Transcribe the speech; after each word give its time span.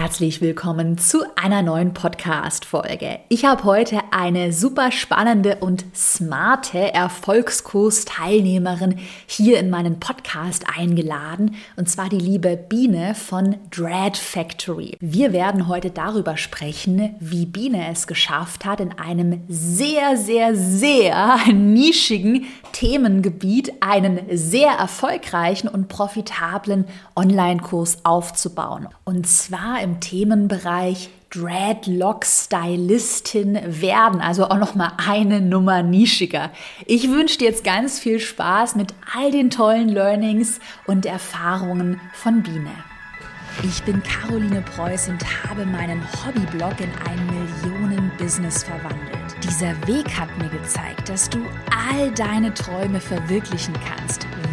herzlich 0.00 0.40
willkommen 0.40 0.96
zu 0.96 1.24
einer 1.36 1.60
neuen 1.60 1.92
Podcast-Folge. 1.92 3.18
Ich 3.28 3.44
habe 3.44 3.64
heute 3.64 4.00
eine 4.12 4.50
super 4.50 4.92
spannende 4.92 5.56
und 5.56 5.84
smarte 5.94 6.94
Erfolgskurs-Teilnehmerin 6.94 8.98
hier 9.26 9.60
in 9.60 9.68
meinen 9.68 10.00
Podcast 10.00 10.64
eingeladen, 10.74 11.56
und 11.76 11.90
zwar 11.90 12.08
die 12.08 12.16
liebe 12.16 12.56
Biene 12.56 13.14
von 13.14 13.56
Dread 13.70 14.16
Factory. 14.16 14.96
Wir 15.00 15.34
werden 15.34 15.68
heute 15.68 15.90
darüber 15.90 16.38
sprechen, 16.38 17.14
wie 17.20 17.44
Biene 17.44 17.90
es 17.92 18.06
geschafft 18.06 18.64
hat, 18.64 18.80
in 18.80 18.98
einem 18.98 19.42
sehr, 19.48 20.16
sehr, 20.16 20.56
sehr 20.56 21.36
nischigen 21.52 22.46
Themengebiet 22.72 23.74
einen 23.82 24.20
sehr 24.32 24.70
erfolgreichen 24.70 25.68
und 25.68 25.88
profitablen 25.88 26.86
Online-Kurs 27.16 28.06
aufzubauen. 28.06 28.88
Und 29.04 29.26
zwar 29.26 29.82
im 29.82 29.89
Themenbereich 29.98 31.08
Dreadlock-Stylistin 31.30 33.58
werden, 33.64 34.20
also 34.20 34.44
auch 34.46 34.58
noch 34.58 34.74
mal 34.74 34.92
eine 35.08 35.40
Nummer 35.40 35.82
nischiger. 35.82 36.50
Ich 36.86 37.10
wünsche 37.10 37.38
dir 37.38 37.48
jetzt 37.48 37.64
ganz 37.64 37.98
viel 37.98 38.20
Spaß 38.20 38.76
mit 38.76 38.92
all 39.16 39.30
den 39.30 39.48
tollen 39.50 39.88
Learnings 39.88 40.60
und 40.86 41.06
Erfahrungen 41.06 41.98
von 42.12 42.42
Biene. 42.42 42.70
Ich 43.62 43.82
bin 43.82 44.02
Caroline 44.02 44.62
Preuß 44.62 45.08
und 45.08 45.22
habe 45.44 45.66
meinen 45.66 46.02
Hobbyblog 46.24 46.80
in 46.80 46.90
ein 47.06 47.26
Millionen-Business 47.26 48.62
verwandelt. 48.62 49.36
Dieser 49.44 49.76
Weg 49.86 50.08
hat 50.18 50.30
mir 50.38 50.48
gezeigt, 50.48 51.06
dass 51.08 51.28
du 51.28 51.40
all 51.70 52.10
deine 52.12 52.54
Träume 52.54 53.00
verwirklichen 53.00 53.74
kannst, 53.86 54.26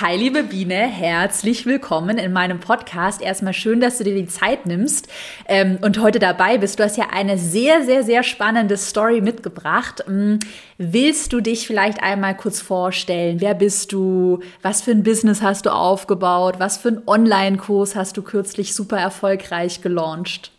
Hi, 0.00 0.14
liebe 0.14 0.44
Biene, 0.44 0.74
herzlich 0.74 1.66
willkommen 1.66 2.18
in 2.18 2.32
meinem 2.32 2.60
Podcast. 2.60 3.20
Erstmal 3.20 3.52
schön, 3.52 3.80
dass 3.80 3.98
du 3.98 4.04
dir 4.04 4.14
die 4.14 4.28
Zeit 4.28 4.64
nimmst 4.64 5.08
ähm, 5.48 5.80
und 5.82 6.00
heute 6.00 6.20
dabei 6.20 6.56
bist. 6.56 6.78
Du 6.78 6.84
hast 6.84 6.96
ja 6.96 7.06
eine 7.10 7.36
sehr, 7.36 7.82
sehr, 7.82 8.04
sehr 8.04 8.22
spannende 8.22 8.76
Story 8.76 9.20
mitgebracht. 9.20 10.04
Ähm, 10.06 10.38
willst 10.76 11.32
du 11.32 11.40
dich 11.40 11.66
vielleicht 11.66 12.00
einmal 12.00 12.36
kurz 12.36 12.60
vorstellen? 12.60 13.40
Wer 13.40 13.54
bist 13.54 13.90
du? 13.90 14.38
Was 14.62 14.82
für 14.82 14.92
ein 14.92 15.02
Business 15.02 15.42
hast 15.42 15.66
du 15.66 15.70
aufgebaut? 15.70 16.60
Was 16.60 16.76
für 16.76 16.90
einen 16.90 17.02
Online-Kurs 17.04 17.96
hast 17.96 18.16
du 18.16 18.22
kürzlich 18.22 18.76
super 18.76 18.98
erfolgreich 18.98 19.82
gelauncht? 19.82 20.52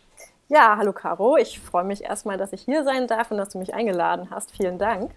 Ja, 0.48 0.76
hallo 0.76 0.92
Caro. 0.92 1.38
Ich 1.38 1.60
freue 1.60 1.84
mich 1.84 2.04
erstmal, 2.04 2.36
dass 2.36 2.52
ich 2.52 2.60
hier 2.60 2.84
sein 2.84 3.06
darf 3.06 3.30
und 3.30 3.38
dass 3.38 3.48
du 3.48 3.58
mich 3.58 3.72
eingeladen 3.72 4.28
hast. 4.30 4.54
Vielen 4.54 4.76
Dank. 4.76 5.12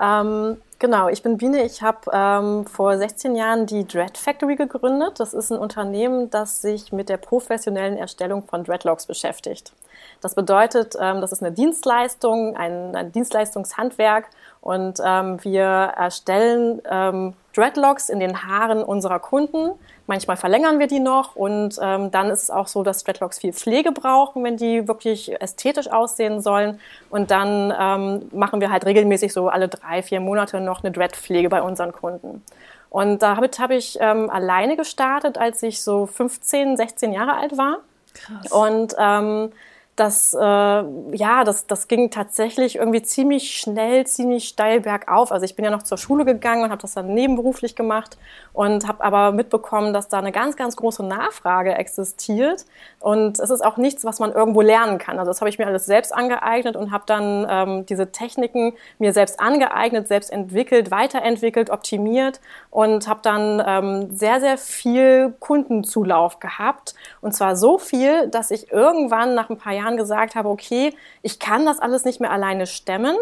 Ähm, 0.00 0.60
genau, 0.78 1.08
ich 1.08 1.22
bin 1.22 1.38
Biene. 1.38 1.64
Ich 1.64 1.82
habe 1.82 2.10
ähm, 2.12 2.66
vor 2.66 2.96
16 2.98 3.34
Jahren 3.34 3.66
die 3.66 3.86
Dread 3.86 4.18
Factory 4.18 4.56
gegründet. 4.56 5.20
Das 5.20 5.34
ist 5.34 5.50
ein 5.50 5.58
Unternehmen, 5.58 6.30
das 6.30 6.62
sich 6.62 6.92
mit 6.92 7.08
der 7.08 7.16
professionellen 7.16 7.96
Erstellung 7.96 8.46
von 8.46 8.64
Dreadlocks 8.64 9.06
beschäftigt. 9.06 9.72
Das 10.20 10.34
bedeutet, 10.34 10.96
ähm, 11.00 11.20
das 11.20 11.32
ist 11.32 11.42
eine 11.42 11.52
Dienstleistung, 11.52 12.56
ein, 12.56 12.94
ein 12.94 13.12
Dienstleistungshandwerk 13.12 14.28
und 14.66 15.00
ähm, 15.04 15.42
wir 15.42 15.64
erstellen 15.64 16.82
ähm, 16.90 17.34
Dreadlocks 17.54 18.08
in 18.08 18.20
den 18.20 18.44
Haaren 18.46 18.82
unserer 18.82 19.18
Kunden 19.18 19.70
Manchmal 20.08 20.36
verlängern 20.36 20.78
wir 20.78 20.86
die 20.86 21.00
noch 21.00 21.34
und 21.34 21.80
ähm, 21.82 22.12
dann 22.12 22.30
ist 22.30 22.44
es 22.44 22.50
auch 22.50 22.68
so, 22.68 22.84
dass 22.84 23.02
Dreadlocks 23.02 23.40
viel 23.40 23.52
Pflege 23.52 23.90
brauchen, 23.90 24.44
wenn 24.44 24.56
die 24.56 24.86
wirklich 24.86 25.40
ästhetisch 25.40 25.90
aussehen 25.90 26.40
sollen. 26.40 26.78
Und 27.10 27.32
dann 27.32 27.74
ähm, 27.76 28.28
machen 28.32 28.60
wir 28.60 28.70
halt 28.70 28.86
regelmäßig 28.86 29.32
so 29.32 29.48
alle 29.48 29.66
drei, 29.66 30.02
vier 30.02 30.20
Monate 30.20 30.60
noch 30.60 30.84
eine 30.84 30.92
Dreadpflege 30.92 31.48
bei 31.48 31.60
unseren 31.60 31.90
Kunden. 31.90 32.44
Und 32.88 33.20
damit 33.22 33.58
habe 33.58 33.74
ich 33.74 33.98
ähm, 34.00 34.30
alleine 34.30 34.76
gestartet, 34.76 35.38
als 35.38 35.60
ich 35.64 35.82
so 35.82 36.06
15, 36.06 36.76
16 36.76 37.12
Jahre 37.12 37.34
alt 37.36 37.58
war. 37.58 37.78
Krass. 38.14 38.52
Und 38.52 38.94
ähm, 38.96 39.50
das, 39.96 40.34
äh, 40.34 40.38
ja, 40.38 41.42
das, 41.44 41.66
das 41.66 41.88
ging 41.88 42.10
tatsächlich 42.10 42.76
irgendwie 42.76 43.02
ziemlich 43.02 43.56
schnell, 43.56 44.06
ziemlich 44.06 44.46
steil 44.46 44.80
bergauf. 44.82 45.32
Also 45.32 45.46
ich 45.46 45.56
bin 45.56 45.64
ja 45.64 45.70
noch 45.70 45.82
zur 45.82 45.96
Schule 45.96 46.26
gegangen 46.26 46.64
und 46.64 46.70
habe 46.70 46.82
das 46.82 46.92
dann 46.92 47.14
nebenberuflich 47.14 47.74
gemacht 47.74 48.18
und 48.52 48.86
habe 48.86 49.02
aber 49.02 49.32
mitbekommen, 49.32 49.94
dass 49.94 50.08
da 50.08 50.18
eine 50.18 50.32
ganz, 50.32 50.56
ganz 50.56 50.76
große 50.76 51.02
Nachfrage 51.02 51.74
existiert. 51.74 52.66
Und 53.00 53.38
es 53.38 53.48
ist 53.48 53.64
auch 53.64 53.78
nichts, 53.78 54.04
was 54.04 54.18
man 54.18 54.32
irgendwo 54.32 54.60
lernen 54.60 54.98
kann. 54.98 55.18
Also 55.18 55.30
das 55.30 55.40
habe 55.40 55.48
ich 55.48 55.58
mir 55.58 55.66
alles 55.66 55.86
selbst 55.86 56.14
angeeignet 56.14 56.76
und 56.76 56.92
habe 56.92 57.04
dann 57.06 57.46
ähm, 57.48 57.86
diese 57.86 58.12
Techniken 58.12 58.74
mir 58.98 59.14
selbst 59.14 59.40
angeeignet, 59.40 60.08
selbst 60.08 60.30
entwickelt, 60.30 60.90
weiterentwickelt, 60.90 61.70
optimiert 61.70 62.40
und 62.70 63.08
habe 63.08 63.20
dann 63.22 63.62
ähm, 63.66 64.10
sehr, 64.10 64.40
sehr 64.40 64.58
viel 64.58 65.34
Kundenzulauf 65.40 66.38
gehabt. 66.38 66.94
Und 67.22 67.32
zwar 67.32 67.56
so 67.56 67.78
viel, 67.78 68.28
dass 68.28 68.50
ich 68.50 68.70
irgendwann 68.70 69.34
nach 69.34 69.48
ein 69.48 69.56
paar 69.56 69.72
Jahren 69.72 69.85
Jahren 69.86 69.96
gesagt 69.96 70.34
habe, 70.34 70.48
okay, 70.48 70.92
ich 71.22 71.38
kann 71.38 71.64
das 71.64 71.78
alles 71.78 72.04
nicht 72.04 72.20
mehr 72.20 72.32
alleine 72.32 72.66
stemmen. 72.66 73.16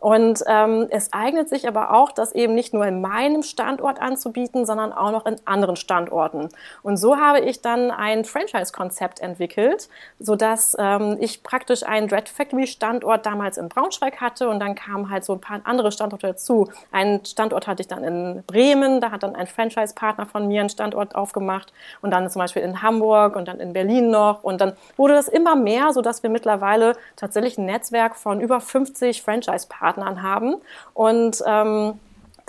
Und 0.00 0.42
ähm, 0.46 0.86
es 0.88 1.12
eignet 1.12 1.50
sich 1.50 1.68
aber 1.68 1.92
auch, 1.92 2.10
das 2.10 2.32
eben 2.32 2.54
nicht 2.54 2.72
nur 2.72 2.86
in 2.86 3.02
meinem 3.02 3.42
Standort 3.42 4.00
anzubieten, 4.00 4.64
sondern 4.64 4.94
auch 4.94 5.10
noch 5.12 5.26
in 5.26 5.36
anderen 5.44 5.76
Standorten. 5.76 6.48
Und 6.82 6.96
so 6.96 7.18
habe 7.18 7.40
ich 7.40 7.60
dann 7.60 7.90
ein 7.90 8.24
Franchise-Konzept 8.24 9.20
entwickelt, 9.20 9.90
sodass 10.18 10.74
ähm, 10.78 11.18
ich 11.20 11.42
praktisch 11.42 11.82
einen 11.82 12.08
Dread 12.08 12.30
Factory-Standort 12.30 13.26
damals 13.26 13.58
in 13.58 13.68
Braunschweig 13.68 14.22
hatte 14.22 14.48
und 14.48 14.58
dann 14.58 14.74
kamen 14.74 15.10
halt 15.10 15.24
so 15.24 15.34
ein 15.34 15.40
paar 15.40 15.60
andere 15.64 15.92
Standorte 15.92 16.28
dazu. 16.28 16.70
Einen 16.90 17.22
Standort 17.26 17.66
hatte 17.66 17.82
ich 17.82 17.88
dann 17.88 18.02
in 18.02 18.42
Bremen, 18.46 19.02
da 19.02 19.10
hat 19.10 19.22
dann 19.22 19.36
ein 19.36 19.46
Franchise-Partner 19.46 20.24
von 20.24 20.48
mir 20.48 20.60
einen 20.60 20.70
Standort 20.70 21.14
aufgemacht 21.14 21.74
und 22.00 22.10
dann 22.10 22.30
zum 22.30 22.40
Beispiel 22.40 22.62
in 22.62 22.80
Hamburg 22.80 23.36
und 23.36 23.48
dann 23.48 23.60
in 23.60 23.74
Berlin 23.74 24.10
noch. 24.10 24.44
Und 24.44 24.62
dann 24.62 24.72
wurde 24.96 25.12
das 25.12 25.28
immer 25.28 25.56
mehr, 25.56 25.92
sodass 25.92 26.22
wir 26.22 26.30
mittlerweile 26.30 26.96
tatsächlich 27.16 27.58
ein 27.58 27.66
Netzwerk 27.66 28.16
von 28.16 28.40
über 28.40 28.62
50 28.62 29.20
Franchise-Partnern 29.20 29.89
Partnern 29.90 30.22
haben. 30.22 30.56
Und 30.94 31.42
ähm, 31.46 31.94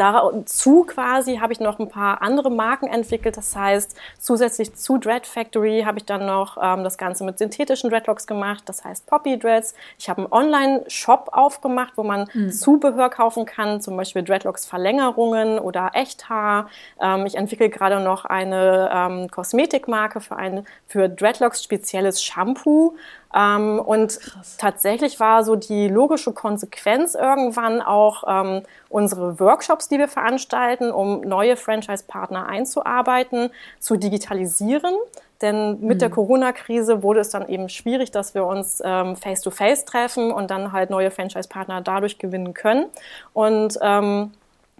Dazu 0.01 0.83
quasi 0.85 1.37
habe 1.37 1.53
ich 1.53 1.59
noch 1.59 1.77
ein 1.77 1.87
paar 1.87 2.23
andere 2.23 2.49
Marken 2.49 2.87
entwickelt. 2.87 3.37
Das 3.37 3.55
heißt, 3.55 3.95
zusätzlich 4.17 4.73
zu 4.73 4.97
Dread 4.97 5.27
Factory 5.27 5.83
habe 5.85 5.99
ich 5.99 6.05
dann 6.05 6.25
noch 6.25 6.57
ähm, 6.59 6.83
das 6.83 6.97
Ganze 6.97 7.23
mit 7.23 7.37
synthetischen 7.37 7.91
Dreadlocks 7.91 8.25
gemacht. 8.25 8.63
Das 8.65 8.83
heißt 8.83 9.05
Poppy 9.05 9.37
Dreads. 9.37 9.75
Ich 9.99 10.09
habe 10.09 10.21
einen 10.23 10.31
Online-Shop 10.31 11.29
aufgemacht, 11.31 11.93
wo 11.97 12.03
man 12.03 12.27
mhm. 12.33 12.51
Zubehör 12.51 13.11
kaufen 13.11 13.45
kann, 13.45 13.79
zum 13.79 13.95
Beispiel 13.95 14.23
Dreadlocks 14.23 14.65
Verlängerungen 14.65 15.59
oder 15.59 15.91
Echthaar. 15.93 16.67
Ähm, 16.99 17.27
ich 17.27 17.35
entwickle 17.35 17.69
gerade 17.69 17.99
noch 17.99 18.25
eine 18.25 18.89
ähm, 18.91 19.29
Kosmetikmarke 19.29 20.19
für 20.19 20.35
ein 20.35 20.65
für 20.87 21.09
Dreadlocks 21.09 21.63
spezielles 21.63 22.23
Shampoo. 22.23 22.95
Ähm, 23.33 23.79
und 23.79 24.19
Krass. 24.19 24.57
tatsächlich 24.57 25.19
war 25.19 25.43
so 25.43 25.55
die 25.55 25.87
logische 25.87 26.33
Konsequenz 26.33 27.15
irgendwann 27.15 27.81
auch 27.81 28.23
ähm, 28.27 28.63
unsere 28.89 29.39
Workshops, 29.39 29.87
die 29.87 29.97
wir 29.97 30.07
veranstalten, 30.07 30.91
um 30.91 31.21
neue 31.21 31.55
Franchise-Partner 31.55 32.47
einzuarbeiten, 32.47 33.51
zu 33.79 33.95
digitalisieren. 33.95 34.93
Denn 35.41 35.79
mit 35.81 35.95
mhm. 35.95 35.99
der 35.99 36.09
Corona-Krise 36.09 37.01
wurde 37.01 37.21
es 37.21 37.29
dann 37.29 37.47
eben 37.47 37.67
schwierig, 37.69 38.11
dass 38.11 38.35
wir 38.35 38.45
uns 38.45 38.81
ähm, 38.85 39.15
face-to-face 39.15 39.83
-face 39.83 39.85
treffen 39.85 40.31
und 40.31 40.51
dann 40.51 40.71
halt 40.71 40.89
neue 40.89 41.09
Franchise-Partner 41.09 41.81
dadurch 41.81 42.19
gewinnen 42.19 42.53
können. 42.53 42.85
Und 43.33 43.79
ähm, 43.81 44.31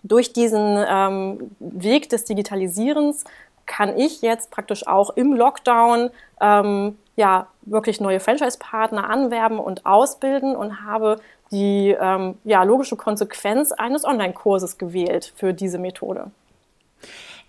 durch 0.03 0.33
diesen 0.33 0.83
ähm, 0.87 1.51
Weg 1.59 2.09
des 2.09 2.25
Digitalisierens 2.25 3.23
kann 3.65 3.97
ich 3.97 4.21
jetzt 4.21 4.51
praktisch 4.51 4.85
auch 4.87 5.11
im 5.11 5.33
Lockdown 5.33 6.09
ähm, 6.41 6.97
ja 7.15 7.47
wirklich 7.63 7.99
neue 7.99 8.19
Franchise-Partner 8.19 9.09
anwerben 9.09 9.59
und 9.59 9.85
ausbilden 9.85 10.55
und 10.55 10.83
habe 10.83 11.19
die 11.51 11.95
ähm, 11.99 12.37
ja, 12.43 12.63
logische 12.63 12.95
Konsequenz 12.95 13.71
eines 13.71 14.05
Online-Kurses 14.05 14.77
gewählt 14.77 15.33
für 15.35 15.53
diese 15.53 15.77
Methode. 15.77 16.31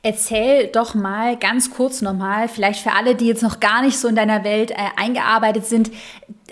Erzähl 0.05 0.67
doch 0.67 0.95
mal 0.95 1.37
ganz 1.37 1.71
kurz 1.71 2.03
nochmal, 2.03 2.49
vielleicht 2.49 2.83
für 2.83 2.93
alle, 2.93 3.15
die 3.15 3.29
jetzt 3.29 3.43
noch 3.43 3.61
gar 3.61 3.83
nicht 3.83 3.97
so 3.97 4.09
in 4.09 4.17
deiner 4.17 4.43
Welt 4.43 4.73
äh, 4.73 4.75
eingearbeitet 4.97 5.65
sind, 5.65 5.93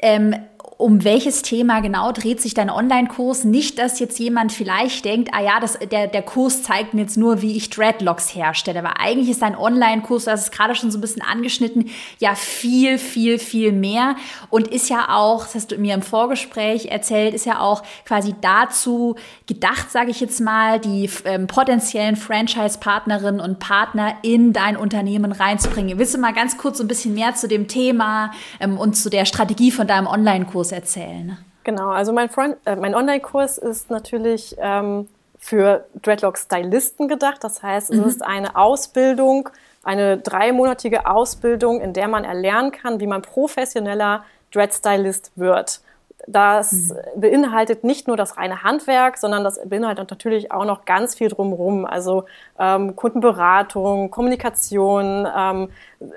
ähm, 0.03 0.37
um 0.81 1.05
welches 1.05 1.43
Thema 1.43 1.81
genau 1.81 2.11
dreht 2.11 2.41
sich 2.41 2.55
dein 2.55 2.71
Online-Kurs? 2.71 3.45
Nicht, 3.45 3.79
dass 3.79 4.01
jetzt 4.01 4.19
jemand 4.19 4.51
vielleicht 4.51 5.05
denkt, 5.05 5.29
ah 5.33 5.43
ja, 5.43 5.61
das, 5.61 5.79
der, 5.79 6.07
der 6.07 6.23
Kurs 6.23 6.63
zeigt 6.63 6.95
mir 6.95 7.03
jetzt 7.03 7.19
nur, 7.19 7.43
wie 7.43 7.57
ich 7.57 7.69
Dreadlocks 7.69 8.35
herstelle. 8.35 8.79
Aber 8.79 8.99
eigentlich 8.99 9.29
ist 9.29 9.43
dein 9.43 9.57
Online-Kurs, 9.57 10.25
du 10.25 10.31
hast 10.31 10.45
es 10.45 10.51
gerade 10.51 10.75
schon 10.75 10.91
so 10.91 10.99
ein 10.99 11.03
bisschen 11.03 11.23
angeschnitten, 11.23 11.91
ja 12.19 12.35
viel, 12.35 12.99
viel, 12.99 13.39
viel 13.39 13.73
mehr 13.73 14.17
und 14.49 14.69
ist 14.69 14.89
ja 14.89 15.09
auch, 15.11 15.45
das 15.45 15.55
hast 15.55 15.73
du 15.73 15.77
mir 15.77 15.95
im 15.95 16.03
Vorgespräch 16.03 16.87
erzählt, 16.87 17.35
ist 17.35 17.45
ja 17.45 17.61
auch 17.61 17.83
quasi 18.07 18.35
dazu 18.41 19.17
gedacht, 19.47 19.91
sage 19.91 20.11
ich 20.11 20.21
jetzt 20.21 20.41
mal, 20.41 20.81
die 20.81 21.11
ähm, 21.27 21.47
potenziellen 21.47 22.17
Franchise-Partnerinnen 22.17 23.41
und 23.41 23.59
Partner 23.59 24.15
in 24.23 24.55
dein 24.55 24.77
Unternehmen 24.79 25.33
reinzubringen. 25.33 25.99
Willst 25.99 26.15
du 26.15 26.19
mal 26.19 26.33
ganz 26.33 26.57
kurz 26.57 26.79
so 26.79 26.85
ein 26.85 26.89
bisschen 26.89 27.15
mehr 27.15 27.35
zu 27.35 27.49
dem 27.49 27.69
Thema 27.69 28.33
ähm, 28.61 28.79
und 28.79 28.97
zu 28.97 29.11
der 29.11 29.27
Strategie 29.27 29.71
von 29.71 29.87
deinem 29.87 30.07
Online-Kurs 30.07 30.70
erzählen? 30.73 31.37
Genau, 31.65 31.91
also 31.91 32.13
mein, 32.13 32.31
äh, 32.65 32.77
mein 32.77 32.95
Online-Kurs 32.95 33.59
ist 33.59 33.91
natürlich 33.91 34.57
ähm, 34.59 35.09
für 35.39 35.87
Dreadlock-Stylisten 36.03 37.09
gedacht. 37.09 37.43
Das 37.43 37.63
heißt, 37.63 37.91
es 37.91 37.99
mhm. 37.99 38.05
ist 38.05 38.25
eine 38.25 38.57
Ausbildung, 38.57 39.49
eine 39.83 40.19
dreimonatige 40.19 41.07
Ausbildung, 41.07 41.81
in 41.81 41.93
der 41.93 42.09
man 42.09 42.25
erlernen 42.25 42.71
kann, 42.71 43.01
wie 43.01 43.07
man 43.07 43.23
professioneller 43.23 44.25
Dread-Stylist 44.53 45.33
wird. 45.37 45.81
Das 46.27 46.73
mhm. 46.73 46.97
beinhaltet 47.17 47.85
nicht 47.85 48.07
nur 48.07 48.17
das 48.17 48.37
reine 48.37 48.63
Handwerk, 48.63 49.17
sondern 49.17 49.43
das 49.43 49.61
beinhaltet 49.65 50.11
natürlich 50.11 50.53
auch 50.53 50.65
noch 50.65 50.85
ganz 50.85 51.15
viel 51.15 51.29
drumherum. 51.29 51.87
Also 51.87 52.25
ähm, 52.59 52.95
Kundenberatung, 52.95 54.11
Kommunikation, 54.11 55.27
ähm, 55.35 55.69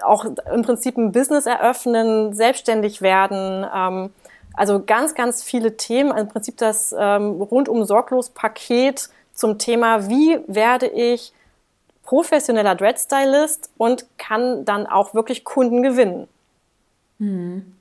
auch 0.03 0.25
im 0.25 0.61
Prinzip 0.61 0.97
ein 0.97 1.11
Business 1.11 1.45
eröffnen, 1.45 2.33
selbstständig 2.33 3.01
werden. 3.01 3.65
Ähm, 3.73 4.09
also 4.53 4.83
ganz, 4.83 5.15
ganz 5.15 5.43
viele 5.43 5.77
Themen. 5.77 6.15
Im 6.17 6.27
Prinzip 6.27 6.57
das 6.57 6.95
ähm, 6.97 7.41
rundum 7.41 7.85
sorglos 7.85 8.29
Paket 8.29 9.09
zum 9.33 9.57
Thema, 9.57 10.09
wie 10.09 10.39
werde 10.47 10.87
ich 10.87 11.33
professioneller 12.03 12.75
Dreadstylist 12.75 13.71
und 13.77 14.05
kann 14.17 14.65
dann 14.65 14.85
auch 14.85 15.13
wirklich 15.13 15.43
Kunden 15.43 15.81
gewinnen. 15.81 16.27
Mhm. 17.17 17.75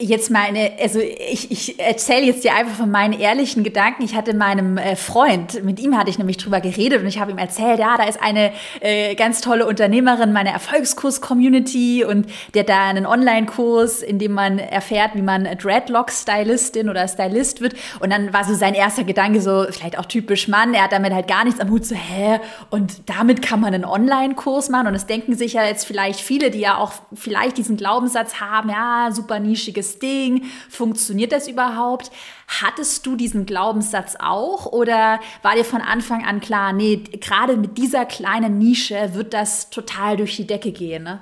Jetzt 0.00 0.28
meine, 0.28 0.72
also 0.82 0.98
ich, 0.98 1.52
ich 1.52 1.78
erzähle 1.78 2.26
jetzt 2.26 2.42
dir 2.42 2.52
einfach 2.54 2.74
von 2.74 2.90
meinen 2.90 3.12
ehrlichen 3.12 3.62
Gedanken. 3.62 4.02
Ich 4.02 4.16
hatte 4.16 4.34
meinem 4.34 4.76
äh, 4.76 4.96
Freund, 4.96 5.62
mit 5.62 5.78
ihm 5.78 5.96
hatte 5.96 6.10
ich 6.10 6.18
nämlich 6.18 6.36
drüber 6.36 6.60
geredet 6.60 7.00
und 7.00 7.06
ich 7.06 7.20
habe 7.20 7.30
ihm 7.30 7.38
erzählt, 7.38 7.78
ja, 7.78 7.96
da 7.96 8.02
ist 8.02 8.20
eine 8.20 8.50
äh, 8.80 9.14
ganz 9.14 9.40
tolle 9.40 9.66
Unternehmerin 9.66 10.32
meiner 10.32 10.50
Erfolgskurs-Community 10.50 12.04
und 12.04 12.26
der 12.54 12.64
da 12.64 12.88
einen 12.88 13.06
Online-Kurs, 13.06 14.02
in 14.02 14.18
dem 14.18 14.32
man 14.32 14.58
erfährt, 14.58 15.12
wie 15.14 15.22
man 15.22 15.44
Dreadlock-Stylistin 15.44 16.90
oder 16.90 17.06
Stylist 17.06 17.60
wird. 17.60 17.74
Und 18.00 18.10
dann 18.10 18.32
war 18.32 18.42
so 18.42 18.54
sein 18.54 18.74
erster 18.74 19.04
Gedanke 19.04 19.40
so, 19.40 19.64
vielleicht 19.70 19.96
auch 19.96 20.06
typisch 20.06 20.48
Mann, 20.48 20.74
er 20.74 20.82
hat 20.82 20.92
damit 20.92 21.12
halt 21.12 21.28
gar 21.28 21.44
nichts 21.44 21.60
am 21.60 21.70
Hut, 21.70 21.86
so, 21.86 21.94
hä? 21.94 22.40
Und 22.68 23.08
damit 23.08 23.42
kann 23.42 23.60
man 23.60 23.72
einen 23.72 23.84
Online-Kurs 23.84 24.70
machen. 24.70 24.88
Und 24.88 24.96
es 24.96 25.06
denken 25.06 25.36
sich 25.36 25.52
ja 25.52 25.64
jetzt 25.64 25.86
vielleicht 25.86 26.18
viele, 26.18 26.50
die 26.50 26.60
ja 26.60 26.78
auch 26.78 26.94
vielleicht 27.14 27.58
diesen 27.58 27.76
Glaubenssatz 27.76 28.40
haben, 28.40 28.70
ja, 28.70 29.10
super 29.12 29.38
Nische 29.38 29.72
nischiges 29.84 29.98
Ding? 29.98 30.44
Funktioniert 30.70 31.32
das 31.32 31.48
überhaupt? 31.48 32.10
Hattest 32.48 33.06
du 33.06 33.16
diesen 33.16 33.46
Glaubenssatz 33.46 34.16
auch 34.18 34.66
oder 34.66 35.20
war 35.42 35.54
dir 35.54 35.64
von 35.64 35.80
Anfang 35.80 36.24
an 36.24 36.40
klar, 36.40 36.72
nee, 36.72 36.96
gerade 36.96 37.56
mit 37.56 37.78
dieser 37.78 38.04
kleinen 38.04 38.58
Nische 38.58 39.14
wird 39.14 39.34
das 39.34 39.70
total 39.70 40.16
durch 40.16 40.36
die 40.36 40.46
Decke 40.46 40.72
gehen? 40.72 41.04
Ne? 41.04 41.20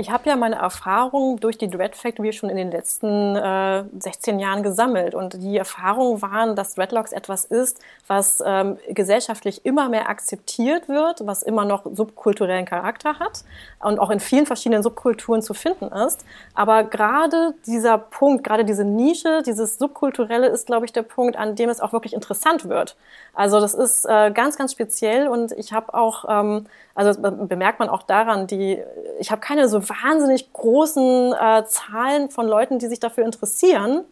Ich 0.00 0.10
habe 0.10 0.30
ja 0.30 0.36
meine 0.36 0.54
Erfahrungen 0.54 1.40
durch 1.40 1.58
die 1.58 1.68
Dread 1.68 1.96
Factory 1.96 2.32
schon 2.32 2.50
in 2.50 2.56
den 2.56 2.70
letzten 2.70 3.34
äh, 3.34 3.82
16 3.98 4.38
Jahren 4.38 4.62
gesammelt. 4.62 5.12
Und 5.12 5.42
die 5.42 5.56
Erfahrungen 5.56 6.22
waren, 6.22 6.54
dass 6.54 6.76
Dreadlocks 6.76 7.10
etwas 7.10 7.44
ist, 7.44 7.80
was 8.06 8.40
ähm, 8.46 8.78
gesellschaftlich 8.88 9.66
immer 9.66 9.88
mehr 9.88 10.08
akzeptiert 10.08 10.88
wird, 10.88 11.26
was 11.26 11.42
immer 11.42 11.64
noch 11.64 11.84
subkulturellen 11.92 12.64
Charakter 12.64 13.18
hat 13.18 13.42
und 13.80 13.98
auch 13.98 14.10
in 14.10 14.20
vielen 14.20 14.46
verschiedenen 14.46 14.82
Subkulturen 14.82 15.42
zu 15.42 15.54
finden 15.54 15.86
ist. 15.86 16.24
Aber 16.54 16.84
gerade 16.84 17.54
dieser 17.66 17.98
Punkt, 17.98 18.44
gerade 18.44 18.64
diese 18.64 18.84
Nische, 18.84 19.42
dieses 19.42 19.78
Subkulturelle 19.78 20.48
ist, 20.48 20.66
glaube 20.66 20.86
ich, 20.86 20.92
der 20.92 21.02
Punkt, 21.02 21.36
an 21.36 21.54
dem 21.54 21.68
es 21.70 21.80
auch 21.80 21.92
wirklich 21.92 22.12
interessant 22.12 22.68
wird. 22.68 22.96
Also 23.34 23.60
das 23.60 23.74
ist 23.74 24.04
äh, 24.04 24.30
ganz, 24.32 24.56
ganz 24.56 24.72
speziell 24.72 25.28
und 25.28 25.52
ich 25.52 25.72
habe 25.72 25.94
auch 25.94 26.24
ähm, 26.28 26.66
also 26.98 27.20
bemerkt 27.20 27.78
man 27.78 27.88
auch 27.88 28.02
daran, 28.02 28.48
die, 28.48 28.82
ich 29.20 29.30
habe 29.30 29.40
keine 29.40 29.68
so 29.68 29.88
wahnsinnig 29.88 30.52
großen 30.52 31.32
äh, 31.32 31.64
Zahlen 31.64 32.28
von 32.28 32.48
Leuten, 32.48 32.80
die 32.80 32.88
sich 32.88 32.98
dafür 32.98 33.24
interessieren, 33.24 34.02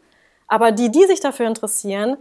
aber 0.46 0.70
die, 0.70 0.92
die 0.92 1.04
sich 1.06 1.18
dafür 1.18 1.48
interessieren, 1.48 2.16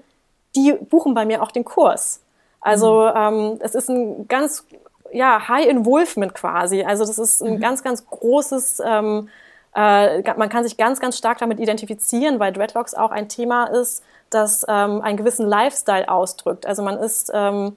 die 0.56 0.74
buchen 0.74 1.14
bei 1.14 1.24
mir 1.24 1.44
auch 1.44 1.52
den 1.52 1.66
Kurs. 1.66 2.24
Also 2.62 3.04
mhm. 3.04 3.12
ähm, 3.16 3.58
es 3.60 3.76
ist 3.76 3.90
ein 3.90 4.28
ganz 4.28 4.66
ja, 5.12 5.48
High 5.48 5.68
Involvement 5.68 6.34
quasi. 6.34 6.84
Also 6.84 7.06
das 7.06 7.18
ist 7.18 7.42
ein 7.42 7.56
mhm. 7.56 7.60
ganz, 7.60 7.84
ganz 7.84 8.06
großes, 8.06 8.82
ähm, 8.86 9.30
äh, 9.76 10.22
man 10.38 10.50
kann 10.50 10.64
sich 10.64 10.78
ganz, 10.78 11.00
ganz 11.00 11.18
stark 11.18 11.38
damit 11.38 11.60
identifizieren, 11.60 12.40
weil 12.40 12.54
Dreadlocks 12.54 12.94
auch 12.94 13.12
ein 13.12 13.30
Thema 13.30 13.66
ist, 13.66 14.04
das 14.30 14.66
ähm, 14.68 15.02
einen 15.02 15.18
gewissen 15.18 15.48
Lifestyle 15.48 16.10
ausdrückt. 16.10 16.66
Also 16.66 16.82
man 16.84 16.98
ist 16.98 17.32
ähm, 17.34 17.76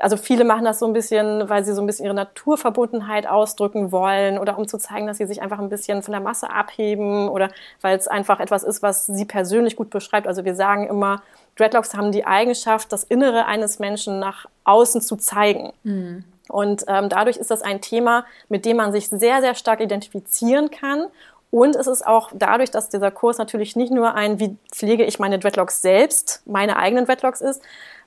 also 0.00 0.16
viele 0.16 0.44
machen 0.44 0.64
das 0.64 0.78
so 0.78 0.86
ein 0.86 0.92
bisschen, 0.92 1.48
weil 1.48 1.64
sie 1.64 1.72
so 1.72 1.80
ein 1.80 1.86
bisschen 1.86 2.04
ihre 2.04 2.14
Naturverbundenheit 2.14 3.26
ausdrücken 3.26 3.92
wollen 3.92 4.38
oder 4.38 4.58
um 4.58 4.66
zu 4.66 4.78
zeigen, 4.78 5.06
dass 5.06 5.18
sie 5.18 5.26
sich 5.26 5.40
einfach 5.42 5.58
ein 5.58 5.68
bisschen 5.68 6.02
von 6.02 6.12
der 6.12 6.20
Masse 6.20 6.50
abheben 6.50 7.28
oder 7.28 7.50
weil 7.80 7.96
es 7.96 8.08
einfach 8.08 8.40
etwas 8.40 8.64
ist, 8.64 8.82
was 8.82 9.06
sie 9.06 9.24
persönlich 9.24 9.76
gut 9.76 9.90
beschreibt. 9.90 10.26
Also 10.26 10.44
wir 10.44 10.54
sagen 10.54 10.88
immer, 10.88 11.22
Dreadlocks 11.56 11.94
haben 11.94 12.10
die 12.10 12.26
Eigenschaft, 12.26 12.92
das 12.92 13.04
Innere 13.04 13.46
eines 13.46 13.78
Menschen 13.78 14.18
nach 14.18 14.46
außen 14.64 15.00
zu 15.00 15.16
zeigen. 15.16 15.72
Mhm. 15.84 16.24
Und 16.48 16.84
ähm, 16.88 17.08
dadurch 17.08 17.36
ist 17.36 17.50
das 17.50 17.62
ein 17.62 17.80
Thema, 17.80 18.24
mit 18.48 18.64
dem 18.64 18.76
man 18.76 18.92
sich 18.92 19.08
sehr, 19.08 19.40
sehr 19.40 19.54
stark 19.54 19.80
identifizieren 19.80 20.70
kann. 20.70 21.06
Und 21.50 21.76
es 21.76 21.86
ist 21.86 22.06
auch 22.06 22.30
dadurch, 22.34 22.70
dass 22.70 22.88
dieser 22.88 23.10
Kurs 23.10 23.38
natürlich 23.38 23.76
nicht 23.76 23.92
nur 23.92 24.14
ein, 24.14 24.40
wie 24.40 24.56
pflege 24.72 25.04
ich 25.04 25.18
meine 25.18 25.38
Dreadlocks 25.38 25.82
selbst, 25.82 26.42
meine 26.46 26.76
eigenen 26.76 27.06
Dreadlocks 27.06 27.40
ist, 27.40 27.62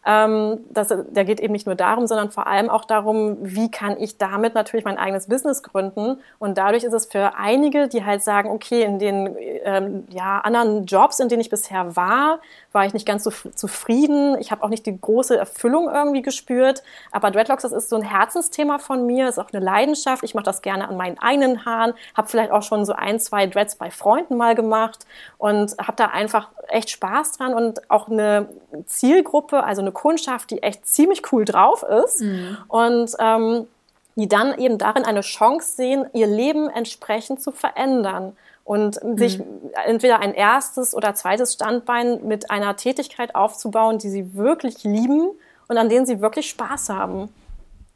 ähm, 0.07 0.59
das, 0.69 0.87
der 1.09 1.25
geht 1.25 1.41
eben 1.41 1.51
nicht 1.51 1.65
nur 1.65 1.75
darum, 1.75 2.07
sondern 2.07 2.31
vor 2.31 2.47
allem 2.47 2.69
auch 2.69 2.85
darum, 2.85 3.37
wie 3.41 3.69
kann 3.69 3.99
ich 3.99 4.17
damit 4.17 4.55
natürlich 4.55 4.85
mein 4.85 4.97
eigenes 4.97 5.27
Business 5.27 5.63
gründen. 5.63 6.21
Und 6.39 6.57
dadurch 6.57 6.85
ist 6.85 6.93
es 6.93 7.07
für 7.07 7.35
einige, 7.35 7.89
die 7.89 8.05
halt 8.05 8.23
sagen, 8.23 8.49
okay, 8.49 8.83
in 8.83 8.99
den 8.99 9.35
ähm, 9.65 10.05
ja, 10.09 10.39
anderen 10.39 10.85
Jobs, 10.85 11.19
in 11.19 11.27
denen 11.27 11.41
ich 11.41 11.49
bisher 11.49 11.97
war, 11.97 12.39
war 12.77 12.85
ich 12.85 12.93
nicht 12.93 13.07
ganz 13.07 13.23
so 13.23 13.31
zufrieden. 13.31 14.37
Ich 14.39 14.51
habe 14.51 14.63
auch 14.63 14.69
nicht 14.69 14.85
die 14.85 15.01
große 15.01 15.35
Erfüllung 15.35 15.89
irgendwie 15.89 16.21
gespürt. 16.21 16.83
Aber 17.11 17.31
Dreadlocks, 17.31 17.63
das 17.63 17.71
ist 17.71 17.89
so 17.89 17.95
ein 17.95 18.03
Herzensthema 18.03 18.77
von 18.77 19.07
mir, 19.07 19.27
ist 19.27 19.39
auch 19.39 19.51
eine 19.51 19.65
Leidenschaft. 19.65 20.23
Ich 20.23 20.35
mache 20.35 20.45
das 20.45 20.61
gerne 20.61 20.87
an 20.87 20.95
meinen 20.95 21.17
eigenen 21.17 21.65
Haaren, 21.65 21.95
habe 22.15 22.27
vielleicht 22.27 22.51
auch 22.51 22.61
schon 22.61 22.85
so 22.85 22.93
ein, 22.93 23.19
zwei 23.19 23.47
Dreads 23.47 23.77
bei 23.77 23.89
Freunden 23.89 24.37
mal 24.37 24.53
gemacht 24.53 25.07
und 25.39 25.75
habe 25.79 25.93
da 25.95 26.05
einfach 26.05 26.49
echt 26.67 26.91
Spaß 26.91 27.39
dran 27.39 27.55
und 27.55 27.89
auch 27.89 28.09
eine 28.09 28.47
Zielgruppe, 28.85 29.63
also 29.63 29.81
eine 29.81 29.91
Kundschaft, 29.91 30.51
die 30.51 30.61
echt 30.61 30.85
ziemlich 30.85 31.33
cool 31.33 31.45
drauf 31.45 31.81
ist. 31.81 32.21
Mhm. 32.21 32.57
Und 32.67 33.11
ähm, 33.17 33.67
die 34.15 34.27
dann 34.27 34.55
eben 34.59 34.77
darin 34.77 35.03
eine 35.03 35.21
Chance 35.21 35.75
sehen, 35.75 36.05
ihr 36.13 36.27
Leben 36.27 36.69
entsprechend 36.69 37.41
zu 37.41 37.51
verändern 37.51 38.35
und 38.67 39.01
mhm. 39.01 39.17
sich 39.17 39.39
entweder 39.85 40.19
ein 40.19 40.33
erstes 40.33 40.93
oder 40.93 41.15
zweites 41.15 41.53
Standbein 41.53 42.27
mit 42.27 42.51
einer 42.51 42.75
Tätigkeit 42.75 43.33
aufzubauen, 43.33 43.97
die 43.97 44.09
sie 44.09 44.35
wirklich 44.35 44.83
lieben 44.83 45.29
und 45.69 45.77
an 45.77 45.87
denen 45.87 46.05
sie 46.05 46.19
wirklich 46.19 46.49
Spaß 46.49 46.89
haben. 46.89 47.29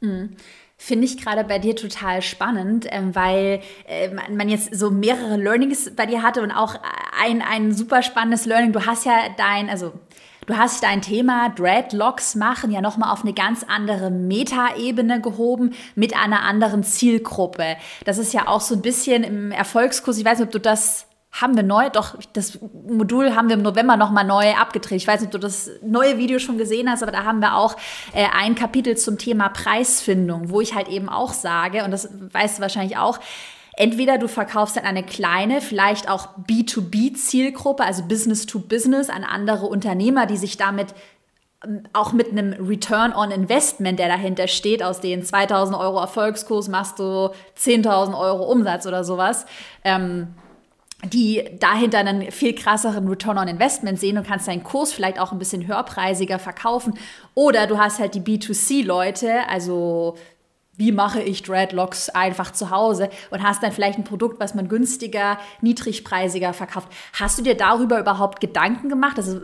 Mhm. 0.00 0.34
Finde 0.78 1.04
ich 1.04 1.22
gerade 1.22 1.44
bei 1.44 1.58
dir 1.58 1.76
total 1.76 2.22
spannend, 2.22 2.86
ähm, 2.88 3.14
weil 3.14 3.60
äh, 3.86 4.08
man 4.08 4.48
jetzt 4.48 4.74
so 4.74 4.90
mehrere 4.90 5.36
Learnings 5.36 5.94
bei 5.94 6.06
dir 6.06 6.22
hatte 6.22 6.42
und 6.42 6.50
auch 6.50 6.74
ein, 7.22 7.42
ein 7.42 7.74
super 7.74 8.02
spannendes 8.02 8.46
Learning. 8.46 8.72
Du 8.72 8.86
hast 8.86 9.04
ja 9.04 9.12
dein, 9.36 9.68
also 9.68 9.92
Du 10.46 10.56
hast 10.56 10.82
dein 10.82 11.02
Thema 11.02 11.50
Dreadlocks 11.50 12.34
machen 12.34 12.72
ja 12.72 12.80
nochmal 12.80 13.12
auf 13.12 13.22
eine 13.22 13.32
ganz 13.32 13.64
andere 13.68 14.10
Metaebene 14.10 15.20
gehoben 15.20 15.74
mit 15.94 16.16
einer 16.16 16.42
anderen 16.42 16.82
Zielgruppe. 16.82 17.76
Das 18.04 18.18
ist 18.18 18.32
ja 18.32 18.48
auch 18.48 18.60
so 18.60 18.74
ein 18.74 18.82
bisschen 18.82 19.22
im 19.22 19.52
Erfolgskurs, 19.52 20.18
ich 20.18 20.24
weiß 20.24 20.38
nicht, 20.38 20.46
ob 20.46 20.52
du 20.52 20.58
das 20.58 21.06
haben 21.30 21.56
wir 21.56 21.62
neu, 21.62 21.88
doch 21.88 22.16
das 22.34 22.58
Modul 22.86 23.34
haben 23.34 23.48
wir 23.48 23.56
im 23.56 23.62
November 23.62 23.96
nochmal 23.96 24.24
neu 24.24 24.52
abgedreht. 24.52 24.98
Ich 24.98 25.06
weiß 25.06 25.20
nicht, 25.20 25.28
ob 25.28 25.32
du 25.32 25.38
das 25.38 25.70
neue 25.80 26.18
Video 26.18 26.38
schon 26.38 26.58
gesehen 26.58 26.90
hast, 26.90 27.02
aber 27.02 27.12
da 27.12 27.24
haben 27.24 27.40
wir 27.40 27.56
auch 27.56 27.76
äh, 28.12 28.26
ein 28.36 28.54
Kapitel 28.54 28.98
zum 28.98 29.16
Thema 29.16 29.48
Preisfindung, 29.48 30.50
wo 30.50 30.60
ich 30.60 30.74
halt 30.74 30.88
eben 30.88 31.08
auch 31.08 31.32
sage, 31.32 31.84
und 31.84 31.90
das 31.90 32.10
weißt 32.32 32.58
du 32.58 32.62
wahrscheinlich 32.62 32.98
auch, 32.98 33.18
Entweder 33.76 34.18
du 34.18 34.28
verkaufst 34.28 34.76
an 34.78 34.84
eine 34.84 35.02
kleine, 35.02 35.60
vielleicht 35.60 36.08
auch 36.08 36.28
B2B-Zielgruppe, 36.46 37.84
also 37.84 38.02
Business 38.04 38.46
to 38.46 38.58
Business, 38.58 39.08
an 39.08 39.24
andere 39.24 39.66
Unternehmer, 39.66 40.26
die 40.26 40.36
sich 40.36 40.58
damit 40.58 40.94
ähm, 41.64 41.84
auch 41.92 42.12
mit 42.12 42.30
einem 42.30 42.52
Return 42.66 43.14
on 43.14 43.30
Investment, 43.30 43.98
der 43.98 44.08
dahinter 44.08 44.46
steht, 44.46 44.82
aus 44.82 45.00
den 45.00 45.24
2000 45.24 45.78
Euro 45.78 46.00
Erfolgskurs 46.00 46.68
machst 46.68 46.98
du 46.98 47.30
10.000 47.58 48.18
Euro 48.18 48.44
Umsatz 48.44 48.86
oder 48.86 49.04
sowas. 49.04 49.46
Ähm, 49.84 50.34
die 51.04 51.42
dahinter 51.58 51.98
einen 51.98 52.30
viel 52.30 52.54
krasseren 52.54 53.08
Return 53.08 53.36
on 53.36 53.48
Investment 53.48 53.98
sehen 53.98 54.18
und 54.18 54.26
kannst 54.26 54.46
deinen 54.46 54.62
Kurs 54.62 54.92
vielleicht 54.92 55.18
auch 55.18 55.32
ein 55.32 55.38
bisschen 55.38 55.66
höherpreisiger 55.66 56.38
verkaufen. 56.38 56.94
Oder 57.34 57.66
du 57.66 57.78
hast 57.78 57.98
halt 57.98 58.14
die 58.14 58.20
B2C-Leute, 58.20 59.48
also 59.48 60.16
wie 60.76 60.92
mache 60.92 61.20
ich 61.20 61.42
Dreadlocks 61.42 62.08
einfach 62.08 62.50
zu 62.52 62.70
Hause 62.70 63.10
und 63.30 63.42
hast 63.42 63.62
dann 63.62 63.72
vielleicht 63.72 63.98
ein 63.98 64.04
Produkt, 64.04 64.40
was 64.40 64.54
man 64.54 64.68
günstiger, 64.68 65.38
niedrigpreisiger 65.60 66.54
verkauft. 66.54 66.88
Hast 67.12 67.38
du 67.38 67.42
dir 67.42 67.56
darüber 67.56 68.00
überhaupt 68.00 68.40
Gedanken 68.40 68.88
gemacht? 68.88 69.18
Also 69.18 69.40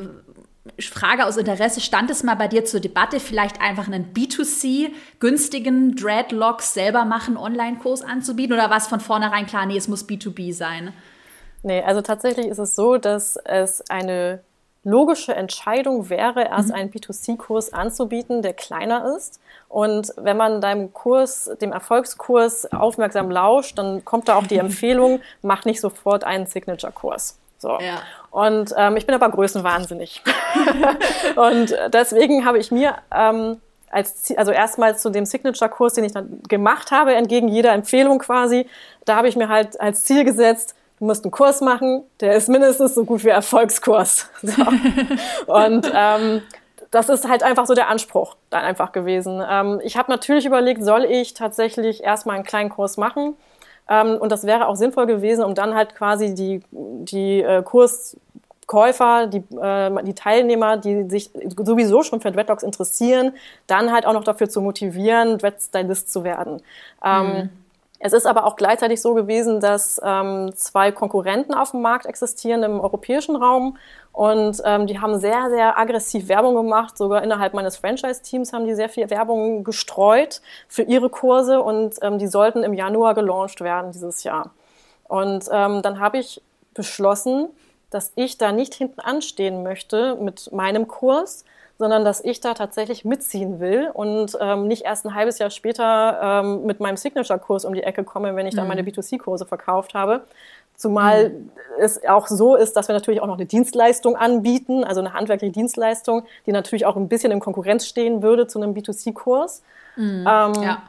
Frage 0.80 1.26
aus 1.26 1.36
Interesse, 1.36 1.80
stand 1.80 2.10
es 2.10 2.22
mal 2.22 2.34
bei 2.34 2.48
dir 2.48 2.64
zur 2.64 2.80
Debatte, 2.80 3.20
vielleicht 3.20 3.60
einfach 3.60 3.86
einen 3.86 4.12
B2C 4.12 4.90
günstigen 5.18 5.96
Dreadlocks 5.96 6.74
selber 6.74 7.04
machen 7.04 7.36
Online-Kurs 7.36 8.02
anzubieten 8.02 8.54
oder 8.54 8.70
war 8.70 8.76
es 8.76 8.86
von 8.86 9.00
vornherein 9.00 9.46
klar, 9.46 9.66
nee, 9.66 9.76
es 9.76 9.88
muss 9.88 10.08
B2B 10.08 10.52
sein? 10.54 10.92
Nee, 11.62 11.82
also 11.82 12.02
tatsächlich 12.02 12.46
ist 12.46 12.58
es 12.58 12.76
so, 12.76 12.98
dass 12.98 13.36
es 13.36 13.82
eine 13.90 14.40
logische 14.88 15.34
Entscheidung 15.34 16.08
wäre, 16.08 16.44
erst 16.44 16.68
mhm. 16.68 16.74
einen 16.74 16.90
B2C-Kurs 16.90 17.72
anzubieten, 17.72 18.42
der 18.42 18.54
kleiner 18.54 19.14
ist. 19.16 19.40
Und 19.68 20.12
wenn 20.16 20.36
man 20.36 20.60
deinem 20.60 20.92
Kurs, 20.92 21.50
dem 21.60 21.72
Erfolgskurs 21.72 22.72
aufmerksam 22.72 23.30
lauscht, 23.30 23.78
dann 23.78 24.04
kommt 24.04 24.28
da 24.28 24.36
auch 24.36 24.46
die 24.46 24.58
Empfehlung, 24.58 25.20
mach 25.42 25.64
nicht 25.64 25.80
sofort 25.80 26.24
einen 26.24 26.46
Signature-Kurs. 26.46 27.38
So. 27.58 27.78
Ja. 27.80 28.02
Und 28.30 28.72
ähm, 28.76 28.96
ich 28.96 29.06
bin 29.06 29.14
aber 29.14 29.28
größenwahnsinnig. 29.30 30.22
und 31.36 31.76
deswegen 31.92 32.44
habe 32.44 32.58
ich 32.58 32.70
mir 32.70 32.94
ähm, 33.14 33.60
als, 33.90 34.32
also 34.36 34.52
erstmals 34.52 35.02
zu 35.02 35.10
dem 35.10 35.24
Signature-Kurs, 35.24 35.94
den 35.94 36.04
ich 36.04 36.12
dann 36.12 36.40
gemacht 36.48 36.90
habe, 36.90 37.14
entgegen 37.14 37.48
jeder 37.48 37.72
Empfehlung 37.72 38.18
quasi, 38.20 38.68
da 39.04 39.16
habe 39.16 39.28
ich 39.28 39.36
mir 39.36 39.48
halt 39.48 39.80
als 39.80 40.04
Ziel 40.04 40.24
gesetzt, 40.24 40.74
du 40.98 41.04
musst 41.04 41.24
einen 41.24 41.30
Kurs 41.30 41.60
machen, 41.60 42.02
der 42.20 42.34
ist 42.34 42.48
mindestens 42.48 42.94
so 42.94 43.04
gut 43.04 43.24
wie 43.24 43.28
Erfolgskurs. 43.28 44.28
So. 44.42 45.52
Und 45.52 45.90
ähm, 45.94 46.42
das 46.90 47.08
ist 47.08 47.28
halt 47.28 47.42
einfach 47.42 47.66
so 47.66 47.74
der 47.74 47.88
Anspruch 47.88 48.36
dann 48.50 48.64
einfach 48.64 48.92
gewesen. 48.92 49.42
Ähm, 49.48 49.80
ich 49.82 49.96
habe 49.96 50.10
natürlich 50.10 50.46
überlegt, 50.46 50.82
soll 50.82 51.04
ich 51.04 51.34
tatsächlich 51.34 52.02
erstmal 52.02 52.36
einen 52.36 52.44
kleinen 52.44 52.70
Kurs 52.70 52.96
machen? 52.96 53.36
Ähm, 53.88 54.16
und 54.18 54.32
das 54.32 54.44
wäre 54.44 54.68
auch 54.68 54.76
sinnvoll 54.76 55.06
gewesen, 55.06 55.44
um 55.44 55.54
dann 55.54 55.74
halt 55.74 55.94
quasi 55.94 56.34
die, 56.34 56.62
die 56.70 57.42
äh, 57.42 57.62
Kurskäufer, 57.62 59.26
die, 59.26 59.44
äh, 59.60 60.02
die 60.02 60.14
Teilnehmer, 60.14 60.76
die 60.76 61.08
sich 61.08 61.30
sowieso 61.56 62.02
schon 62.02 62.20
für 62.20 62.32
Dreadlocks 62.32 62.62
interessieren, 62.62 63.32
dann 63.66 63.92
halt 63.92 64.06
auch 64.06 64.12
noch 64.12 64.24
dafür 64.24 64.48
zu 64.48 64.60
motivieren, 64.60 65.38
Dreadstylist 65.38 66.12
zu 66.12 66.24
werden. 66.24 66.62
Ähm, 67.04 67.26
mhm. 67.26 67.50
Es 68.00 68.12
ist 68.12 68.26
aber 68.26 68.46
auch 68.46 68.54
gleichzeitig 68.54 69.02
so 69.02 69.14
gewesen, 69.14 69.60
dass 69.60 70.00
ähm, 70.04 70.52
zwei 70.54 70.92
Konkurrenten 70.92 71.52
auf 71.52 71.72
dem 71.72 71.82
Markt 71.82 72.06
existieren 72.06 72.62
im 72.62 72.78
europäischen 72.78 73.34
Raum 73.34 73.76
und 74.12 74.62
ähm, 74.64 74.86
die 74.86 75.00
haben 75.00 75.18
sehr, 75.18 75.50
sehr 75.50 75.78
aggressiv 75.78 76.28
Werbung 76.28 76.54
gemacht. 76.54 76.96
Sogar 76.96 77.24
innerhalb 77.24 77.54
meines 77.54 77.76
Franchise-Teams 77.76 78.52
haben 78.52 78.66
die 78.66 78.74
sehr 78.74 78.88
viel 78.88 79.10
Werbung 79.10 79.64
gestreut 79.64 80.42
für 80.68 80.82
ihre 80.82 81.10
Kurse 81.10 81.60
und 81.60 81.96
ähm, 82.02 82.18
die 82.18 82.28
sollten 82.28 82.62
im 82.62 82.72
Januar 82.72 83.14
gelauncht 83.14 83.60
werden 83.60 83.90
dieses 83.90 84.22
Jahr. 84.22 84.50
Und 85.08 85.46
ähm, 85.50 85.82
dann 85.82 85.98
habe 85.98 86.18
ich 86.18 86.40
beschlossen, 86.74 87.48
dass 87.90 88.12
ich 88.14 88.38
da 88.38 88.52
nicht 88.52 88.74
hinten 88.74 89.00
anstehen 89.00 89.62
möchte 89.64 90.14
mit 90.16 90.52
meinem 90.52 90.86
Kurs, 90.86 91.44
sondern 91.78 92.04
dass 92.04 92.22
ich 92.22 92.40
da 92.40 92.54
tatsächlich 92.54 93.04
mitziehen 93.04 93.60
will 93.60 93.88
und 93.92 94.36
ähm, 94.40 94.66
nicht 94.66 94.84
erst 94.84 95.06
ein 95.06 95.14
halbes 95.14 95.38
Jahr 95.38 95.50
später 95.50 96.42
ähm, 96.42 96.66
mit 96.66 96.80
meinem 96.80 96.96
Signature-Kurs 96.96 97.64
um 97.64 97.72
die 97.72 97.84
Ecke 97.84 98.02
komme, 98.02 98.34
wenn 98.34 98.46
ich 98.46 98.54
dann 98.54 98.64
mhm. 98.64 98.68
meine 98.68 98.82
B2C-Kurse 98.82 99.46
verkauft 99.46 99.94
habe. 99.94 100.24
Zumal 100.74 101.30
mhm. 101.30 101.50
es 101.80 102.04
auch 102.04 102.26
so 102.26 102.56
ist, 102.56 102.74
dass 102.76 102.88
wir 102.88 102.94
natürlich 102.94 103.20
auch 103.20 103.26
noch 103.26 103.36
eine 103.36 103.46
Dienstleistung 103.46 104.16
anbieten, 104.16 104.84
also 104.84 105.00
eine 105.00 105.12
handwerkliche 105.12 105.52
Dienstleistung, 105.52 106.24
die 106.46 106.52
natürlich 106.52 106.84
auch 106.84 106.96
ein 106.96 107.08
bisschen 107.08 107.30
in 107.30 107.40
Konkurrenz 107.40 107.86
stehen 107.86 108.22
würde 108.22 108.48
zu 108.48 108.60
einem 108.60 108.74
B2C-Kurs. 108.74 109.62
Mhm. 109.96 110.26
Ähm, 110.28 110.62
ja. 110.62 110.82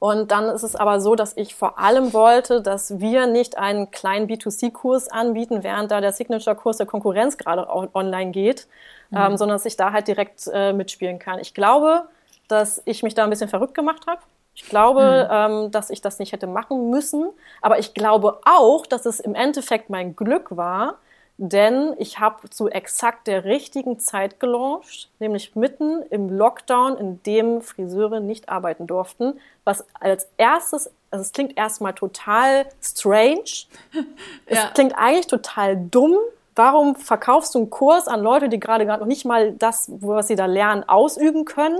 Und 0.00 0.30
dann 0.30 0.48
ist 0.48 0.62
es 0.62 0.74
aber 0.76 0.98
so, 0.98 1.14
dass 1.14 1.36
ich 1.36 1.54
vor 1.54 1.78
allem 1.78 2.14
wollte, 2.14 2.62
dass 2.62 3.00
wir 3.00 3.26
nicht 3.26 3.58
einen 3.58 3.90
kleinen 3.90 4.28
B2C-Kurs 4.28 5.08
anbieten, 5.08 5.62
während 5.62 5.90
da 5.90 6.00
der 6.00 6.12
Signature-Kurs 6.12 6.78
der 6.78 6.86
Konkurrenz 6.86 7.36
gerade 7.36 7.68
online 7.68 8.30
geht, 8.30 8.66
mhm. 9.10 9.18
ähm, 9.18 9.36
sondern 9.36 9.56
dass 9.56 9.66
ich 9.66 9.76
da 9.76 9.92
halt 9.92 10.08
direkt 10.08 10.48
äh, 10.52 10.72
mitspielen 10.72 11.18
kann. 11.18 11.38
Ich 11.38 11.52
glaube, 11.52 12.04
dass 12.48 12.80
ich 12.86 13.02
mich 13.02 13.14
da 13.14 13.24
ein 13.24 13.30
bisschen 13.30 13.50
verrückt 13.50 13.74
gemacht 13.74 14.06
habe. 14.06 14.22
Ich 14.54 14.64
glaube, 14.64 15.28
mhm. 15.30 15.34
ähm, 15.66 15.70
dass 15.70 15.90
ich 15.90 16.00
das 16.00 16.18
nicht 16.18 16.32
hätte 16.32 16.46
machen 16.46 16.88
müssen. 16.88 17.28
Aber 17.60 17.78
ich 17.78 17.92
glaube 17.92 18.40
auch, 18.46 18.86
dass 18.86 19.04
es 19.04 19.20
im 19.20 19.34
Endeffekt 19.34 19.90
mein 19.90 20.16
Glück 20.16 20.56
war, 20.56 20.94
denn 21.42 21.94
ich 21.96 22.18
habe 22.18 22.50
zu 22.50 22.68
exakt 22.68 23.26
der 23.26 23.46
richtigen 23.46 23.98
Zeit 23.98 24.40
gelauncht, 24.40 25.08
nämlich 25.20 25.56
mitten 25.56 26.02
im 26.10 26.28
Lockdown, 26.28 26.98
in 26.98 27.22
dem 27.22 27.62
Friseure 27.62 28.20
nicht 28.20 28.50
arbeiten 28.50 28.86
durften, 28.86 29.40
was 29.64 29.86
als 29.98 30.28
erstes, 30.36 30.90
also 31.10 31.22
es 31.22 31.32
klingt 31.32 31.56
erstmal 31.56 31.94
total 31.94 32.66
strange, 32.82 33.66
ja. 33.92 34.02
es 34.46 34.74
klingt 34.74 34.94
eigentlich 34.96 35.28
total 35.28 35.76
dumm, 35.76 36.16
Warum 36.56 36.94
verkaufst 36.96 37.54
du 37.54 37.60
einen 37.60 37.70
Kurs 37.70 38.06
an 38.06 38.20
Leute, 38.20 38.50
die 38.50 38.60
gerade 38.60 38.84
gerade 38.84 39.00
noch 39.00 39.06
nicht 39.06 39.24
mal 39.24 39.52
das, 39.52 39.90
was 40.00 40.26
sie 40.26 40.34
da 40.34 40.44
lernen, 40.44 40.86
ausüben 40.86 41.46
können? 41.46 41.78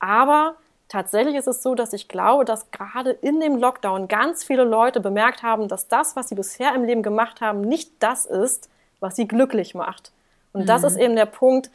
Aber 0.00 0.56
tatsächlich 0.88 1.36
ist 1.36 1.46
es 1.46 1.62
so, 1.62 1.74
dass 1.74 1.92
ich 1.92 2.08
glaube, 2.08 2.44
dass 2.44 2.70
gerade 2.70 3.10
in 3.10 3.40
dem 3.40 3.56
Lockdown 3.56 4.08
ganz 4.08 4.44
viele 4.44 4.64
Leute 4.64 5.00
bemerkt 5.00 5.42
haben, 5.42 5.68
dass 5.68 5.88
das, 5.88 6.16
was 6.16 6.28
sie 6.28 6.34
bisher 6.34 6.74
im 6.74 6.84
Leben 6.84 7.02
gemacht 7.02 7.40
haben, 7.40 7.60
nicht 7.60 7.92
das 8.00 8.24
ist, 8.26 8.68
was 9.00 9.16
sie 9.16 9.28
glücklich 9.28 9.74
macht. 9.74 10.12
Und 10.52 10.62
mhm. 10.62 10.66
das 10.66 10.82
ist 10.84 10.96
eben 10.96 11.16
der 11.16 11.26
Punkt. 11.26 11.70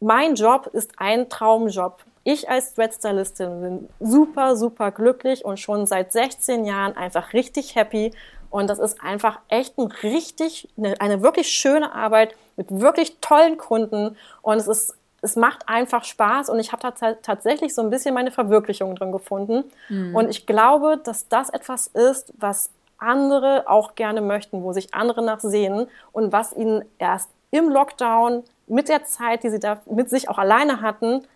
Mein 0.00 0.34
Job 0.34 0.68
ist 0.72 0.92
ein 0.98 1.28
Traumjob. 1.28 2.04
Ich 2.24 2.48
als 2.48 2.74
Dreadstylistin 2.74 3.60
bin 3.60 3.88
super, 4.00 4.56
super 4.56 4.90
glücklich 4.90 5.44
und 5.44 5.60
schon 5.60 5.86
seit 5.86 6.12
16 6.12 6.64
Jahren 6.64 6.96
einfach 6.96 7.34
richtig 7.34 7.74
happy 7.74 8.12
und 8.54 8.70
das 8.70 8.78
ist 8.78 9.02
einfach 9.02 9.40
echt 9.48 9.76
ein 9.78 9.90
richtig, 10.04 10.68
eine, 10.78 11.00
eine 11.00 11.22
wirklich 11.22 11.48
schöne 11.48 11.92
Arbeit 11.92 12.36
mit 12.54 12.70
wirklich 12.70 13.16
tollen 13.20 13.58
Kunden. 13.58 14.16
Und 14.42 14.58
es 14.58 14.68
ist, 14.68 14.94
es 15.24 15.36
macht 15.36 15.68
einfach 15.68 16.04
Spaß 16.04 16.50
und 16.50 16.60
ich 16.60 16.72
habe 16.72 16.82
da 16.82 17.14
tatsächlich 17.14 17.74
so 17.74 17.82
ein 17.82 17.90
bisschen 17.90 18.14
meine 18.14 18.30
Verwirklichung 18.30 18.94
drin 18.94 19.10
gefunden. 19.10 19.64
Mhm. 19.88 20.14
Und 20.14 20.28
ich 20.28 20.46
glaube, 20.46 21.00
dass 21.02 21.28
das 21.28 21.50
etwas 21.50 21.88
ist, 21.88 22.32
was 22.38 22.70
andere 22.98 23.64
auch 23.66 23.94
gerne 23.94 24.20
möchten, 24.20 24.62
wo 24.62 24.72
sich 24.72 24.94
andere 24.94 25.24
nach 25.24 25.40
sehen 25.40 25.88
und 26.12 26.32
was 26.32 26.52
ihnen 26.52 26.84
erst 26.98 27.30
im 27.50 27.68
Lockdown 27.70 28.44
mit 28.66 28.88
der 28.88 29.04
Zeit, 29.04 29.42
die 29.42 29.50
sie 29.50 29.58
da 29.58 29.80
mit 29.86 30.10
sich 30.10 30.28
auch 30.28 30.38
alleine 30.38 30.80
hatten, 30.80 31.26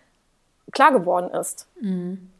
klar 0.71 0.91
geworden 0.91 1.31
ist. 1.31 1.67
Mhm. 1.81 2.31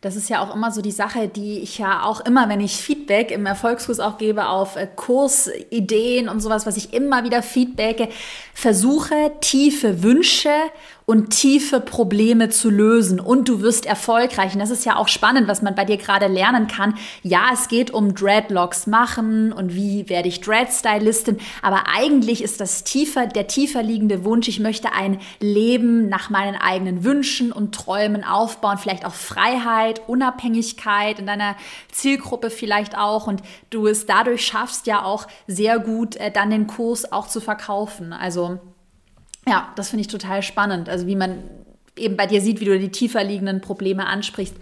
Das 0.00 0.14
ist 0.14 0.28
ja 0.28 0.40
auch 0.40 0.54
immer 0.54 0.70
so 0.70 0.80
die 0.80 0.92
Sache, 0.92 1.26
die 1.26 1.58
ich 1.58 1.78
ja 1.78 2.04
auch 2.04 2.20
immer, 2.20 2.48
wenn 2.48 2.60
ich 2.60 2.76
Feedback 2.76 3.32
im 3.32 3.46
Erfolgskurs 3.46 3.98
auch 3.98 4.16
gebe 4.16 4.46
auf 4.46 4.76
äh, 4.76 4.86
Kursideen 4.94 6.28
und 6.28 6.40
sowas, 6.40 6.66
was 6.66 6.76
ich 6.76 6.92
immer 6.92 7.24
wieder 7.24 7.42
feedbacke, 7.42 8.08
versuche 8.54 9.32
tiefe 9.40 10.02
Wünsche 10.02 10.54
und 11.08 11.30
tiefe 11.30 11.80
Probleme 11.80 12.50
zu 12.50 12.68
lösen 12.68 13.18
und 13.18 13.48
du 13.48 13.62
wirst 13.62 13.86
erfolgreich. 13.86 14.52
Und 14.52 14.58
das 14.58 14.68
ist 14.68 14.84
ja 14.84 14.96
auch 14.96 15.08
spannend, 15.08 15.48
was 15.48 15.62
man 15.62 15.74
bei 15.74 15.86
dir 15.86 15.96
gerade 15.96 16.26
lernen 16.26 16.66
kann. 16.66 16.98
Ja, 17.22 17.46
es 17.50 17.68
geht 17.68 17.90
um 17.90 18.14
Dreadlocks 18.14 18.86
machen 18.86 19.54
und 19.54 19.74
wie 19.74 20.10
werde 20.10 20.28
ich 20.28 20.42
Dreadstylistin, 20.42 21.38
aber 21.62 21.84
eigentlich 21.90 22.42
ist 22.42 22.60
das 22.60 22.84
tiefer, 22.84 23.26
der 23.26 23.46
tiefer 23.46 23.82
liegende 23.82 24.22
Wunsch, 24.22 24.48
ich 24.48 24.60
möchte 24.60 24.92
ein 24.92 25.18
Leben 25.40 26.10
nach 26.10 26.28
meinen 26.28 26.56
eigenen 26.56 27.04
Wünschen 27.04 27.52
und 27.52 27.74
Träumen 27.74 28.22
aufbauen, 28.22 28.76
vielleicht 28.76 29.06
auch 29.06 29.14
Freiheit, 29.14 30.02
Unabhängigkeit 30.08 31.18
in 31.18 31.24
deiner 31.24 31.56
Zielgruppe 31.90 32.50
vielleicht 32.50 32.98
auch 32.98 33.26
und 33.26 33.40
du 33.70 33.86
es 33.86 34.04
dadurch 34.04 34.44
schaffst 34.44 34.86
ja 34.86 35.04
auch 35.04 35.26
sehr 35.46 35.78
gut 35.78 36.16
äh, 36.16 36.30
dann 36.30 36.50
den 36.50 36.66
Kurs 36.66 37.10
auch 37.10 37.28
zu 37.28 37.40
verkaufen. 37.40 38.12
Also 38.12 38.58
ja, 39.48 39.72
das 39.76 39.90
finde 39.90 40.02
ich 40.02 40.08
total 40.08 40.42
spannend. 40.42 40.88
Also 40.88 41.06
wie 41.06 41.16
man 41.16 41.42
eben 41.96 42.16
bei 42.16 42.26
dir 42.26 42.40
sieht, 42.40 42.60
wie 42.60 42.64
du 42.64 42.78
die 42.78 42.90
tiefer 42.90 43.24
liegenden 43.24 43.60
Probleme 43.60 44.06
ansprichst. 44.06 44.54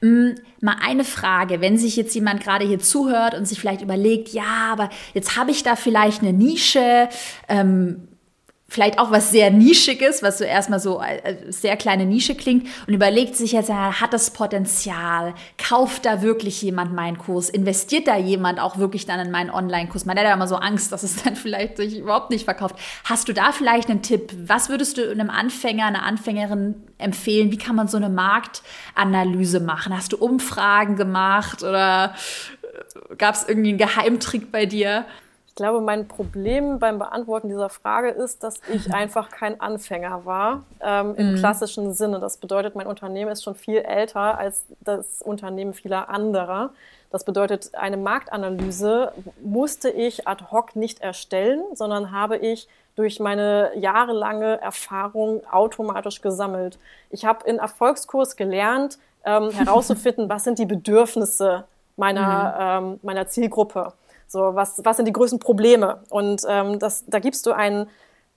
Mm, 0.00 0.30
mal 0.60 0.76
eine 0.80 1.04
Frage, 1.04 1.60
wenn 1.60 1.76
sich 1.76 1.96
jetzt 1.96 2.14
jemand 2.14 2.42
gerade 2.42 2.66
hier 2.66 2.78
zuhört 2.78 3.34
und 3.34 3.46
sich 3.46 3.60
vielleicht 3.60 3.82
überlegt, 3.82 4.30
ja, 4.30 4.72
aber 4.72 4.90
jetzt 5.12 5.36
habe 5.36 5.50
ich 5.50 5.62
da 5.62 5.76
vielleicht 5.76 6.22
eine 6.22 6.32
Nische, 6.32 7.08
ähm, 7.48 8.07
vielleicht 8.70 8.98
auch 8.98 9.10
was 9.10 9.30
sehr 9.30 9.50
Nischiges, 9.50 10.22
was 10.22 10.38
so 10.38 10.44
erstmal 10.44 10.78
so 10.78 11.00
äh, 11.00 11.50
sehr 11.50 11.76
kleine 11.76 12.04
Nische 12.04 12.34
klingt 12.34 12.68
und 12.86 12.92
überlegt 12.92 13.34
sich 13.34 13.52
jetzt, 13.52 13.70
hat 13.72 14.12
das 14.12 14.30
Potenzial? 14.30 15.34
Kauft 15.56 16.04
da 16.04 16.20
wirklich 16.20 16.60
jemand 16.60 16.92
meinen 16.92 17.16
Kurs? 17.16 17.48
Investiert 17.48 18.06
da 18.06 18.18
jemand 18.18 18.60
auch 18.60 18.76
wirklich 18.76 19.06
dann 19.06 19.20
in 19.20 19.30
meinen 19.30 19.50
Online-Kurs? 19.50 20.04
Man 20.04 20.18
hat 20.18 20.24
ja 20.24 20.34
immer 20.34 20.46
so 20.46 20.56
Angst, 20.56 20.92
dass 20.92 21.02
es 21.02 21.22
dann 21.22 21.34
vielleicht 21.34 21.78
sich 21.78 21.98
überhaupt 21.98 22.30
nicht 22.30 22.44
verkauft. 22.44 22.76
Hast 23.04 23.28
du 23.28 23.32
da 23.32 23.52
vielleicht 23.52 23.88
einen 23.88 24.02
Tipp? 24.02 24.32
Was 24.46 24.68
würdest 24.68 24.98
du 24.98 25.10
einem 25.10 25.30
Anfänger, 25.30 25.86
einer 25.86 26.02
Anfängerin 26.02 26.74
empfehlen? 26.98 27.50
Wie 27.50 27.58
kann 27.58 27.74
man 27.74 27.88
so 27.88 27.96
eine 27.96 28.10
Marktanalyse 28.10 29.60
machen? 29.60 29.96
Hast 29.96 30.12
du 30.12 30.18
Umfragen 30.18 30.96
gemacht 30.96 31.62
oder 31.62 32.14
äh, 32.62 33.16
gab 33.16 33.34
es 33.34 33.48
irgendwie 33.48 33.70
einen 33.70 33.78
Geheimtrick 33.78 34.52
bei 34.52 34.66
dir? 34.66 35.06
Glaube, 35.58 35.80
mein 35.80 36.08
Problem 36.08 36.78
beim 36.78 36.98
Beantworten 36.98 37.48
dieser 37.48 37.68
Frage 37.68 38.08
ist, 38.08 38.42
dass 38.42 38.60
ich 38.72 38.94
einfach 38.94 39.30
kein 39.30 39.60
Anfänger 39.60 40.24
war 40.24 40.62
ähm, 40.80 41.14
im 41.16 41.32
mhm. 41.32 41.36
klassischen 41.36 41.92
Sinne. 41.92 42.20
Das 42.20 42.38
bedeutet, 42.38 42.74
mein 42.74 42.86
Unternehmen 42.86 43.30
ist 43.30 43.44
schon 43.44 43.54
viel 43.54 43.78
älter 43.78 44.38
als 44.38 44.64
das 44.80 45.20
Unternehmen 45.20 45.74
vieler 45.74 46.08
anderer. 46.08 46.70
Das 47.10 47.24
bedeutet, 47.24 47.74
eine 47.74 47.96
Marktanalyse 47.96 49.12
musste 49.42 49.90
ich 49.90 50.28
ad 50.28 50.44
hoc 50.50 50.76
nicht 50.76 51.00
erstellen, 51.00 51.62
sondern 51.74 52.12
habe 52.12 52.36
ich 52.36 52.68
durch 52.96 53.18
meine 53.20 53.70
jahrelange 53.76 54.60
Erfahrung 54.60 55.42
automatisch 55.50 56.20
gesammelt. 56.20 56.78
Ich 57.10 57.24
habe 57.24 57.48
in 57.48 57.58
Erfolgskurs 57.58 58.36
gelernt, 58.36 58.98
ähm, 59.24 59.50
herauszufinden, 59.52 60.28
was 60.28 60.44
sind 60.44 60.58
die 60.58 60.66
Bedürfnisse 60.66 61.64
meiner, 61.96 62.80
mhm. 62.80 62.92
ähm, 62.92 63.00
meiner 63.02 63.26
Zielgruppe. 63.26 63.92
So, 64.28 64.54
was, 64.54 64.84
was 64.84 64.96
sind 64.96 65.06
die 65.06 65.12
größten 65.12 65.38
Probleme? 65.38 66.02
Und 66.10 66.42
ähm, 66.48 66.78
das, 66.78 67.04
da 67.06 67.18
gibst 67.18 67.46
du 67.46 67.52
einen, 67.52 67.88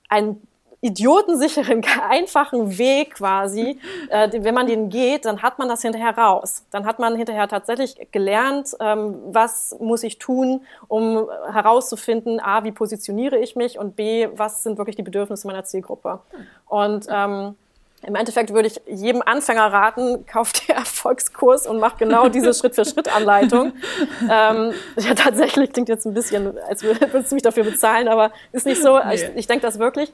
einen 0.10 0.42
idiotensicheren, 0.82 1.84
einfachen 2.10 2.78
Weg 2.78 3.16
quasi. 3.16 3.80
Äh, 4.10 4.44
wenn 4.44 4.54
man 4.54 4.68
den 4.68 4.90
geht, 4.90 5.24
dann 5.24 5.42
hat 5.42 5.58
man 5.58 5.70
das 5.70 5.84
hinterher 5.84 6.18
raus. 6.18 6.66
Dann 6.72 6.86
hat 6.86 7.00
man 7.00 7.16
hinterher 7.16 7.48
tatsächlich 7.48 7.96
gelernt, 8.12 8.76
ähm, 8.82 9.16
was 9.28 9.78
muss 9.80 10.04
ich 10.04 10.18
tun, 10.18 10.66
um 10.90 11.30
herauszufinden, 11.54 12.42
a, 12.42 12.66
wie 12.66 12.74
positioniere 12.74 13.38
ich 13.38 13.56
mich 13.56 13.80
und 13.80 13.96
b, 13.96 14.28
was 14.36 14.64
sind 14.64 14.78
wirklich 14.78 14.98
die 14.98 15.04
Bedürfnisse 15.04 15.48
meiner 15.48 15.64
Zielgruppe. 15.64 16.20
Und 16.68 17.06
ähm, 17.10 17.56
im 18.04 18.16
Endeffekt 18.16 18.52
würde 18.52 18.68
ich 18.68 18.82
jedem 18.88 19.22
Anfänger 19.22 19.72
raten, 19.72 20.26
kauft 20.26 20.68
den 20.68 20.76
Erfolgskurs 20.76 21.68
und 21.68 21.80
macht 21.80 22.00
genau 22.00 22.30
diese 22.30 22.54
Schritt-für-Schritt-Anleitung. 22.54 23.74
ähm, 24.22 24.74
ja, 24.98 25.14
tatsächlich 25.14 25.72
klingt 25.72 25.90
jetzt 25.90 26.06
ein 26.06 26.14
bisschen, 26.14 26.58
als 26.68 26.84
würdest 26.84 27.32
du 27.32 27.36
mich 27.36 27.44
dafür 27.44 27.64
bezahlen, 27.64 28.08
aber 28.08 28.32
ist 28.52 28.66
nicht 28.66 28.82
so. 28.82 28.98
Nee. 28.98 29.16
Ich, 29.16 29.24
ich 29.36 29.48
denke 29.48 29.62
das 29.62 29.78
wirklich. 29.78 30.12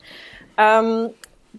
Ähm, 0.58 1.12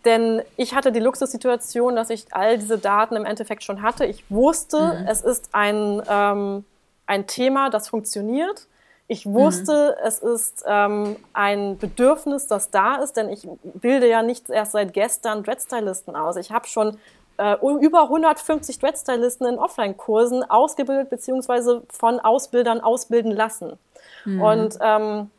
denn 0.04 0.42
ich 0.56 0.75
hatte 0.75 0.92
die 0.92 1.00
Luxussituation, 1.00 1.97
dass 1.97 2.11
ich 2.11 2.26
all 2.30 2.58
diese 2.58 2.78
Daten 2.78 3.16
im 3.16 3.25
Endeffekt 3.25 3.64
schon 3.64 3.82
hatte. 3.82 4.04
Ich 4.04 4.25
wusste, 4.30 4.99
mhm. 5.00 5.06
es 5.08 5.23
ist 5.23 5.49
ein, 5.52 6.02
ähm, 6.08 6.64
ein 7.06 7.26
Thema, 7.26 7.70
das 7.70 7.88
funktioniert. 7.88 8.67
Ich 9.10 9.24
wusste, 9.24 9.96
mhm. 9.98 10.06
es 10.06 10.18
ist 10.18 10.64
ähm, 10.66 11.16
ein 11.32 11.78
Bedürfnis, 11.78 12.46
das 12.46 12.70
da 12.70 12.96
ist, 12.96 13.16
denn 13.16 13.30
ich 13.30 13.48
bilde 13.62 14.06
ja 14.06 14.22
nicht 14.22 14.50
erst 14.50 14.72
seit 14.72 14.92
gestern 14.92 15.42
Dreadstylisten 15.42 16.14
aus. 16.14 16.36
Ich 16.36 16.52
habe 16.52 16.66
schon 16.66 16.98
äh, 17.38 17.56
über 17.62 18.02
150 18.02 18.78
Dreadstylisten 18.78 19.46
in 19.46 19.58
Offline-Kursen 19.58 20.48
ausgebildet 20.48 21.08
beziehungsweise 21.08 21.82
von 21.88 22.20
Ausbildern 22.20 22.82
ausbilden 22.82 23.32
lassen. 23.32 23.78
Mhm. 24.26 24.42
Und 24.42 24.78
ähm, 24.82 25.30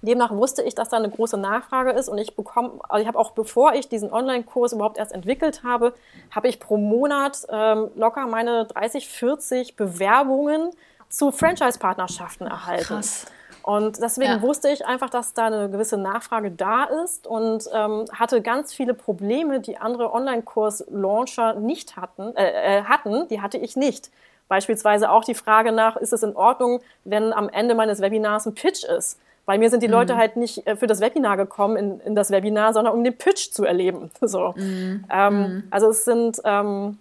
demnach 0.00 0.30
wusste 0.30 0.62
ich, 0.62 0.74
dass 0.74 0.88
da 0.88 0.96
eine 0.96 1.10
große 1.10 1.36
Nachfrage 1.36 1.90
ist 1.90 2.08
und 2.08 2.16
ich 2.16 2.34
bekomme, 2.34 2.80
also 2.88 3.02
ich 3.02 3.08
habe 3.08 3.18
auch 3.18 3.32
bevor 3.32 3.74
ich 3.74 3.90
diesen 3.90 4.10
Online-Kurs 4.10 4.72
überhaupt 4.72 4.96
erst 4.96 5.12
entwickelt 5.12 5.62
habe, 5.64 5.92
habe 6.30 6.48
ich 6.48 6.60
pro 6.60 6.78
Monat 6.78 7.46
ähm, 7.50 7.90
locker 7.94 8.26
meine 8.26 8.64
30, 8.64 9.06
40 9.06 9.76
Bewerbungen 9.76 10.70
zu 11.08 11.32
Franchise-Partnerschaften 11.32 12.46
erhalten. 12.46 12.84
Krass. 12.84 13.26
Und 13.62 14.00
deswegen 14.00 14.30
ja. 14.30 14.42
wusste 14.42 14.70
ich 14.70 14.86
einfach, 14.86 15.10
dass 15.10 15.34
da 15.34 15.46
eine 15.46 15.68
gewisse 15.68 15.98
Nachfrage 15.98 16.50
da 16.50 16.84
ist 17.04 17.26
und 17.26 17.64
ähm, 17.74 18.06
hatte 18.12 18.40
ganz 18.40 18.72
viele 18.72 18.94
Probleme, 18.94 19.60
die 19.60 19.76
andere 19.76 20.14
Online-Kurs-Launcher 20.14 21.54
nicht 21.54 21.96
hatten, 21.96 22.34
äh, 22.34 22.78
äh, 22.78 22.84
hatten, 22.84 23.28
die 23.28 23.42
hatte 23.42 23.58
ich 23.58 23.76
nicht. 23.76 24.10
Beispielsweise 24.48 25.10
auch 25.10 25.22
die 25.22 25.34
Frage 25.34 25.72
nach, 25.72 25.96
ist 25.96 26.14
es 26.14 26.22
in 26.22 26.34
Ordnung, 26.34 26.80
wenn 27.04 27.34
am 27.34 27.50
Ende 27.50 27.74
meines 27.74 28.00
Webinars 28.00 28.46
ein 28.46 28.54
Pitch 28.54 28.84
ist? 28.84 29.18
Bei 29.44 29.58
mir 29.58 29.70
sind 29.70 29.82
die 29.82 29.88
mhm. 29.88 29.94
Leute 29.94 30.16
halt 30.16 30.36
nicht 30.36 30.66
äh, 30.66 30.76
für 30.76 30.86
das 30.86 31.00
Webinar 31.00 31.36
gekommen 31.36 31.76
in, 31.76 32.00
in 32.00 32.14
das 32.14 32.30
Webinar, 32.30 32.72
sondern 32.72 32.94
um 32.94 33.04
den 33.04 33.16
Pitch 33.16 33.50
zu 33.50 33.64
erleben. 33.64 34.10
So. 34.20 34.54
Mhm. 34.56 35.04
Ähm, 35.10 35.40
mhm. 35.40 35.62
Also 35.70 35.88
es 35.88 36.04
sind 36.04 36.40
ähm, 36.44 36.98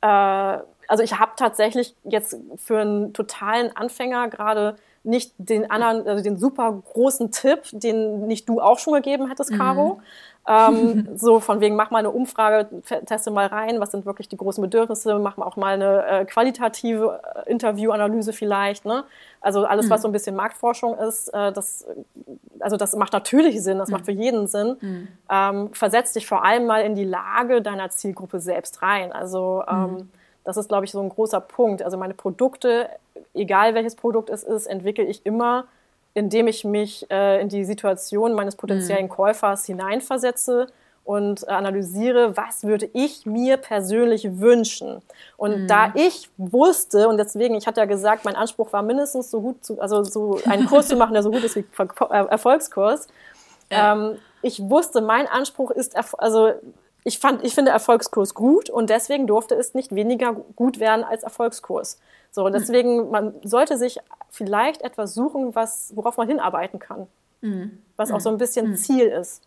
äh, 0.00 0.58
also 0.90 1.04
ich 1.04 1.20
habe 1.20 1.32
tatsächlich 1.36 1.94
jetzt 2.02 2.36
für 2.56 2.80
einen 2.80 3.12
totalen 3.12 3.74
Anfänger 3.76 4.26
gerade 4.28 4.74
nicht 5.04 5.32
den 5.38 5.70
anderen, 5.70 6.06
also 6.06 6.22
den 6.22 6.36
super 6.36 6.82
großen 6.92 7.30
Tipp, 7.30 7.60
den 7.70 8.26
nicht 8.26 8.48
du 8.48 8.60
auch 8.60 8.80
schon 8.80 8.94
gegeben 8.94 9.28
hättest, 9.28 9.52
Caro. 9.52 9.94
Mhm. 9.94 10.02
Ähm, 10.48 11.08
so 11.16 11.38
von 11.38 11.60
wegen, 11.60 11.76
mach 11.76 11.92
mal 11.92 12.00
eine 12.00 12.10
Umfrage, 12.10 12.68
teste 13.06 13.30
mal 13.30 13.46
rein, 13.46 13.78
was 13.78 13.92
sind 13.92 14.04
wirklich 14.04 14.28
die 14.28 14.36
großen 14.36 14.60
Bedürfnisse, 14.60 15.20
mach 15.20 15.36
mal 15.36 15.46
auch 15.46 15.54
mal 15.56 15.74
eine 15.74 16.06
äh, 16.06 16.24
qualitative 16.24 17.20
äh, 17.46 17.48
Interviewanalyse 17.50 18.32
vielleicht. 18.32 18.84
Ne? 18.84 19.04
Also 19.40 19.64
alles, 19.66 19.86
mhm. 19.86 19.90
was 19.90 20.02
so 20.02 20.08
ein 20.08 20.12
bisschen 20.12 20.34
Marktforschung 20.34 20.98
ist, 20.98 21.28
äh, 21.28 21.52
das, 21.52 21.86
also 22.58 22.76
das 22.76 22.96
macht 22.96 23.12
natürlich 23.12 23.62
Sinn, 23.62 23.78
das 23.78 23.90
mhm. 23.90 23.92
macht 23.92 24.06
für 24.06 24.12
jeden 24.12 24.48
Sinn. 24.48 24.76
Mhm. 24.80 25.08
Ähm, 25.30 25.68
versetz 25.72 26.14
dich 26.14 26.26
vor 26.26 26.44
allem 26.44 26.66
mal 26.66 26.82
in 26.82 26.96
die 26.96 27.04
Lage 27.04 27.62
deiner 27.62 27.90
Zielgruppe 27.90 28.40
selbst 28.40 28.82
rein. 28.82 29.12
Also 29.12 29.62
ähm, 29.68 29.92
mhm. 29.92 30.08
Das 30.50 30.56
ist, 30.56 30.68
glaube 30.68 30.84
ich, 30.84 30.90
so 30.90 31.00
ein 31.00 31.08
großer 31.08 31.40
Punkt. 31.40 31.80
Also 31.80 31.96
meine 31.96 32.12
Produkte, 32.12 32.88
egal 33.34 33.74
welches 33.76 33.94
Produkt 33.94 34.30
es 34.30 34.42
ist, 34.42 34.66
entwickle 34.66 35.04
ich 35.04 35.24
immer, 35.24 35.66
indem 36.12 36.48
ich 36.48 36.64
mich 36.64 37.08
äh, 37.08 37.40
in 37.40 37.48
die 37.48 37.64
Situation 37.64 38.34
meines 38.34 38.56
potenziellen 38.56 39.04
mhm. 39.04 39.10
Käufers 39.10 39.64
hineinversetze 39.66 40.66
und 41.04 41.48
analysiere, 41.48 42.36
was 42.36 42.64
würde 42.64 42.90
ich 42.94 43.26
mir 43.26 43.58
persönlich 43.58 44.40
wünschen. 44.40 45.02
Und 45.36 45.62
mhm. 45.62 45.66
da 45.68 45.92
ich 45.94 46.28
wusste, 46.36 47.08
und 47.08 47.18
deswegen, 47.18 47.54
ich 47.54 47.68
hatte 47.68 47.78
ja 47.78 47.86
gesagt, 47.86 48.24
mein 48.24 48.34
Anspruch 48.34 48.72
war 48.72 48.82
mindestens 48.82 49.30
so 49.30 49.40
gut 49.40 49.64
zu, 49.64 49.80
also 49.80 50.02
so 50.02 50.40
einen 50.46 50.66
Kurs 50.66 50.88
zu 50.88 50.96
machen, 50.96 51.12
der 51.12 51.22
so 51.22 51.30
gut 51.30 51.44
ist 51.44 51.54
wie 51.54 51.64
Erfolgskurs. 52.10 53.06
Ja. 53.70 53.92
Ähm, 53.92 54.18
ich 54.42 54.60
wusste, 54.68 55.00
mein 55.00 55.28
Anspruch 55.28 55.70
ist, 55.70 55.94
also 56.18 56.54
ich, 57.04 57.18
fand, 57.18 57.44
ich 57.44 57.54
finde 57.54 57.70
Erfolgskurs 57.70 58.34
gut 58.34 58.70
und 58.70 58.90
deswegen 58.90 59.26
durfte 59.26 59.54
es 59.54 59.74
nicht 59.74 59.94
weniger 59.94 60.34
gut 60.56 60.80
werden 60.80 61.04
als 61.04 61.22
Erfolgskurs. 61.22 61.98
So, 62.30 62.44
und 62.44 62.52
deswegen, 62.52 63.10
man 63.10 63.34
sollte 63.42 63.76
sich 63.76 63.98
vielleicht 64.28 64.82
etwas 64.82 65.14
suchen, 65.14 65.54
was, 65.54 65.92
worauf 65.96 66.16
man 66.16 66.28
hinarbeiten 66.28 66.78
kann. 66.78 67.06
Mhm. 67.40 67.78
Was 67.96 68.12
auch 68.12 68.20
so 68.20 68.28
ein 68.28 68.38
bisschen 68.38 68.70
mhm. 68.70 68.76
Ziel 68.76 69.06
ist. 69.06 69.42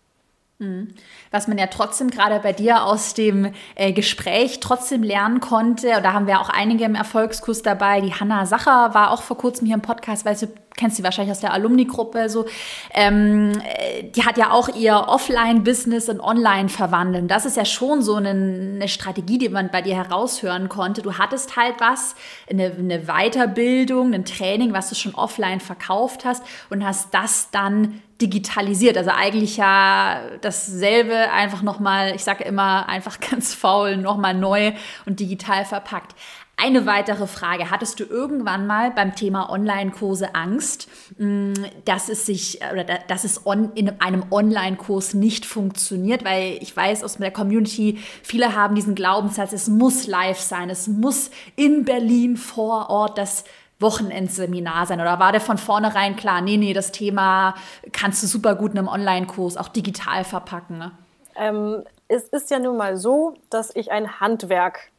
Mhm. 0.59 0.93
Was 1.31 1.47
man 1.47 1.57
ja 1.57 1.67
trotzdem 1.67 2.09
gerade 2.09 2.39
bei 2.39 2.53
dir 2.53 2.83
aus 2.83 3.13
dem 3.13 3.53
äh, 3.75 3.91
Gespräch 3.93 4.59
trotzdem 4.59 5.03
lernen 5.03 5.39
konnte, 5.39 5.87
da 6.01 6.13
haben 6.13 6.27
wir 6.27 6.39
auch 6.39 6.49
einige 6.49 6.83
im 6.83 6.95
Erfolgskurs 6.95 7.61
dabei. 7.61 8.01
Die 8.01 8.13
Hanna 8.13 8.45
Sacher 8.45 8.93
war 8.93 9.11
auch 9.11 9.21
vor 9.21 9.37
kurzem 9.37 9.65
hier 9.65 9.75
im 9.75 9.81
Podcast, 9.81 10.25
weil 10.25 10.35
du 10.35 10.47
kennst 10.75 10.97
sie 10.97 11.03
wahrscheinlich 11.03 11.31
aus 11.31 11.39
der 11.39 11.53
Alumni-Gruppe 11.53 12.29
so. 12.29 12.45
Ähm, 12.93 13.51
äh, 13.51 14.03
die 14.03 14.25
hat 14.25 14.37
ja 14.37 14.51
auch 14.51 14.69
ihr 14.69 15.05
Offline-Business 15.07 16.09
in 16.09 16.19
Online 16.19 16.69
verwandelt. 16.69 17.29
Das 17.29 17.45
ist 17.45 17.57
ja 17.57 17.65
schon 17.65 18.01
so 18.01 18.15
eine, 18.15 18.29
eine, 18.29 18.87
Strategie, 18.87 19.37
die 19.37 19.49
man 19.49 19.69
bei 19.69 19.81
dir 19.81 19.95
heraushören 19.95 20.69
konnte. 20.69 21.01
Du 21.01 21.17
hattest 21.17 21.55
halt 21.55 21.75
was, 21.79 22.15
eine, 22.49 22.71
eine 22.77 23.03
Weiterbildung, 23.07 24.13
ein 24.13 24.25
Training, 24.25 24.73
was 24.73 24.89
du 24.89 24.95
schon 24.95 25.15
offline 25.15 25.59
verkauft 25.59 26.25
hast 26.25 26.43
und 26.69 26.85
hast 26.85 27.13
das 27.13 27.49
dann 27.51 28.01
digitalisiert. 28.21 28.97
Also 28.97 29.11
eigentlich 29.11 29.57
ja 29.57 30.21
dasselbe, 30.41 31.31
einfach 31.31 31.61
nochmal, 31.61 32.15
ich 32.15 32.23
sage 32.23 32.43
immer, 32.43 32.87
einfach 32.87 33.19
ganz 33.31 33.53
faul, 33.53 33.97
nochmal 33.97 34.33
neu 34.33 34.73
und 35.05 35.19
digital 35.19 35.65
verpackt. 35.65 36.15
Eine 36.55 36.85
weitere 36.85 37.27
Frage. 37.27 37.71
Hattest 37.71 37.99
du 37.99 38.03
irgendwann 38.05 38.67
mal 38.67 38.91
beim 38.91 39.15
Thema 39.15 39.49
Online-Kurse 39.49 40.35
Angst, 40.35 40.87
mm, 41.17 41.53
dass 41.83 42.09
es 42.09 42.25
sich 42.25 42.59
oder 42.71 42.83
dass 42.83 43.23
es 43.23 43.45
on, 43.45 43.73
in 43.73 43.99
einem 43.99 44.25
Online-Kurs 44.31 45.13
nicht 45.15 45.45
funktioniert? 45.45 46.23
Weil 46.23 46.57
ich 46.61 46.75
weiß 46.75 47.03
aus 47.03 47.17
der 47.17 47.31
Community, 47.31 47.99
viele 48.21 48.55
haben 48.55 48.75
diesen 48.75 48.95
Glaubenssatz, 48.95 49.51
es 49.51 49.67
muss 49.67 50.07
live 50.07 50.39
sein, 50.39 50.69
es 50.69 50.87
muss 50.87 51.31
in 51.55 51.85
Berlin 51.85 52.37
vor 52.37 52.89
Ort 52.89 53.17
das 53.17 53.45
Wochenendseminar 53.79 54.85
sein? 54.85 55.01
Oder 55.01 55.19
war 55.19 55.31
der 55.31 55.41
von 55.41 55.57
vornherein 55.57 56.15
klar, 56.15 56.41
nee, 56.41 56.57
nee, 56.57 56.73
das 56.73 56.91
Thema 56.91 57.55
kannst 57.91 58.23
du 58.23 58.27
super 58.27 58.55
gut 58.55 58.71
in 58.71 58.77
einem 58.77 58.87
Online-Kurs 58.87 59.57
auch 59.57 59.67
digital 59.67 60.23
verpacken? 60.23 60.77
Ne? 60.77 60.91
Ähm, 61.35 61.83
es 62.07 62.29
ist 62.29 62.51
ja 62.51 62.59
nun 62.59 62.77
mal 62.77 62.95
so, 62.95 63.33
dass 63.49 63.75
ich 63.75 63.91
ein 63.91 64.19
Handwerk 64.19 64.92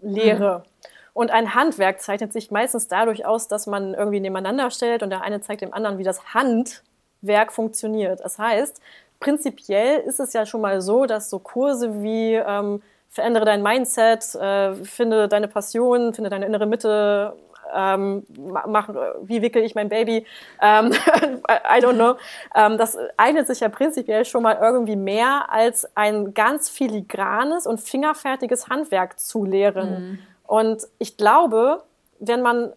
lehre. 0.00 0.58
Mhm. 0.58 0.88
Und 1.14 1.30
ein 1.30 1.54
Handwerk 1.54 2.00
zeichnet 2.00 2.32
sich 2.32 2.50
meistens 2.50 2.88
dadurch 2.88 3.26
aus, 3.26 3.46
dass 3.46 3.66
man 3.66 3.94
irgendwie 3.94 4.20
nebeneinander 4.20 4.70
stellt 4.70 5.02
und 5.02 5.10
der 5.10 5.22
eine 5.22 5.40
zeigt 5.42 5.60
dem 5.60 5.74
anderen, 5.74 5.98
wie 5.98 6.04
das 6.04 6.34
Handwerk 6.34 7.52
funktioniert. 7.52 8.20
Das 8.20 8.38
heißt, 8.38 8.80
prinzipiell 9.20 10.00
ist 10.00 10.20
es 10.20 10.32
ja 10.32 10.46
schon 10.46 10.62
mal 10.62 10.80
so, 10.80 11.04
dass 11.04 11.28
so 11.28 11.38
Kurse 11.38 12.02
wie 12.02 12.34
ähm, 12.34 12.82
verändere 13.10 13.44
dein 13.44 13.62
Mindset, 13.62 14.34
äh, 14.36 14.74
finde 14.74 15.28
deine 15.28 15.48
Passion, 15.48 16.14
finde 16.14 16.30
deine 16.30 16.46
innere 16.46 16.66
Mitte, 16.66 17.34
ähm, 17.74 18.24
mach, 18.66 18.88
wie 19.22 19.42
wickel 19.42 19.62
ich 19.62 19.74
mein 19.74 19.88
Baby, 19.88 20.26
ähm, 20.60 20.92
I 21.48 21.80
don't 21.80 21.94
know. 21.94 22.16
Ähm, 22.54 22.78
das 22.78 22.96
eignet 23.16 23.46
sich 23.46 23.60
ja 23.60 23.68
prinzipiell 23.68 24.24
schon 24.24 24.42
mal 24.42 24.58
irgendwie 24.60 24.96
mehr 24.96 25.50
als 25.50 25.88
ein 25.96 26.34
ganz 26.34 26.68
filigranes 26.68 27.66
und 27.66 27.80
fingerfertiges 27.80 28.68
Handwerk 28.68 29.18
zu 29.18 29.44
lehren. 29.44 29.90
Mhm. 29.90 30.18
Und 30.46 30.82
ich 30.98 31.16
glaube, 31.16 31.82
wenn 32.18 32.42
man 32.42 32.72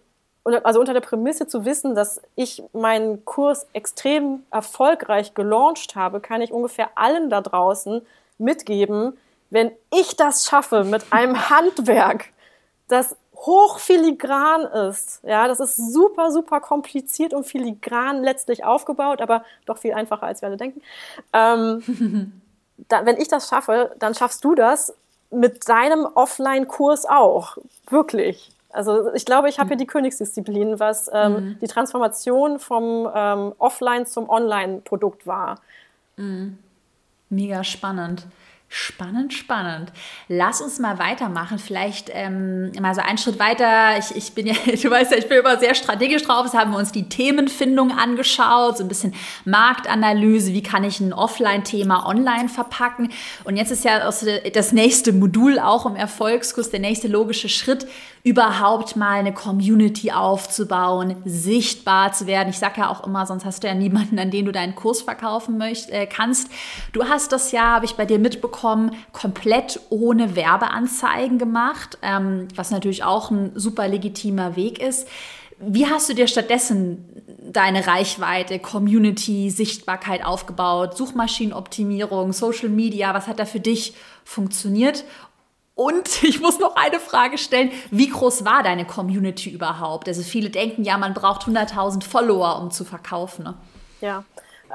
also 0.64 0.80
unter 0.80 0.94
der 0.94 1.02
Prämisse 1.02 1.48
zu 1.48 1.66
wissen, 1.66 1.96
dass 1.96 2.22
ich 2.36 2.64
meinen 2.72 3.26
Kurs 3.26 3.68
extrem 3.74 4.44
erfolgreich 4.52 5.34
gelauncht 5.34 5.96
habe, 5.96 6.20
kann 6.20 6.42
ich 6.42 6.52
ungefähr 6.52 6.90
allen 6.96 7.30
da 7.30 7.42
draußen 7.42 8.02
mitgeben, 8.38 9.18
wenn 9.50 9.72
ich 9.92 10.16
das 10.16 10.46
schaffe 10.46 10.84
mit 10.84 11.12
einem 11.12 11.50
Handwerk, 11.50 12.26
das 12.88 13.16
hochfiligran 13.36 14.62
ist, 14.90 15.24
ja, 15.24 15.48
das 15.48 15.60
ist 15.60 15.94
super, 15.94 16.32
super 16.32 16.62
kompliziert 16.62 17.34
und 17.34 17.46
filigran 17.46 18.24
letztlich 18.24 18.64
aufgebaut, 18.64 19.22
aber 19.22 19.44
doch 19.66 19.78
viel 19.78 19.94
einfacher, 19.94 20.26
als 20.26 20.42
wir 20.42 20.48
alle 20.48 20.58
denken. 20.58 20.82
Ähm, 21.34 22.42
da, 22.90 23.06
wenn 23.06 23.18
ich 23.18 23.28
das 23.28 23.50
schaffe, 23.50 23.92
dann 24.00 24.16
schaffst 24.16 24.44
du 24.44 24.56
das 24.56 24.94
mit 25.32 25.68
deinem 25.68 26.06
Offline-Kurs 26.06 27.06
auch. 27.06 27.58
Wirklich. 27.90 28.52
Also 28.72 29.14
ich 29.14 29.26
glaube, 29.26 29.48
ich 29.50 29.60
habe 29.60 29.70
hier 29.70 29.78
die 29.78 29.88
Königsdisziplin, 29.88 30.80
was 30.80 31.10
ähm, 31.14 31.34
mhm. 31.34 31.60
die 31.62 31.68
Transformation 31.68 32.60
vom 32.60 33.10
ähm, 33.14 33.54
Offline 33.58 34.06
zum 34.06 34.30
Online-Produkt 34.30 35.26
war. 35.26 35.62
Mhm. 36.18 36.58
Mega 37.30 37.64
spannend. 37.64 38.28
Spannend, 38.68 39.34
spannend. 39.34 39.92
Lass 40.28 40.60
uns 40.60 40.80
mal 40.80 41.00
weitermachen. 41.00 41.60
Vielleicht 41.60 42.10
ähm, 42.12 42.72
mal 42.82 42.94
so 42.94 43.02
einen 43.02 43.18
Schritt 43.18 43.40
weiter. 43.40 43.98
Ich, 43.98 44.16
ich 44.16 44.34
bin 44.34 44.48
ja, 44.48 44.54
du 44.66 44.90
weißt 44.90 45.12
ja, 45.12 45.18
ich 45.18 45.30
bin 45.30 45.38
immer 45.38 45.58
sehr 45.60 45.76
strategisch 45.76 46.24
drauf. 46.24 46.46
Jetzt 46.46 46.58
haben 46.58 46.72
wir 46.72 46.78
uns 46.78 46.92
die 46.92 47.08
Themenfindung 47.08 47.92
angeschaut, 47.92 48.78
so 48.78 48.84
ein 48.84 48.90
bisschen 48.90 49.14
Marktanalyse. 49.46 50.52
Wie 50.52 50.64
kann 50.64 50.84
ich 50.84 51.00
ein 51.00 51.14
Offline-Thema 51.14 52.06
online 52.08 52.50
verpacken? 52.50 53.12
Und 53.44 53.56
jetzt 53.56 53.72
ist 53.72 53.86
ja 53.86 54.00
das 54.00 54.72
nächste 54.72 55.14
Modul 55.14 55.60
auch 55.60 55.86
im 55.86 55.96
Erfolgskurs, 55.96 56.70
der 56.70 56.80
nächste 56.80 57.08
logische 57.08 57.50
Schritt 57.50 57.88
überhaupt 58.24 58.96
mal 58.96 59.20
eine 59.20 59.36
Community 59.36 60.12
aufzubauen, 60.12 61.16
sichtbar 61.26 62.12
zu 62.12 62.26
werden. 62.26 62.50
Ich 62.50 62.58
sage 62.58 62.82
ja 62.82 62.90
auch 62.90 63.06
immer, 63.06 63.28
sonst 63.28 63.46
hast 63.46 63.62
du 63.62 63.68
ja 63.68 63.76
niemanden, 63.76 64.18
an 64.18 64.32
den 64.32 64.46
du 64.46 64.52
deinen 64.52 64.74
Kurs 64.74 65.04
verkaufen 65.04 65.60
möcht, 65.60 65.92
äh, 65.92 66.08
kannst. 66.08 66.50
Du 66.92 67.08
hast 67.08 67.32
das 67.32 67.52
ja, 67.52 67.76
habe 67.76 67.86
ich 67.86 67.94
bei 67.94 68.06
dir 68.06 68.18
mitbekommen, 68.18 68.55
komplett 69.12 69.80
ohne 69.90 70.36
Werbeanzeigen 70.36 71.38
gemacht, 71.38 71.98
ähm, 72.02 72.48
was 72.56 72.72
natürlich 72.72 73.04
auch 73.04 73.32
ein 73.32 73.52
super 73.56 73.88
legitimer 73.88 74.56
Weg 74.56 74.82
ist. 74.82 75.08
Wie 75.60 75.88
hast 75.88 76.10
du 76.10 76.14
dir 76.14 76.28
stattdessen 76.28 77.24
deine 77.52 77.88
Reichweite, 77.88 78.60
Community, 78.60 79.50
Sichtbarkeit 79.50 80.26
aufgebaut, 80.26 80.98
Suchmaschinenoptimierung, 80.98 82.34
Social 82.34 82.70
Media, 82.70 83.14
was 83.14 83.28
hat 83.28 83.40
da 83.40 83.46
für 83.46 83.62
dich 83.62 83.94
funktioniert 84.26 85.06
und 85.76 86.24
ich 86.24 86.42
muss 86.42 86.60
noch 86.60 86.76
eine 86.76 87.00
Frage 87.00 87.38
stellen. 87.38 87.72
Wie 87.92 88.10
groß 88.10 88.46
war 88.46 88.64
deine 88.64 88.86
Community 88.86 89.50
überhaupt? 89.50 90.08
Also 90.08 90.24
viele 90.24 90.50
denken 90.50 90.84
ja, 90.84 90.98
man 90.98 91.14
braucht 91.14 91.44
100.000 91.44 92.04
Follower, 92.04 92.60
um 92.60 92.72
zu 92.72 92.86
verkaufen. 92.86 93.44
Ne? 93.44 93.54
Ja, 94.02 94.24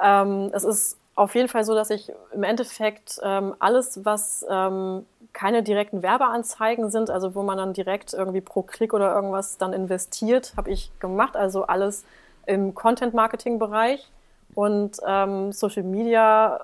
ähm, 0.03 0.51
es 0.53 0.65
ist 0.65 1.00
auf 1.21 1.35
jeden 1.35 1.49
Fall 1.49 1.65
so, 1.65 1.75
dass 1.75 1.91
ich 1.91 2.11
im 2.33 2.45
Endeffekt 2.45 3.21
ähm, 3.23 3.55
alles, 3.59 4.07
was 4.07 4.45
ähm, 4.49 5.05
keine 5.35 5.63
direkten 5.63 6.03
Werbeanzeigen 6.03 6.91
sind, 6.91 7.11
also 7.11 7.35
wo 7.35 7.43
man 7.43 7.59
dann 7.59 7.75
direkt 7.75 8.15
irgendwie 8.15 8.41
pro 8.41 8.63
Klick 8.63 8.95
oder 8.95 9.15
irgendwas 9.15 9.59
dann 9.59 9.75
investiert, 9.75 10.55
habe 10.57 10.71
ich 10.71 10.91
gemacht. 10.99 11.37
Also 11.37 11.65
alles 11.67 12.05
im 12.47 12.75
Content-Marketing-Bereich 12.75 14.11
und 14.55 14.97
ähm, 15.07 15.53
Social 15.53 15.83
Media 15.83 16.59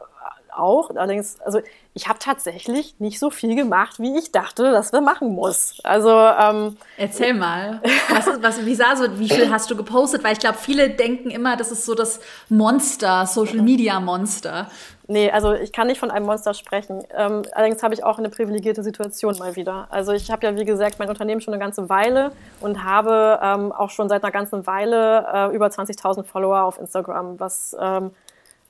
auch. 0.59 0.90
Allerdings, 0.90 1.40
also 1.40 1.61
ich 1.95 2.09
habe 2.09 2.19
tatsächlich 2.19 2.95
nicht 2.99 3.19
so 3.19 3.31
viel 3.31 3.55
gemacht, 3.55 3.99
wie 3.99 4.19
ich 4.19 4.31
dachte, 4.31 4.71
dass 4.71 4.92
wir 4.92 5.01
machen 5.01 5.35
muss. 5.35 5.79
Also 5.83 6.11
ähm, 6.11 6.77
erzähl 6.97 7.33
mal, 7.35 7.81
was, 8.11 8.42
was, 8.42 8.66
wie 8.66 8.75
sah 8.75 8.97
so, 8.97 9.19
wie 9.19 9.29
viel 9.29 9.51
hast 9.51 9.71
du 9.71 9.77
gepostet? 9.77 10.23
Weil 10.23 10.35
ich 10.35 10.38
glaube, 10.38 10.59
viele 10.59 10.90
denken 10.90 11.31
immer, 11.31 11.57
das 11.57 11.73
ist 11.73 11.87
so 11.87 11.95
das 11.95 12.21
Monster, 12.49 13.27
Social 13.27 13.62
Media 13.62 13.99
Monster. 14.01 14.69
Nee, 15.09 15.31
also 15.31 15.55
ich 15.55 15.73
kann 15.73 15.87
nicht 15.87 16.01
von 16.01 16.11
einem 16.11 16.27
Monster 16.27 16.53
sprechen. 16.53 17.05
Ähm, 17.16 17.42
allerdings 17.53 17.83
habe 17.83 17.95
ich 17.95 18.03
auch 18.03 18.19
eine 18.19 18.29
privilegierte 18.29 18.83
Situation 18.83 19.38
mal 19.38 19.55
wieder. 19.55 19.87
Also 19.90 20.12
ich 20.12 20.31
habe 20.31 20.45
ja, 20.47 20.57
wie 20.57 20.64
gesagt, 20.64 20.99
mein 20.99 21.09
Unternehmen 21.09 21.40
schon 21.40 21.55
eine 21.55 21.62
ganze 21.62 21.88
Weile 21.88 22.33
und 22.61 22.83
habe 22.83 23.38
ähm, 23.40 23.73
auch 23.73 23.90
schon 23.90 24.09
seit 24.09 24.25
einer 24.25 24.33
ganzen 24.33 24.66
Weile 24.66 25.27
äh, 25.33 25.55
über 25.55 25.69
20.000 25.69 26.25
Follower 26.25 26.64
auf 26.64 26.81
Instagram, 26.81 27.38
was 27.38 27.77
ähm, 27.81 28.11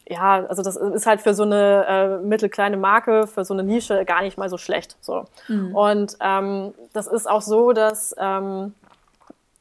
ja, 0.08 0.44
also 0.46 0.62
das 0.62 0.76
ist 0.76 1.06
halt 1.06 1.20
für 1.20 1.34
so 1.34 1.42
eine 1.42 1.84
äh, 2.22 2.24
mittelkleine 2.24 2.76
Marke, 2.76 3.26
für 3.26 3.44
so 3.44 3.54
eine 3.54 3.64
Nische 3.64 4.04
gar 4.04 4.22
nicht 4.22 4.38
mal 4.38 4.48
so 4.48 4.56
schlecht. 4.56 4.96
So. 5.00 5.24
Mhm. 5.48 5.74
Und 5.74 6.16
ähm, 6.20 6.74
das 6.92 7.08
ist 7.08 7.28
auch 7.28 7.42
so, 7.42 7.72
dass 7.72 8.14
ähm, 8.18 8.74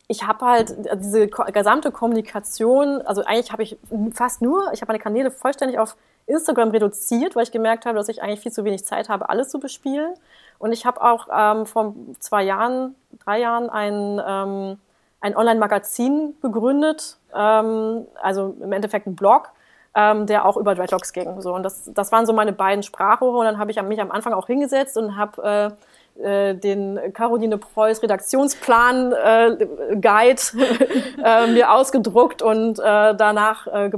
ich 0.07 0.27
habe 0.27 0.45
halt 0.45 0.75
diese 0.97 1.27
gesamte 1.27 1.91
Kommunikation, 1.91 3.01
also 3.01 3.23
eigentlich 3.25 3.51
habe 3.51 3.63
ich 3.63 3.77
fast 4.13 4.41
nur, 4.41 4.71
ich 4.71 4.81
habe 4.81 4.91
meine 4.91 5.01
Kanäle 5.01 5.31
vollständig 5.31 5.79
auf 5.79 5.95
Instagram 6.27 6.69
reduziert, 6.69 7.35
weil 7.35 7.43
ich 7.43 7.51
gemerkt 7.51 7.85
habe, 7.85 7.97
dass 7.97 8.09
ich 8.09 8.21
eigentlich 8.21 8.41
viel 8.41 8.51
zu 8.51 8.63
wenig 8.65 8.85
Zeit 8.85 9.09
habe, 9.09 9.29
alles 9.29 9.49
zu 9.49 9.59
bespielen. 9.59 10.13
Und 10.59 10.71
ich 10.71 10.85
habe 10.85 11.01
auch 11.01 11.27
ähm, 11.33 11.65
vor 11.65 11.95
zwei 12.19 12.43
Jahren, 12.43 12.95
drei 13.23 13.39
Jahren 13.39 13.69
ein, 13.69 14.21
ähm, 14.25 14.77
ein 15.21 15.35
Online-Magazin 15.35 16.35
gegründet, 16.41 17.17
ähm, 17.35 18.05
also 18.21 18.55
im 18.61 18.71
Endeffekt 18.71 19.07
ein 19.07 19.15
Blog, 19.15 19.51
ähm, 19.95 20.27
der 20.27 20.45
auch 20.45 20.57
über 20.57 20.75
Dreadlocks 20.75 21.13
ging. 21.13 21.41
So, 21.41 21.53
und 21.55 21.63
das, 21.63 21.89
das 21.93 22.11
waren 22.11 22.25
so 22.25 22.33
meine 22.33 22.51
beiden 22.51 22.83
Sprachrohre. 22.83 23.37
Und 23.37 23.45
dann 23.45 23.57
habe 23.57 23.71
ich 23.71 23.81
mich 23.81 24.01
am 24.01 24.11
Anfang 24.11 24.33
auch 24.33 24.47
hingesetzt 24.47 24.97
und 24.97 25.15
habe 25.15 25.75
äh, 26.19 26.21
äh, 26.21 26.55
den 26.55 26.99
Caroline 27.13 27.57
Preuß 27.57 28.03
Redaktionsplan 28.03 29.13
äh, 29.13 29.67
Guide 30.01 30.41
äh, 31.23 31.47
mir 31.47 31.71
ausgedruckt 31.71 32.41
und 32.41 32.79
äh, 32.79 33.15
danach 33.15 33.67
äh, 33.67 33.87
äh, 33.87 33.91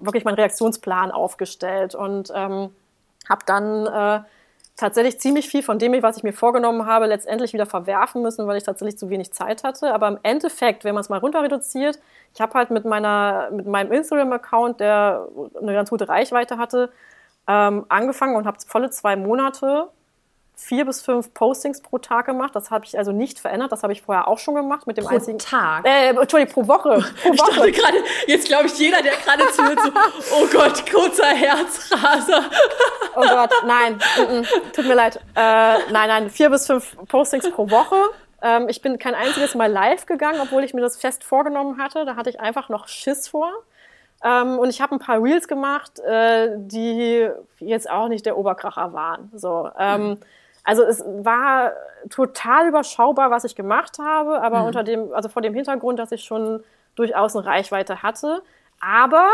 wirklich 0.00 0.24
meinen 0.24 0.34
Reaktionsplan 0.34 1.12
aufgestellt 1.12 1.94
und 1.94 2.32
ähm, 2.34 2.70
habe 3.28 3.42
dann 3.46 3.86
äh, 3.86 4.20
tatsächlich 4.76 5.18
ziemlich 5.20 5.48
viel 5.48 5.62
von 5.62 5.78
dem, 5.78 6.00
was 6.02 6.16
ich 6.16 6.22
mir 6.22 6.32
vorgenommen 6.32 6.86
habe, 6.86 7.06
letztendlich 7.06 7.52
wieder 7.52 7.66
verwerfen 7.66 8.22
müssen, 8.22 8.46
weil 8.46 8.56
ich 8.56 8.64
tatsächlich 8.64 8.96
zu 8.98 9.10
wenig 9.10 9.32
Zeit 9.32 9.64
hatte. 9.64 9.92
Aber 9.92 10.08
im 10.08 10.18
Endeffekt, 10.22 10.84
wenn 10.84 10.94
man 10.94 11.02
es 11.02 11.08
mal 11.08 11.18
runter 11.18 11.42
reduziert, 11.42 11.98
ich 12.34 12.40
habe 12.40 12.54
halt 12.54 12.70
mit 12.70 12.84
meiner, 12.84 13.50
mit 13.50 13.66
meinem 13.66 13.92
Instagram-Account, 13.92 14.80
der 14.80 15.26
eine 15.60 15.72
ganz 15.72 15.90
gute 15.90 16.08
Reichweite 16.08 16.58
hatte, 16.58 16.90
ähm, 17.46 17.86
angefangen 17.88 18.36
und 18.36 18.46
habe 18.46 18.58
volle 18.66 18.90
zwei 18.90 19.16
Monate 19.16 19.88
vier 20.58 20.84
bis 20.84 21.00
fünf 21.00 21.32
Postings 21.34 21.80
pro 21.80 21.98
Tag 21.98 22.26
gemacht. 22.26 22.54
Das 22.54 22.70
habe 22.70 22.84
ich 22.84 22.98
also 22.98 23.12
nicht 23.12 23.38
verändert. 23.38 23.70
Das 23.70 23.84
habe 23.84 23.92
ich 23.92 24.02
vorher 24.02 24.26
auch 24.26 24.38
schon 24.38 24.56
gemacht 24.56 24.86
mit 24.88 24.96
dem 24.96 25.04
pro 25.04 25.14
einzigen 25.14 25.38
Tag. 25.38 25.86
Äh, 25.86 26.08
Entschuldigung, 26.08 26.52
pro 26.52 26.66
Woche. 26.66 27.04
Pro 27.22 27.30
Woche. 27.30 27.72
grade, 27.72 27.98
jetzt 28.26 28.48
glaube 28.48 28.66
ich 28.66 28.76
jeder, 28.76 29.00
der 29.00 29.12
gerade 29.12 29.46
zuhört, 29.52 29.78
so, 29.80 29.90
oh 30.34 30.46
Gott, 30.52 30.84
kurzer 30.90 31.28
Herzraser. 31.28 32.42
oh 33.14 33.22
Gott, 33.22 33.50
nein, 33.66 33.94
mm, 34.18 34.40
mm, 34.40 34.44
tut 34.72 34.86
mir 34.86 34.94
leid. 34.94 35.16
Äh, 35.36 35.90
nein, 35.92 36.08
nein, 36.08 36.30
vier 36.30 36.50
bis 36.50 36.66
fünf 36.66 36.96
Postings 37.06 37.48
pro 37.50 37.70
Woche. 37.70 37.96
Ähm, 38.42 38.68
ich 38.68 38.82
bin 38.82 38.98
kein 38.98 39.14
einziges 39.14 39.54
Mal 39.54 39.70
live 39.70 40.06
gegangen, 40.06 40.40
obwohl 40.40 40.64
ich 40.64 40.74
mir 40.74 40.80
das 40.80 40.96
fest 40.96 41.24
vorgenommen 41.24 41.78
hatte. 41.78 42.04
Da 42.04 42.16
hatte 42.16 42.30
ich 42.30 42.40
einfach 42.40 42.68
noch 42.68 42.88
Schiss 42.88 43.28
vor. 43.28 43.52
Ähm, 44.24 44.58
und 44.58 44.70
ich 44.70 44.80
habe 44.80 44.94
ein 44.94 44.98
paar 44.98 45.22
Reels 45.22 45.48
gemacht, 45.48 45.98
äh, 46.00 46.50
die 46.56 47.28
jetzt 47.60 47.88
auch 47.88 48.08
nicht 48.08 48.26
der 48.26 48.36
Oberkracher 48.36 48.92
waren. 48.92 49.30
So. 49.34 49.70
Ähm, 49.78 50.08
mhm 50.08 50.18
also 50.68 50.82
es 50.82 51.02
war 51.02 51.72
total 52.10 52.68
überschaubar, 52.68 53.30
was 53.30 53.44
ich 53.44 53.56
gemacht 53.56 53.98
habe, 53.98 54.42
aber 54.42 54.60
mhm. 54.60 54.66
unter 54.66 54.84
dem, 54.84 55.14
also 55.14 55.30
vor 55.30 55.40
dem 55.40 55.54
Hintergrund, 55.54 55.98
dass 55.98 56.12
ich 56.12 56.24
schon 56.24 56.62
durchaus 56.94 57.34
eine 57.34 57.46
Reichweite 57.46 58.02
hatte. 58.02 58.42
Aber 58.78 59.30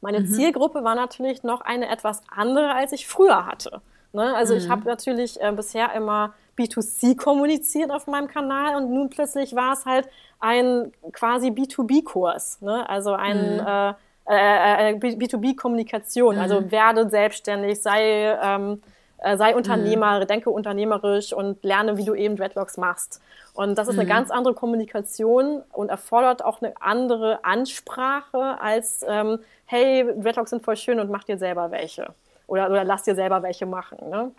meine 0.00 0.18
mhm. 0.18 0.26
Zielgruppe 0.26 0.82
war 0.82 0.96
natürlich 0.96 1.44
noch 1.44 1.60
eine 1.60 1.88
etwas 1.88 2.22
andere, 2.34 2.74
als 2.74 2.90
ich 2.90 3.06
früher 3.06 3.46
hatte. 3.46 3.80
Ne? 4.12 4.34
Also 4.34 4.54
mhm. 4.54 4.58
ich 4.58 4.68
habe 4.68 4.88
natürlich 4.88 5.40
äh, 5.40 5.52
bisher 5.52 5.92
immer 5.92 6.32
B2C 6.60 7.16
kommuniziert 7.16 7.90
auf 7.90 8.06
meinem 8.06 8.28
Kanal 8.28 8.76
und 8.76 8.92
nun 8.92 9.10
plötzlich 9.10 9.54
war 9.54 9.72
es 9.72 9.86
halt 9.86 10.08
ein 10.38 10.92
quasi 11.12 11.48
B2B-Kurs, 11.48 12.60
ne? 12.62 12.88
also 12.88 13.12
ein 13.12 13.56
mhm. 13.56 13.66
äh, 13.66 13.94
äh, 14.28 14.90
äh 14.90 14.94
B2B-Kommunikation, 14.96 16.38
also 16.38 16.60
mhm. 16.60 16.70
werde 16.70 17.08
selbstständig, 17.08 17.80
sei 17.82 18.38
ähm, 18.42 18.82
äh, 19.22 19.36
sei 19.36 19.54
Unternehmer, 19.54 20.20
mhm. 20.20 20.26
denke 20.26 20.50
unternehmerisch 20.50 21.32
und 21.32 21.62
lerne, 21.62 21.96
wie 21.98 22.04
du 22.04 22.14
eben 22.14 22.36
Dreadlocks 22.36 22.76
machst. 22.76 23.20
Und 23.52 23.76
das 23.76 23.88
ist 23.88 23.94
mhm. 23.94 24.00
eine 24.00 24.08
ganz 24.08 24.30
andere 24.30 24.54
Kommunikation 24.54 25.62
und 25.72 25.90
erfordert 25.90 26.44
auch 26.44 26.62
eine 26.62 26.72
andere 26.80 27.44
Ansprache 27.44 28.58
als, 28.60 29.04
ähm, 29.06 29.38
hey, 29.66 30.06
Dreadlocks 30.16 30.50
sind 30.50 30.64
voll 30.64 30.76
schön 30.76 31.00
und 31.00 31.10
mach 31.10 31.24
dir 31.24 31.36
selber 31.36 31.70
welche. 31.70 32.14
Oder, 32.46 32.70
oder 32.70 32.84
lass 32.84 33.02
dir 33.02 33.14
selber 33.14 33.42
welche 33.42 33.66
machen. 33.66 33.98
Ne? 34.08 34.30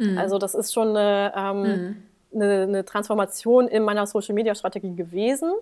Mhm. 0.00 0.18
Also 0.18 0.38
das 0.38 0.54
ist 0.54 0.72
schon 0.72 0.96
eine, 0.96 1.32
ähm, 1.36 1.62
mhm. 1.62 2.02
eine, 2.34 2.62
eine 2.62 2.84
Transformation 2.84 3.68
in 3.68 3.84
meiner 3.84 4.06
Social-Media-Strategie 4.06 4.96
gewesen. 4.96 5.52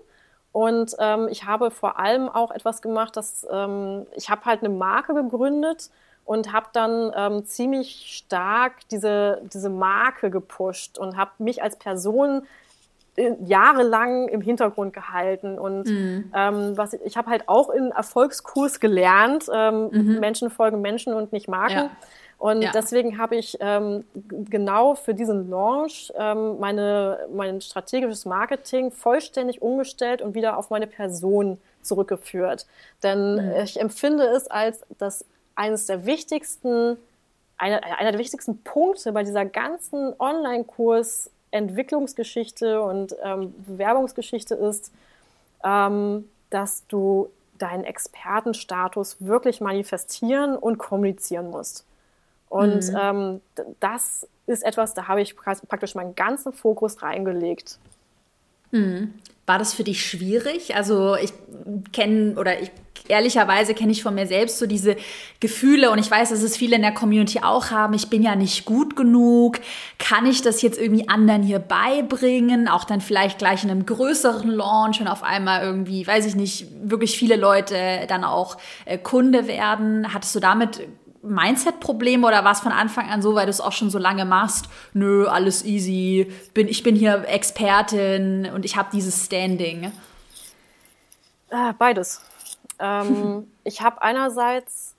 Und 0.51 0.95
ähm, 0.97 1.27
ich 1.29 1.45
habe 1.45 1.69
vor 1.69 1.99
allem 1.99 2.27
auch 2.27 2.49
etwas 2.49 2.81
gemacht, 2.81 3.15
dass 3.15 3.45
ähm, 3.51 4.07
ich 4.15 4.29
habe 4.29 4.45
halt 4.45 4.63
eine 4.63 4.73
Marke 4.73 5.13
gegründet, 5.13 5.91
und 6.29 6.53
habe 6.53 6.67
dann 6.73 7.11
ähm, 7.15 7.45
ziemlich 7.45 8.05
stark 8.15 8.87
diese, 8.91 9.41
diese 9.51 9.71
Marke 9.71 10.29
gepusht 10.29 10.99
und 10.99 11.17
habe 11.17 11.31
mich 11.39 11.63
als 11.63 11.75
Person 11.75 12.43
jahrelang 13.43 14.27
im 14.27 14.39
Hintergrund 14.39 14.93
gehalten. 14.93 15.57
Und 15.57 15.87
mhm. 15.87 16.31
ähm, 16.35 16.77
was 16.77 16.93
ich, 16.93 17.01
ich 17.03 17.17
habe 17.17 17.31
halt 17.31 17.49
auch 17.49 17.71
in 17.71 17.89
Erfolgskurs 17.89 18.79
gelernt, 18.79 19.45
ähm, 19.51 19.89
mhm. 19.91 20.19
Menschen 20.19 20.51
folgen 20.51 20.81
Menschen 20.81 21.13
und 21.13 21.33
nicht 21.33 21.47
Marken. 21.47 21.73
Ja. 21.73 21.89
Und 22.39 22.61
ja. 22.61 22.71
deswegen 22.71 23.17
habe 23.17 23.35
ich 23.35 23.57
ähm, 23.59 24.05
genau 24.49 24.95
für 24.95 25.13
diesen 25.13 25.49
Launch 25.49 26.11
ähm, 26.17 26.57
meine, 26.59 27.19
mein 27.35 27.59
strategisches 27.59 28.25
Marketing 28.25 28.91
vollständig 28.91 29.61
umgestellt 29.61 30.21
und 30.21 30.35
wieder 30.35 30.57
auf 30.57 30.69
meine 30.69 30.87
Person 30.87 31.59
zurückgeführt. 31.81 32.65
Denn 33.03 33.35
mhm. 33.35 33.51
ich 33.61 33.79
empfinde 33.79 34.23
es 34.23 34.47
als 34.47 34.85
das 34.97 35.25
eines 35.55 35.85
der 35.87 36.05
wichtigsten, 36.05 36.97
einer, 37.57 37.83
einer 37.83 38.11
der 38.11 38.19
wichtigsten 38.19 38.63
Punkte 38.63 39.11
bei 39.11 39.23
dieser 39.23 39.43
ganzen 39.45 40.13
Online-Kurs 40.17 41.31
Entwicklungsgeschichte 41.51 42.81
und 42.81 43.15
ähm, 43.21 43.53
Bewerbungsgeschichte 43.67 44.55
ist, 44.55 44.93
ähm, 45.65 46.29
dass 46.49 46.87
du 46.87 47.29
deinen 47.57 47.83
Expertenstatus 47.83 49.17
wirklich 49.19 49.59
manifestieren 49.59 50.55
und 50.55 50.77
kommunizieren 50.77 51.49
musst. 51.49 51.85
Und 52.49 52.89
mhm. 52.89 52.97
ähm, 52.99 53.41
das 53.79 54.27
ist 54.47 54.63
etwas, 54.63 54.93
da 54.95 55.07
habe 55.07 55.21
ich 55.21 55.35
praktisch 55.37 55.95
meinen 55.95 56.15
ganzen 56.15 56.51
Fokus 56.51 57.01
reingelegt. 57.01 57.77
Mhm. 58.71 59.13
War 59.45 59.57
das 59.57 59.73
für 59.73 59.83
dich 59.83 60.05
schwierig? 60.05 60.75
Also 60.75 61.15
ich 61.15 61.31
kenne 61.91 62.35
oder 62.35 62.59
ich 62.59 62.71
ehrlicherweise 63.07 63.73
kenne 63.73 63.91
ich 63.91 64.03
von 64.03 64.13
mir 64.13 64.27
selbst 64.27 64.59
so 64.59 64.67
diese 64.67 64.95
Gefühle 65.39 65.89
und 65.91 65.99
ich 65.99 66.09
weiß, 66.09 66.29
dass 66.29 66.43
es 66.43 66.57
viele 66.57 66.75
in 66.75 66.81
der 66.81 66.93
Community 66.93 67.39
auch 67.41 67.71
haben. 67.71 67.93
Ich 67.93 68.09
bin 68.09 68.21
ja 68.21 68.35
nicht 68.35 68.65
gut 68.65 68.95
genug. 68.95 69.59
Kann 69.97 70.25
ich 70.25 70.41
das 70.41 70.61
jetzt 70.61 70.79
irgendwie 70.79 71.09
anderen 71.09 71.41
hier 71.41 71.59
beibringen? 71.59 72.67
Auch 72.67 72.83
dann 72.83 73.01
vielleicht 73.01 73.39
gleich 73.39 73.63
in 73.63 73.71
einem 73.71 73.85
größeren 73.85 74.49
Launch 74.49 75.01
und 75.01 75.07
auf 75.07 75.23
einmal 75.23 75.63
irgendwie, 75.63 76.05
weiß 76.05 76.25
ich 76.25 76.35
nicht, 76.35 76.67
wirklich 76.83 77.17
viele 77.17 77.35
Leute 77.35 78.05
dann 78.07 78.23
auch 78.23 78.57
äh, 78.85 78.97
Kunde 78.97 79.47
werden. 79.47 80.13
Hattest 80.13 80.35
du 80.35 80.39
damit 80.39 80.81
Mindset-Problem 81.21 82.23
oder 82.23 82.43
war 82.43 82.53
es 82.53 82.59
von 82.59 82.71
Anfang 82.71 83.09
an 83.09 83.21
so, 83.21 83.35
weil 83.35 83.45
du 83.45 83.49
es 83.49 83.61
auch 83.61 83.71
schon 83.71 83.89
so 83.89 83.97
lange 83.97 84.25
machst? 84.25 84.69
Nö, 84.93 85.27
alles 85.27 85.65
easy. 85.65 86.31
Bin, 86.53 86.67
ich 86.67 86.83
bin 86.83 86.95
hier 86.95 87.25
Expertin 87.27 88.49
und 88.53 88.65
ich 88.65 88.77
habe 88.77 88.89
dieses 88.91 89.25
Standing. 89.25 89.91
Äh, 91.49 91.73
beides. 91.77 92.21
Ähm, 92.79 93.47
ich 93.63 93.81
habe 93.81 94.01
einerseits 94.01 94.95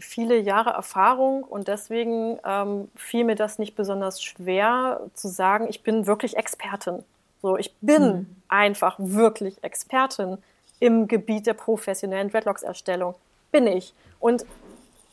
viele 0.00 0.38
Jahre 0.38 0.70
Erfahrung 0.70 1.44
und 1.44 1.68
deswegen 1.68 2.38
ähm, 2.44 2.88
fiel 2.96 3.24
mir 3.24 3.36
das 3.36 3.58
nicht 3.58 3.76
besonders 3.76 4.22
schwer 4.22 5.00
zu 5.14 5.28
sagen, 5.28 5.66
ich 5.68 5.82
bin 5.82 6.06
wirklich 6.06 6.36
Expertin. 6.36 7.04
So, 7.42 7.58
ich 7.58 7.74
bin 7.80 8.02
mhm. 8.02 8.36
einfach 8.48 8.96
wirklich 8.98 9.62
Expertin 9.62 10.38
im 10.80 11.06
Gebiet 11.08 11.46
der 11.46 11.54
professionellen 11.54 12.30
Dreadlocks-Erstellung. 12.30 13.14
Bin 13.52 13.66
ich. 13.66 13.92
Und 14.18 14.44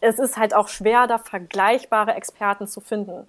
es 0.02 0.20
ist 0.20 0.38
halt 0.38 0.54
auch 0.54 0.68
schwer, 0.68 1.08
da 1.08 1.18
vergleichbare 1.18 2.14
Experten 2.16 2.68
zu 2.68 2.82
finden. 2.82 3.28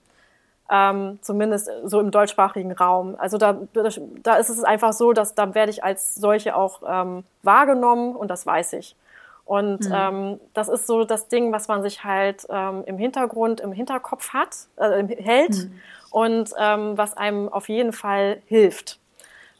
Ähm, 0.70 1.18
zumindest 1.20 1.70
so 1.84 2.00
im 2.00 2.10
deutschsprachigen 2.10 2.72
Raum. 2.72 3.14
Also 3.18 3.36
da, 3.36 3.58
da 3.74 4.36
ist 4.36 4.48
es 4.48 4.64
einfach 4.64 4.94
so, 4.94 5.12
dass 5.12 5.34
da 5.34 5.54
werde 5.54 5.70
ich 5.70 5.84
als 5.84 6.14
solche 6.14 6.56
auch 6.56 6.80
ähm, 6.88 7.24
wahrgenommen 7.42 8.16
und 8.16 8.28
das 8.28 8.46
weiß 8.46 8.72
ich. 8.74 8.96
Und 9.44 9.80
mhm. 9.80 9.94
ähm, 9.94 10.40
das 10.54 10.68
ist 10.68 10.86
so 10.86 11.04
das 11.04 11.28
Ding, 11.28 11.52
was 11.52 11.68
man 11.68 11.82
sich 11.82 12.04
halt 12.04 12.46
ähm, 12.48 12.84
im 12.86 12.96
Hintergrund, 12.96 13.60
im 13.60 13.72
Hinterkopf 13.72 14.32
hat, 14.32 14.56
äh, 14.76 15.04
hält 15.16 15.50
mhm. 15.50 15.80
und 16.10 16.50
ähm, 16.58 16.96
was 16.96 17.16
einem 17.16 17.50
auf 17.50 17.68
jeden 17.68 17.92
Fall 17.92 18.40
hilft. 18.46 18.98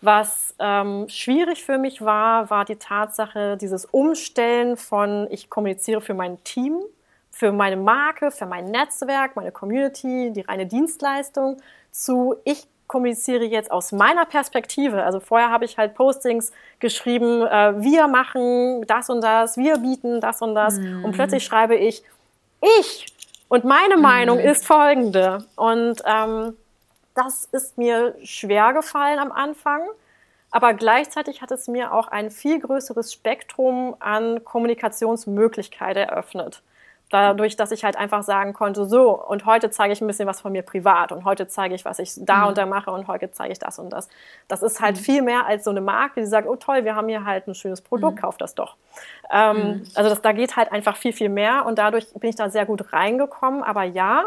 Was 0.00 0.54
ähm, 0.58 1.08
schwierig 1.08 1.64
für 1.64 1.78
mich 1.78 2.00
war, 2.00 2.48
war 2.48 2.64
die 2.64 2.76
Tatsache, 2.76 3.56
dieses 3.56 3.84
Umstellen 3.84 4.76
von, 4.76 5.26
ich 5.30 5.50
kommuniziere 5.50 6.00
für 6.00 6.14
mein 6.14 6.42
Team 6.42 6.82
für 7.42 7.50
meine 7.50 7.76
Marke, 7.76 8.30
für 8.30 8.46
mein 8.46 8.66
Netzwerk, 8.66 9.34
meine 9.34 9.50
Community, 9.50 10.32
die 10.32 10.42
reine 10.42 10.64
Dienstleistung 10.64 11.56
zu, 11.90 12.36
ich 12.44 12.68
kommuniziere 12.86 13.42
jetzt 13.42 13.72
aus 13.72 13.90
meiner 13.90 14.26
Perspektive. 14.26 15.02
Also 15.02 15.18
vorher 15.18 15.50
habe 15.50 15.64
ich 15.64 15.76
halt 15.76 15.96
Postings 15.96 16.52
geschrieben, 16.78 17.44
äh, 17.44 17.82
wir 17.82 18.06
machen 18.06 18.86
das 18.86 19.10
und 19.10 19.22
das, 19.22 19.56
wir 19.56 19.78
bieten 19.78 20.20
das 20.20 20.40
und 20.40 20.54
das. 20.54 20.78
Mhm. 20.78 21.04
Und 21.04 21.12
plötzlich 21.16 21.42
schreibe 21.42 21.74
ich, 21.74 22.04
ich 22.78 23.06
und 23.48 23.64
meine 23.64 23.96
mhm. 23.96 24.02
Meinung 24.02 24.38
ist 24.38 24.64
folgende. 24.64 25.44
Und 25.56 26.00
ähm, 26.06 26.56
das 27.16 27.48
ist 27.50 27.76
mir 27.76 28.14
schwer 28.22 28.72
gefallen 28.72 29.18
am 29.18 29.32
Anfang. 29.32 29.82
Aber 30.52 30.74
gleichzeitig 30.74 31.42
hat 31.42 31.50
es 31.50 31.66
mir 31.66 31.92
auch 31.92 32.06
ein 32.06 32.30
viel 32.30 32.60
größeres 32.60 33.12
Spektrum 33.12 33.96
an 33.98 34.44
Kommunikationsmöglichkeiten 34.44 36.04
eröffnet. 36.04 36.62
Dadurch, 37.12 37.56
dass 37.56 37.72
ich 37.72 37.84
halt 37.84 37.96
einfach 37.96 38.22
sagen 38.22 38.54
konnte, 38.54 38.86
so, 38.86 39.10
und 39.22 39.44
heute 39.44 39.68
zeige 39.68 39.92
ich 39.92 40.00
ein 40.00 40.06
bisschen 40.06 40.26
was 40.26 40.40
von 40.40 40.50
mir 40.50 40.62
privat 40.62 41.12
und 41.12 41.26
heute 41.26 41.46
zeige 41.46 41.74
ich, 41.74 41.84
was 41.84 41.98
ich 41.98 42.14
da 42.16 42.38
mhm. 42.38 42.46
und 42.48 42.58
da 42.58 42.64
mache 42.64 42.90
und 42.90 43.06
heute 43.06 43.30
zeige 43.30 43.52
ich 43.52 43.58
das 43.58 43.78
und 43.78 43.90
das. 43.90 44.08
Das 44.48 44.62
ist 44.62 44.80
halt 44.80 44.96
mhm. 44.96 45.00
viel 45.00 45.22
mehr 45.22 45.44
als 45.44 45.64
so 45.64 45.70
eine 45.70 45.82
Marke, 45.82 46.22
die 46.22 46.26
sagt, 46.26 46.48
oh 46.48 46.56
toll, 46.56 46.86
wir 46.86 46.96
haben 46.96 47.08
hier 47.08 47.26
halt 47.26 47.46
ein 47.48 47.54
schönes 47.54 47.82
Produkt, 47.82 48.16
mhm. 48.16 48.20
kauf 48.22 48.38
das 48.38 48.54
doch. 48.54 48.76
Ähm, 49.30 49.56
mhm. 49.56 49.82
also 49.94 50.08
das, 50.08 50.22
da 50.22 50.32
geht 50.32 50.56
halt 50.56 50.72
einfach 50.72 50.96
viel, 50.96 51.12
viel 51.12 51.28
mehr 51.28 51.66
und 51.66 51.76
dadurch 51.76 52.10
bin 52.14 52.30
ich 52.30 52.36
da 52.36 52.48
sehr 52.48 52.64
gut 52.64 52.94
reingekommen. 52.94 53.62
Aber 53.62 53.82
ja, 53.82 54.24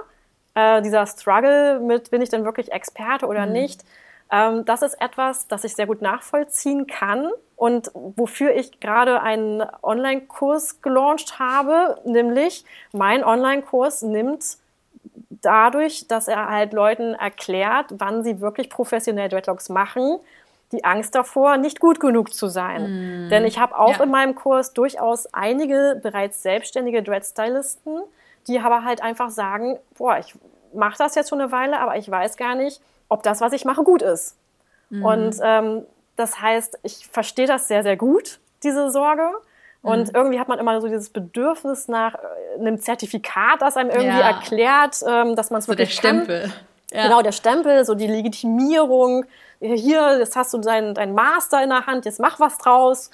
äh, 0.53 0.83
dieser 0.83 1.07
Struggle 1.07 1.79
mit, 1.79 2.11
bin 2.11 2.21
ich 2.21 2.29
denn 2.29 2.45
wirklich 2.45 2.71
Experte 2.71 3.25
oder 3.25 3.47
mhm. 3.47 3.51
nicht, 3.53 3.83
ähm, 4.31 4.63
das 4.63 4.83
ist 4.83 5.01
etwas, 5.01 5.47
das 5.47 5.63
ich 5.63 5.73
sehr 5.73 5.87
gut 5.87 6.03
nachvollziehen 6.03 6.85
kann 6.85 7.31
und 7.55 7.89
wofür 7.93 8.53
ich 8.53 8.79
gerade 8.79 9.21
einen 9.21 9.63
Online-Kurs 9.81 10.81
gelauncht 10.81 11.39
habe, 11.39 11.99
nämlich 12.05 12.65
mein 12.91 13.23
Online-Kurs 13.23 14.01
nimmt 14.01 14.57
dadurch, 15.29 16.07
dass 16.07 16.27
er 16.27 16.49
halt 16.49 16.73
Leuten 16.73 17.13
erklärt, 17.13 17.87
wann 17.97 18.23
sie 18.23 18.41
wirklich 18.41 18.69
professionell 18.69 19.29
Dreadlocks 19.29 19.69
machen, 19.69 20.19
die 20.71 20.83
Angst 20.83 21.15
davor, 21.15 21.57
nicht 21.57 21.79
gut 21.79 21.99
genug 21.99 22.33
zu 22.33 22.47
sein. 22.47 23.27
Mm. 23.27 23.29
Denn 23.29 23.45
ich 23.45 23.59
habe 23.59 23.77
auch 23.77 23.97
ja. 23.97 24.03
in 24.03 24.09
meinem 24.09 24.35
Kurs 24.35 24.73
durchaus 24.73 25.27
einige 25.33 25.99
bereits 26.01 26.41
selbstständige 26.41 27.03
Dreadstylisten, 27.03 27.99
die 28.47 28.59
aber 28.59 28.83
halt 28.83 29.01
einfach 29.01 29.29
sagen, 29.29 29.77
boah, 29.97 30.17
ich 30.17 30.35
mache 30.73 30.97
das 30.97 31.15
jetzt 31.15 31.29
schon 31.29 31.39
eine 31.39 31.51
Weile, 31.51 31.79
aber 31.79 31.95
ich 31.97 32.09
weiß 32.09 32.35
gar 32.35 32.55
nicht, 32.55 32.81
ob 33.07 33.23
das, 33.23 33.39
was 33.41 33.53
ich 33.53 33.63
mache, 33.63 33.83
gut 33.83 34.01
ist. 34.01 34.35
Mhm. 34.89 35.05
Und 35.05 35.35
ähm, 35.41 35.85
das 36.15 36.41
heißt, 36.41 36.79
ich 36.83 37.07
verstehe 37.11 37.47
das 37.47 37.67
sehr, 37.67 37.83
sehr 37.83 37.97
gut, 37.97 38.39
diese 38.63 38.89
Sorge. 38.91 39.29
Und 39.81 40.07
mhm. 40.07 40.15
irgendwie 40.15 40.39
hat 40.39 40.47
man 40.47 40.57
immer 40.57 40.81
so 40.81 40.87
dieses 40.87 41.09
Bedürfnis 41.09 41.87
nach 41.87 42.15
äh, 42.15 42.59
einem 42.59 42.79
Zertifikat, 42.79 43.61
das 43.61 43.77
einem 43.77 43.91
irgendwie 43.91 44.19
ja. 44.19 44.31
erklärt, 44.31 44.97
ähm, 45.07 45.35
dass 45.35 45.51
man 45.51 45.59
es 45.59 45.65
so 45.65 45.71
wirklich 45.71 45.89
der 45.89 45.95
Stempel. 45.95 46.53
Ja. 46.91 47.03
Genau, 47.03 47.21
der 47.21 47.31
Stempel, 47.31 47.85
so 47.85 47.93
die 47.93 48.07
Legitimierung. 48.07 49.25
Hier, 49.59 50.17
jetzt 50.17 50.35
hast 50.35 50.53
du 50.53 50.57
deinen 50.57 50.95
dein 50.95 51.13
Master 51.13 51.63
in 51.63 51.69
der 51.69 51.85
Hand, 51.85 52.05
jetzt 52.05 52.19
mach 52.19 52.39
was 52.39 52.57
draus. 52.57 53.11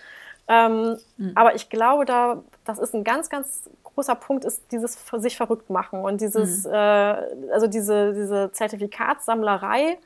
Ähm, 0.48 0.98
mhm. 1.18 1.32
Aber 1.36 1.56
ich 1.56 1.70
glaube, 1.70 2.06
da, 2.06 2.42
das 2.64 2.80
ist 2.80 2.94
ein 2.94 3.04
ganz, 3.04 3.30
ganz 3.30 3.70
großer 3.84 4.16
Punkt, 4.16 4.46
ist 4.46 4.64
dieses 4.72 4.98
sich 5.18 5.36
verrückt 5.36 5.70
machen 5.70 6.04
und 6.04 6.22
dieses, 6.22 6.66
mhm. 6.66 6.74
äh, 6.74 7.52
also 7.52 7.68
diese, 7.68 8.14
diese 8.14 8.52
Zertifikatssammlerei 8.54 9.98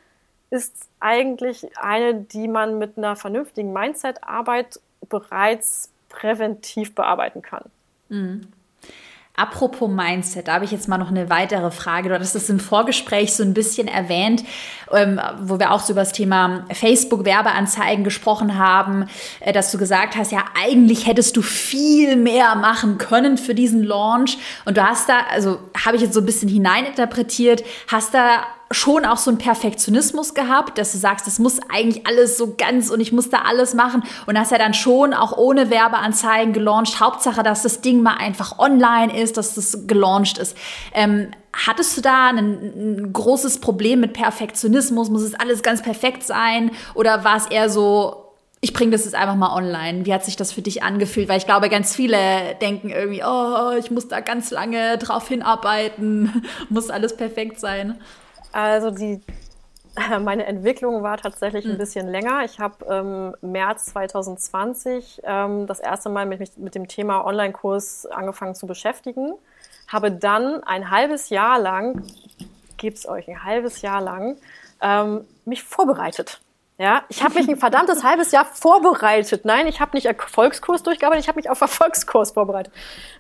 ist 0.50 0.90
eigentlich 1.00 1.68
eine, 1.78 2.14
die 2.14 2.48
man 2.48 2.78
mit 2.78 2.98
einer 2.98 3.16
vernünftigen 3.16 3.74
Mindset-Arbeit 3.74 4.80
bereits 5.10 5.92
präventiv 6.10 6.96
bearbeiten 6.96 7.42
kann. 7.42 7.66
Mhm. 8.10 8.48
Apropos 9.38 9.90
Mindset, 9.90 10.48
da 10.48 10.54
habe 10.54 10.66
ich 10.66 10.72
jetzt 10.72 10.88
mal 10.88 10.98
noch 10.98 11.10
eine 11.10 11.30
weitere 11.30 11.70
Frage. 11.70 12.08
Du 12.08 12.16
hattest 12.16 12.36
es 12.36 12.50
im 12.50 12.60
Vorgespräch 12.60 13.34
so 13.34 13.44
ein 13.44 13.54
bisschen 13.54 13.90
erwähnt, 13.90 14.46
ähm, 14.94 15.20
wo 15.42 15.60
wir 15.60 15.72
auch 15.72 15.82
so 15.82 15.92
über 15.92 16.02
das 16.02 16.14
Thema 16.14 16.66
Facebook-Werbeanzeigen 16.72 18.06
gesprochen 18.06 18.58
haben, 18.58 19.10
äh, 19.42 19.52
dass 19.52 19.74
du 19.74 19.78
gesagt 19.78 20.16
hast, 20.16 20.32
ja, 20.32 20.46
eigentlich 20.58 21.06
hättest 21.06 21.36
du 21.36 21.42
viel 21.42 22.16
mehr 22.16 22.56
machen 22.56 22.98
können 22.98 23.38
für 23.38 23.54
diesen 23.54 23.84
Launch. 23.84 24.38
Und 24.64 24.78
du 24.78 24.84
hast 24.88 25.10
da, 25.10 25.20
also 25.30 25.60
habe 25.86 25.98
ich 25.98 26.04
jetzt 26.04 26.14
so 26.14 26.22
ein 26.22 26.26
bisschen 26.26 26.48
hineininterpretiert, 26.48 27.62
hast 27.90 28.14
da 28.14 28.46
schon 28.72 29.06
auch 29.06 29.18
so 29.18 29.30
einen 29.30 29.38
Perfektionismus 29.38 30.34
gehabt, 30.34 30.78
dass 30.78 30.92
du 30.92 30.98
sagst, 30.98 31.28
das 31.28 31.38
muss 31.38 31.60
eigentlich 31.70 32.08
alles 32.08 32.38
so 32.38 32.56
ganz 32.58 32.90
und 32.90 33.00
ich 33.00 33.12
muss 33.12 33.30
da 33.30 33.44
alles 33.48 33.74
machen 33.74 34.04
und 34.26 34.40
hast 34.40 34.52
ja 34.52 34.58
dann 34.58 34.74
schon 34.74 35.14
auch 35.14 35.38
ohne 35.38 35.70
Werbeanzeigen 35.70 36.52
gelauncht. 36.52 37.00
Hauptsache, 37.00 37.44
dass 37.44 37.62
das 37.62 37.82
Ding 37.82 38.02
mal 38.02 38.18
einfach 38.18 38.58
online 38.58 39.18
ist, 39.18 39.38
dass 39.38 39.54
das 39.54 39.86
gelauncht 39.88 40.40
ist. 40.40 40.58
Ähm, 40.94 41.30
hattest 41.54 41.96
du 41.96 42.02
da 42.02 42.30
ein, 42.30 42.38
ein, 42.38 43.14
großes 43.14 43.60
Problem 43.60 44.00
mit 44.00 44.14
Perfektionismus? 44.14 45.10
Muss 45.10 45.22
es 45.22 45.36
alles 45.36 45.62
ganz 45.62 45.82
perfekt 45.84 46.24
sein? 46.24 46.72
Oder 46.96 47.24
war 47.24 47.38
es 47.38 47.46
eher 47.46 47.70
so, 47.70 48.34
ich 48.62 48.74
bringe 48.74 48.92
das 48.92 49.06
jetzt 49.06 49.14
einfach 49.14 49.36
mal 49.36 49.56
online. 49.56 50.08
Wie 50.08 50.14
hat 50.14 50.26
sich 50.26 50.38
das 50.38 50.52
für 50.52 50.64
dich 50.64 50.82
angefühlt? 50.82 51.30
Weil 51.30 51.38
ich 51.38 51.46
glaube, 51.46 51.70
ganz 51.70 51.96
viele 51.96 52.56
denken 52.62 52.90
irgendwie, 52.90 53.22
oh, 53.24 53.74
ich 53.78 53.92
muss 53.92 54.08
da 54.08 54.22
ganz 54.22 54.50
lange 54.50 54.98
drauf 54.98 55.28
hinarbeiten, 55.28 56.44
muss 56.70 56.90
alles 56.90 57.16
perfekt 57.16 57.60
sein. 57.60 58.00
Also 58.56 58.90
die 58.90 59.22
meine 60.22 60.46
Entwicklung 60.46 61.04
war 61.04 61.18
tatsächlich 61.18 61.66
ein 61.66 61.72
hm. 61.72 61.78
bisschen 61.78 62.08
länger. 62.08 62.46
Ich 62.46 62.60
habe 62.60 62.86
ähm, 62.90 63.36
März 63.42 63.88
2020 63.88 65.22
ähm, 65.24 65.68
das 65.68 65.82
erste 65.82 66.10
Mal 66.10 66.26
mich 66.26 66.40
mit 66.56 66.74
dem 66.74 66.88
Thema 66.88 67.26
Online-Kurs 67.26 68.06
angefangen 68.06 68.56
zu 68.56 68.66
beschäftigen. 68.66 69.34
Habe 69.90 70.12
dann 70.12 70.64
ein 70.64 70.90
halbes 70.90 71.30
Jahr 71.30 71.60
lang, 71.60 72.02
gibt's 72.78 73.06
euch 73.06 73.28
ein 73.28 73.44
halbes 73.44 73.82
Jahr 73.82 74.02
lang, 74.02 74.38
ähm, 74.82 75.26
mich 75.44 75.64
vorbereitet 75.64 76.40
ja, 76.78 77.04
ich 77.08 77.24
habe 77.24 77.36
mich 77.36 77.48
ein 77.48 77.58
verdammtes 77.58 78.04
halbes 78.04 78.32
Jahr 78.32 78.46
vorbereitet. 78.46 79.46
Nein, 79.46 79.68
ich 79.68 79.80
habe 79.80 79.96
nicht 79.96 80.06
Erfolgskurs 80.06 80.84
durchgearbeitet, 80.84 81.24
ich 81.24 81.28
habe 81.30 81.38
mich 81.38 81.50
auf 81.50 81.62
Erfolgskurs 81.62 82.32
vorbereitet. 82.32 82.74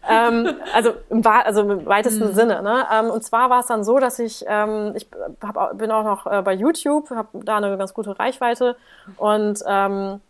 Ähm, 0.07 0.55
also, 0.73 0.93
im, 1.09 1.25
also 1.25 1.61
im 1.61 1.85
weitesten 1.85 2.29
mhm. 2.29 2.33
Sinne. 2.33 2.61
Ne? 2.61 2.85
Ähm, 2.91 3.09
und 3.09 3.23
zwar 3.23 3.49
war 3.49 3.61
es 3.61 3.67
dann 3.67 3.83
so, 3.83 3.99
dass 3.99 4.19
ich, 4.19 4.43
ähm, 4.47 4.93
ich 4.95 5.07
hab, 5.41 5.77
bin 5.77 5.91
auch 5.91 6.03
noch 6.03 6.25
äh, 6.25 6.41
bei 6.41 6.53
YouTube, 6.53 7.09
habe 7.11 7.29
da 7.45 7.57
eine 7.57 7.77
ganz 7.77 7.93
gute 7.93 8.19
Reichweite 8.19 8.75
und 9.17 9.63
ähm, 9.65 10.21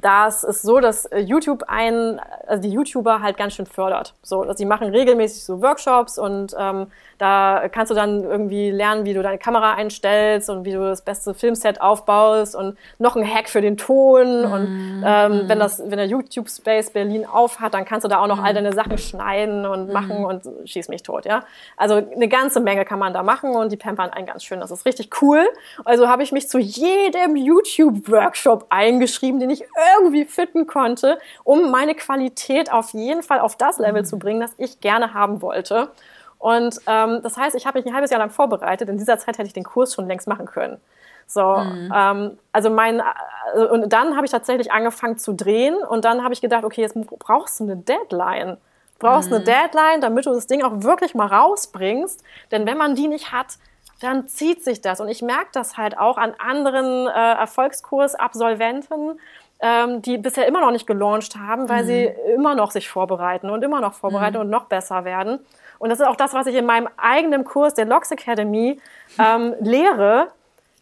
das 0.00 0.44
ist 0.44 0.62
so, 0.62 0.80
dass 0.80 1.06
äh, 1.06 1.20
YouTube 1.20 1.64
ein, 1.68 2.20
also 2.46 2.62
die 2.62 2.70
YouTuber 2.70 3.20
halt 3.20 3.36
ganz 3.36 3.54
schön 3.54 3.66
fördert. 3.66 4.14
So, 4.22 4.44
dass 4.44 4.58
sie 4.58 4.64
machen 4.64 4.88
regelmäßig 4.88 5.44
so 5.44 5.62
Workshops 5.62 6.18
und 6.18 6.54
ähm, 6.58 6.86
da 7.18 7.68
kannst 7.70 7.90
du 7.90 7.94
dann 7.94 8.24
irgendwie 8.24 8.70
lernen, 8.70 9.04
wie 9.04 9.14
du 9.14 9.22
deine 9.22 9.38
Kamera 9.38 9.74
einstellst 9.74 10.50
und 10.50 10.64
wie 10.64 10.72
du 10.72 10.80
das 10.80 11.02
beste 11.02 11.32
Filmset 11.34 11.80
aufbaust 11.80 12.56
und 12.56 12.76
noch 12.98 13.16
ein 13.16 13.24
Hack 13.24 13.48
für 13.48 13.60
den 13.60 13.76
Ton. 13.76 14.42
Mm. 14.42 14.52
Und 14.52 15.02
ähm, 15.06 15.42
wenn 15.46 15.58
das, 15.58 15.78
wenn 15.78 15.96
der 15.96 16.06
YouTube 16.06 16.48
Space 16.48 16.90
Berlin 16.90 17.24
aufhat, 17.24 17.74
dann 17.74 17.84
kannst 17.84 18.04
du 18.04 18.08
da 18.08 18.18
auch 18.18 18.26
noch 18.26 18.42
all 18.42 18.52
deine 18.52 18.72
Sachen 18.72 18.98
schneiden 18.98 19.64
und 19.64 19.92
machen 19.92 20.22
mm. 20.22 20.24
und 20.24 20.42
schieß 20.64 20.88
mich 20.88 21.02
tot, 21.02 21.24
ja. 21.24 21.44
Also 21.76 21.94
eine 21.94 22.28
ganze 22.28 22.60
Menge 22.60 22.84
kann 22.84 22.98
man 22.98 23.14
da 23.14 23.22
machen 23.22 23.54
und 23.54 23.70
die 23.70 23.76
pampern 23.76 24.10
einen 24.10 24.26
ganz 24.26 24.42
schön. 24.42 24.60
Das 24.60 24.70
ist 24.70 24.84
richtig 24.84 25.22
cool. 25.22 25.44
Also 25.84 26.08
habe 26.08 26.22
ich 26.22 26.32
mich 26.32 26.48
zu 26.48 26.58
jedem 26.58 27.36
YouTube 27.36 28.08
Workshop 28.08 28.66
eingeschrieben, 28.70 29.38
den 29.38 29.50
ich 29.50 29.62
irgendwie 29.98 30.24
finden 30.24 30.66
konnte, 30.66 31.18
um 31.44 31.70
meine 31.70 31.94
Qualität 31.94 32.72
auf 32.72 32.90
jeden 32.90 33.22
Fall 33.22 33.40
auf 33.40 33.56
das 33.56 33.78
Level 33.78 34.02
mm. 34.02 34.06
zu 34.06 34.18
bringen, 34.18 34.40
das 34.40 34.52
ich 34.58 34.80
gerne 34.80 35.14
haben 35.14 35.42
wollte. 35.42 35.90
Und 36.38 36.78
ähm, 36.86 37.20
das 37.22 37.36
heißt, 37.36 37.56
ich 37.56 37.66
habe 37.66 37.78
mich 37.78 37.86
ein 37.86 37.94
halbes 37.94 38.10
Jahr 38.10 38.20
lang 38.20 38.30
vorbereitet. 38.30 38.88
In 38.88 38.98
dieser 38.98 39.18
Zeit 39.18 39.38
hätte 39.38 39.46
ich 39.46 39.54
den 39.54 39.64
Kurs 39.64 39.94
schon 39.94 40.06
längst 40.06 40.28
machen 40.28 40.46
können. 40.46 40.78
So, 41.26 41.56
mhm. 41.56 41.92
ähm, 41.94 42.38
also 42.52 42.70
mein, 42.70 43.00
äh, 43.00 43.64
und 43.70 43.92
dann 43.92 44.14
habe 44.14 44.26
ich 44.26 44.30
tatsächlich 44.30 44.70
angefangen 44.70 45.18
zu 45.18 45.32
drehen 45.32 45.76
und 45.76 46.04
dann 46.04 46.22
habe 46.22 46.34
ich 46.34 46.40
gedacht, 46.40 46.64
okay, 46.64 46.82
jetzt 46.82 46.96
brauchst 47.18 47.60
du 47.60 47.64
eine 47.64 47.76
Deadline. 47.76 48.58
Du 48.98 49.06
brauchst 49.06 49.30
mhm. 49.30 49.36
eine 49.36 49.44
Deadline, 49.44 50.00
damit 50.00 50.26
du 50.26 50.32
das 50.32 50.46
Ding 50.46 50.62
auch 50.62 50.82
wirklich 50.82 51.14
mal 51.14 51.26
rausbringst. 51.26 52.22
Denn 52.50 52.66
wenn 52.66 52.76
man 52.76 52.94
die 52.94 53.08
nicht 53.08 53.32
hat, 53.32 53.58
dann 54.00 54.28
zieht 54.28 54.62
sich 54.62 54.80
das. 54.80 55.00
Und 55.00 55.08
ich 55.08 55.22
merke 55.22 55.48
das 55.52 55.76
halt 55.76 55.98
auch 55.98 56.18
an 56.18 56.34
anderen 56.38 57.06
äh, 57.06 57.10
Erfolgskursabsolventen, 57.10 59.18
ähm, 59.64 60.02
die 60.02 60.18
bisher 60.18 60.46
immer 60.46 60.60
noch 60.60 60.70
nicht 60.70 60.86
gelauncht 60.86 61.36
haben, 61.36 61.70
weil 61.70 61.84
mhm. 61.84 61.86
sie 61.86 62.04
immer 62.34 62.54
noch 62.54 62.70
sich 62.70 62.90
vorbereiten 62.90 63.48
und 63.48 63.64
immer 63.64 63.80
noch 63.80 63.94
vorbereiten 63.94 64.36
mhm. 64.36 64.42
und 64.42 64.50
noch 64.50 64.66
besser 64.66 65.06
werden. 65.06 65.40
Und 65.78 65.88
das 65.88 66.00
ist 66.00 66.06
auch 66.06 66.16
das, 66.16 66.34
was 66.34 66.46
ich 66.46 66.54
in 66.54 66.66
meinem 66.66 66.88
eigenen 66.98 67.44
Kurs 67.44 67.72
der 67.72 67.86
Lox 67.86 68.10
Academy 68.10 68.78
ähm, 69.18 69.54
lehre. 69.60 70.28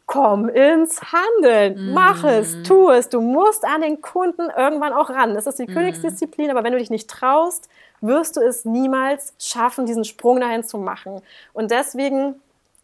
Komm 0.07 0.49
ins 0.49 1.01
Handeln, 1.01 1.91
mm. 1.91 1.95
mach 1.95 2.25
es, 2.25 2.63
tu 2.65 2.91
es. 2.91 3.09
Du 3.09 3.21
musst 3.21 3.65
an 3.65 3.81
den 3.81 4.03
Kunden 4.03 4.51
irgendwann 4.55 4.93
auch 4.93 5.09
ran. 5.09 5.33
Das 5.33 5.47
ist 5.47 5.61
die. 5.61 5.67
Königsdisziplin, 5.67 6.51
aber 6.51 6.65
wenn 6.65 6.73
du 6.73 6.79
dich 6.79 6.91
nicht 6.91 7.09
traust, 7.09 7.69
wirst 8.01 8.37
du 8.37 8.41
es 8.41 8.65
niemals 8.65 9.33
schaffen, 9.39 9.87
diesen 9.87 10.05
Sprung 10.05 10.41
dahin 10.41 10.65
zu 10.65 10.77
machen. 10.77 11.23
Und 11.53 11.71
deswegen, 11.71 12.35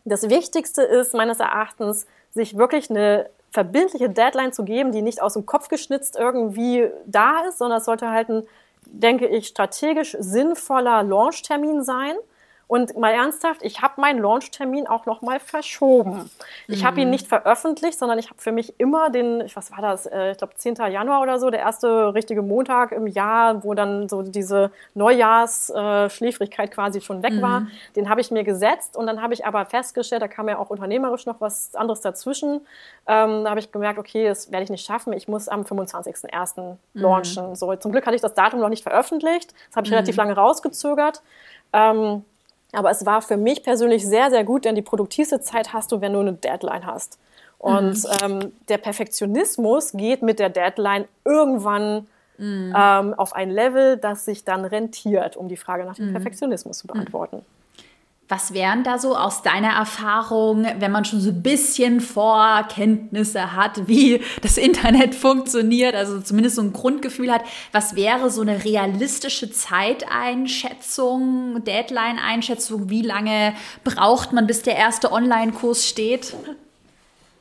das 0.04 0.30
Wichtigste 0.30 0.82
ist 0.82 1.12
meines 1.12 1.40
Erachtens, 1.40 2.06
sich 2.30 2.56
wirklich 2.56 2.88
eine 2.88 3.26
verbindliche 3.58 4.08
Deadline 4.08 4.52
zu 4.52 4.64
geben, 4.64 4.92
die 4.92 5.02
nicht 5.02 5.20
aus 5.20 5.34
dem 5.34 5.44
Kopf 5.44 5.68
geschnitzt 5.68 6.16
irgendwie 6.16 6.88
da 7.06 7.40
ist, 7.48 7.58
sondern 7.58 7.78
es 7.78 7.84
sollte 7.84 8.08
halt 8.10 8.28
ein 8.28 8.44
denke 8.90 9.26
ich, 9.26 9.48
strategisch 9.48 10.16
sinnvoller 10.18 11.02
Launchtermin 11.02 11.82
sein. 11.82 12.14
Und 12.68 12.98
mal 12.98 13.12
ernsthaft, 13.12 13.62
ich 13.62 13.80
habe 13.80 13.98
meinen 13.98 14.20
Launchtermin 14.20 14.86
auch 14.86 15.06
noch 15.06 15.22
mal 15.22 15.40
verschoben. 15.40 16.30
Ich 16.66 16.84
habe 16.84 17.00
ihn 17.00 17.06
mhm. 17.06 17.12
nicht 17.12 17.26
veröffentlicht, 17.26 17.98
sondern 17.98 18.18
ich 18.18 18.26
habe 18.26 18.38
für 18.38 18.52
mich 18.52 18.78
immer 18.78 19.08
den, 19.08 19.42
was 19.54 19.72
war 19.72 19.80
das, 19.80 20.04
äh, 20.04 20.32
ich 20.32 20.38
glaube 20.38 20.54
10. 20.54 20.74
Januar 20.74 21.22
oder 21.22 21.38
so, 21.38 21.48
der 21.48 21.60
erste 21.60 22.12
richtige 22.12 22.42
Montag 22.42 22.92
im 22.92 23.06
Jahr, 23.06 23.64
wo 23.64 23.72
dann 23.72 24.10
so 24.10 24.20
diese 24.20 24.70
Neujahrsschläfrigkeit 24.92 26.70
quasi 26.70 27.00
schon 27.00 27.22
weg 27.22 27.40
war, 27.40 27.60
mhm. 27.60 27.70
den 27.96 28.10
habe 28.10 28.20
ich 28.20 28.30
mir 28.30 28.44
gesetzt 28.44 28.98
und 28.98 29.06
dann 29.06 29.22
habe 29.22 29.32
ich 29.32 29.46
aber 29.46 29.64
festgestellt, 29.64 30.20
da 30.20 30.28
kam 30.28 30.46
ja 30.50 30.58
auch 30.58 30.68
unternehmerisch 30.68 31.24
noch 31.24 31.40
was 31.40 31.74
anderes 31.74 32.02
dazwischen. 32.02 32.60
Ähm, 33.06 33.44
da 33.44 33.50
habe 33.50 33.60
ich 33.60 33.72
gemerkt, 33.72 33.98
okay, 33.98 34.26
das 34.26 34.52
werde 34.52 34.64
ich 34.64 34.70
nicht 34.70 34.84
schaffen, 34.84 35.14
ich 35.14 35.26
muss 35.26 35.48
am 35.48 35.62
25.01. 35.62 36.60
Mhm. 36.60 36.76
launchen. 36.92 37.56
So, 37.56 37.74
zum 37.76 37.92
Glück 37.92 38.04
hatte 38.04 38.16
ich 38.16 38.22
das 38.22 38.34
Datum 38.34 38.60
noch 38.60 38.68
nicht 38.68 38.82
veröffentlicht, 38.82 39.54
das 39.68 39.76
habe 39.76 39.86
ich 39.86 39.90
mhm. 39.90 39.96
relativ 39.96 40.16
lange 40.16 40.34
rausgezögert. 40.34 41.22
Ähm, 41.72 42.24
aber 42.72 42.90
es 42.90 43.06
war 43.06 43.22
für 43.22 43.36
mich 43.36 43.62
persönlich 43.62 44.06
sehr, 44.06 44.30
sehr 44.30 44.44
gut, 44.44 44.64
denn 44.64 44.74
die 44.74 44.82
produktivste 44.82 45.40
Zeit 45.40 45.72
hast 45.72 45.92
du, 45.92 46.00
wenn 46.00 46.12
du 46.12 46.20
eine 46.20 46.34
Deadline 46.34 46.86
hast. 46.86 47.18
Und 47.58 48.04
mhm. 48.04 48.10
ähm, 48.22 48.52
der 48.68 48.78
Perfektionismus 48.78 49.92
geht 49.92 50.22
mit 50.22 50.38
der 50.38 50.48
Deadline 50.48 51.06
irgendwann 51.24 52.06
mhm. 52.36 52.74
ähm, 52.76 53.14
auf 53.14 53.34
ein 53.34 53.50
Level, 53.50 53.96
das 53.96 54.24
sich 54.24 54.44
dann 54.44 54.64
rentiert, 54.64 55.36
um 55.36 55.48
die 55.48 55.56
Frage 55.56 55.84
nach 55.84 55.96
dem 55.96 56.08
mhm. 56.08 56.12
Perfektionismus 56.12 56.78
zu 56.78 56.86
beantworten. 56.86 57.44
Was 58.28 58.52
wären 58.52 58.84
da 58.84 58.98
so 58.98 59.16
aus 59.16 59.40
deiner 59.40 59.70
Erfahrung, 59.70 60.66
wenn 60.78 60.92
man 60.92 61.06
schon 61.06 61.20
so 61.20 61.30
ein 61.30 61.42
bisschen 61.42 62.02
Vorkenntnisse 62.02 63.56
hat, 63.56 63.88
wie 63.88 64.22
das 64.42 64.58
Internet 64.58 65.14
funktioniert, 65.14 65.94
also 65.94 66.20
zumindest 66.20 66.56
so 66.56 66.62
ein 66.62 66.74
Grundgefühl 66.74 67.32
hat, 67.32 67.40
was 67.72 67.96
wäre 67.96 68.28
so 68.30 68.42
eine 68.42 68.64
realistische 68.64 69.50
Zeiteinschätzung, 69.50 71.64
Deadline-Einschätzung, 71.64 72.90
wie 72.90 73.00
lange 73.00 73.54
braucht 73.82 74.34
man, 74.34 74.46
bis 74.46 74.60
der 74.60 74.76
erste 74.76 75.10
Online-Kurs 75.10 75.86
steht? 75.86 76.36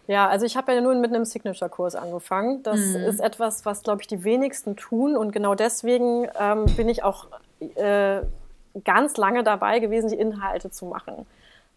Ja, 0.07 0.29
also 0.29 0.45
ich 0.45 0.55
habe 0.55 0.73
ja 0.73 0.79
nun 0.79 1.01
mit 1.01 1.13
einem 1.13 1.25
Signature-Kurs 1.25 1.95
angefangen. 1.95 2.63
Das 2.63 2.79
mhm. 2.79 2.95
ist 2.95 3.19
etwas, 3.19 3.65
was, 3.65 3.83
glaube 3.83 4.01
ich, 4.01 4.07
die 4.07 4.23
wenigsten 4.23 4.77
tun. 4.77 5.17
Und 5.17 5.33
genau 5.33 5.53
deswegen 5.53 6.29
ähm, 6.39 6.63
bin 6.77 6.87
ich 6.87 7.03
auch 7.03 7.27
äh, 7.75 8.21
ganz 8.83 9.17
lange 9.17 9.43
dabei 9.43 9.79
gewesen, 9.79 10.09
die 10.09 10.15
Inhalte 10.15 10.69
zu 10.71 10.85
machen. 10.85 11.25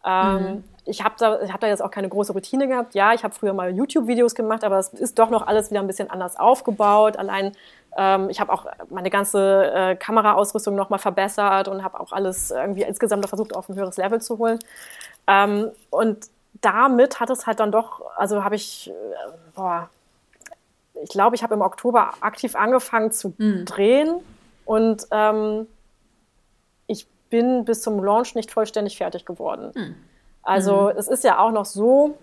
Ähm, 0.05 0.43
mhm. 0.43 0.65
Ich 0.87 1.05
habe 1.05 1.15
da, 1.19 1.39
hab 1.53 1.61
da 1.61 1.67
jetzt 1.67 1.83
auch 1.83 1.91
keine 1.91 2.09
große 2.09 2.33
Routine 2.33 2.67
gehabt. 2.67 2.95
Ja, 2.95 3.13
ich 3.13 3.23
habe 3.23 3.35
früher 3.35 3.53
mal 3.53 3.75
YouTube-Videos 3.75 4.35
gemacht, 4.35 4.65
aber 4.65 4.79
es 4.79 4.89
ist 4.89 5.19
doch 5.19 5.31
noch 5.31 5.47
alles 5.47 5.71
wieder 5.71 5.81
ein 5.81 5.87
bisschen 5.87 6.11
anders 6.11 6.39
aufgebaut. 6.39 7.17
Allein 7.17 7.53
ähm, 7.97 8.31
ich 8.31 8.41
habe 8.41 8.53
auch 8.53 8.67
meine 8.89 9.11
ganze 9.11 9.73
äh, 9.73 9.97
Kameraausrüstung 9.97 10.75
nochmal 10.75 10.99
verbessert 10.99 11.69
und 11.69 11.83
habe 11.83 12.01
auch 12.01 12.13
alles 12.13 12.51
irgendwie 12.51 12.83
insgesamt 12.83 13.27
versucht, 13.29 13.55
auf 13.55 13.69
ein 13.69 13.77
höheres 13.77 13.97
Level 13.97 14.21
zu 14.21 14.39
holen. 14.39 14.59
Ähm, 15.27 15.71
und 15.91 16.27
damit 16.61 17.21
hat 17.21 17.31
es 17.31 17.47
halt 17.47 17.61
dann 17.61 17.73
doch, 17.73 18.03
also 18.17 18.45
habe 18.45 18.55
ich, 18.55 18.91
äh, 18.91 18.93
boah, 19.55 19.89
ich 21.03 21.11
glaube, 21.11 21.35
ich 21.35 21.43
habe 21.43 21.55
im 21.55 21.63
Oktober 21.63 22.11
aktiv 22.21 22.55
angefangen 22.55 23.11
zu 23.11 23.35
mhm. 23.39 23.65
drehen 23.65 24.21
und 24.67 25.07
ähm, 26.91 27.07
bin 27.31 27.65
bis 27.65 27.81
zum 27.81 28.03
Launch 28.03 28.35
nicht 28.35 28.51
vollständig 28.51 28.99
fertig 28.99 29.25
geworden. 29.25 29.71
Mhm. 29.75 29.95
Also 30.43 30.91
mhm. 30.93 30.99
es 30.99 31.09
ist 31.09 31.25
ja 31.25 31.39
auch 31.39 31.53
noch 31.53 31.65
so, 31.65 32.19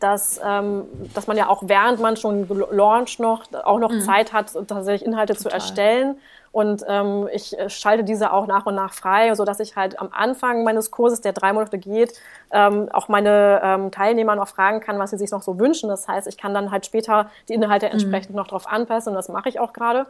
dass, 0.00 0.38
ähm, 0.44 0.84
dass 1.14 1.26
man 1.26 1.36
ja 1.36 1.48
auch 1.48 1.62
während 1.66 1.98
man 1.98 2.16
schon 2.16 2.46
launcht 2.70 3.20
noch 3.20 3.44
auch 3.64 3.78
noch 3.78 3.90
mhm. 3.90 4.00
Zeit 4.00 4.32
hat, 4.32 4.52
tatsächlich 4.68 5.04
Inhalte 5.04 5.32
Total. 5.32 5.50
zu 5.50 5.54
erstellen. 5.54 6.16
Und 6.52 6.84
ähm, 6.86 7.28
ich 7.32 7.58
äh, 7.58 7.68
schalte 7.68 8.04
diese 8.04 8.32
auch 8.32 8.46
nach 8.46 8.64
und 8.66 8.76
nach 8.76 8.92
frei, 8.92 9.34
so 9.34 9.44
dass 9.44 9.58
ich 9.58 9.74
halt 9.74 9.98
am 9.98 10.10
Anfang 10.12 10.62
meines 10.62 10.92
Kurses, 10.92 11.20
der 11.20 11.32
drei 11.32 11.52
Monate 11.52 11.78
geht, 11.78 12.12
ähm, 12.52 12.88
auch 12.92 13.08
meine 13.08 13.60
ähm, 13.64 13.90
Teilnehmer 13.90 14.36
noch 14.36 14.46
fragen 14.46 14.78
kann, 14.78 14.98
was 15.00 15.10
sie 15.10 15.18
sich 15.18 15.32
noch 15.32 15.42
so 15.42 15.58
wünschen. 15.58 15.88
Das 15.88 16.06
heißt, 16.06 16.28
ich 16.28 16.36
kann 16.36 16.54
dann 16.54 16.70
halt 16.70 16.86
später 16.86 17.28
die 17.48 17.54
Inhalte 17.54 17.86
mhm. 17.86 17.92
entsprechend 17.92 18.36
noch 18.36 18.46
darauf 18.46 18.68
anpassen 18.68 19.10
und 19.10 19.14
das 19.16 19.28
mache 19.28 19.48
ich 19.48 19.58
auch 19.58 19.72
gerade. 19.72 20.06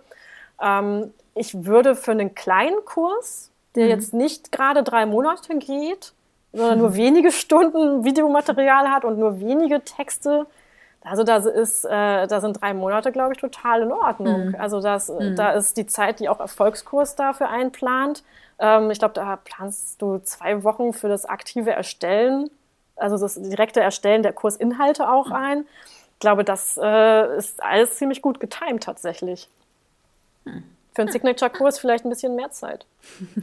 Ähm, 0.61 1.15
ich 1.35 1.65
würde 1.65 1.95
für 1.95 2.11
einen 2.11 2.35
kleinen 2.35 2.85
Kurs 2.85 3.51
der 3.75 3.85
mhm. 3.85 3.91
jetzt 3.91 4.15
nicht 4.15 4.53
gerade 4.53 4.83
drei 4.83 5.07
Monate 5.07 5.57
geht, 5.59 6.13
sondern 6.53 6.79
nur 6.79 6.95
wenige 6.97 7.33
Stunden 7.33 8.05
Videomaterial 8.05 8.91
hat 8.91 9.05
und 9.05 9.19
nur 9.19 9.41
wenige 9.41 9.83
Texte. 9.83 10.47
Also 11.03 11.23
da 11.23 11.37
ist, 11.37 11.85
äh, 11.85 12.27
da 12.27 12.41
sind 12.41 12.61
drei 12.61 12.73
Monate, 12.73 13.13
glaube 13.13 13.35
ich, 13.35 13.39
total 13.39 13.83
in 13.83 13.93
Ordnung. 13.93 14.49
Mhm. 14.49 14.57
Also 14.59 14.81
das, 14.81 15.09
mhm. 15.09 15.37
da 15.37 15.51
ist 15.51 15.77
die 15.77 15.87
Zeit, 15.87 16.19
die 16.21 16.29
auch 16.29 16.41
Erfolgskurs 16.41 17.15
dafür 17.15 17.51
einplant. 17.51 18.25
Ähm, 18.59 18.91
ich 18.91 18.99
glaube, 18.99 19.15
da 19.15 19.37
planst 19.37 20.01
du 20.01 20.19
zwei 20.19 20.65
Wochen 20.65 20.93
für 20.95 21.09
das 21.09 21.27
aktive 21.27 21.73
Erstellen, 21.73 22.49
also 22.97 23.19
das 23.19 23.35
direkte 23.35 23.81
Erstellen 23.81 24.23
der 24.23 24.33
Kursinhalte 24.33 25.11
auch 25.11 25.27
mhm. 25.27 25.33
ein. 25.35 25.67
Ich 26.15 26.21
glaube, 26.21 26.45
das 26.45 26.79
äh, 26.83 27.37
ist 27.37 27.63
alles 27.63 27.99
ziemlich 27.99 28.23
gut 28.23 28.41
getimt 28.41 28.85
tatsächlich. 28.85 29.51
Mhm. 30.45 30.74
Für 30.95 31.03
einen 31.03 31.11
Signature-Kurs 31.11 31.79
vielleicht 31.79 32.05
ein 32.05 32.09
bisschen 32.09 32.37
mehr 32.37 32.51
Zeit. 32.51 32.87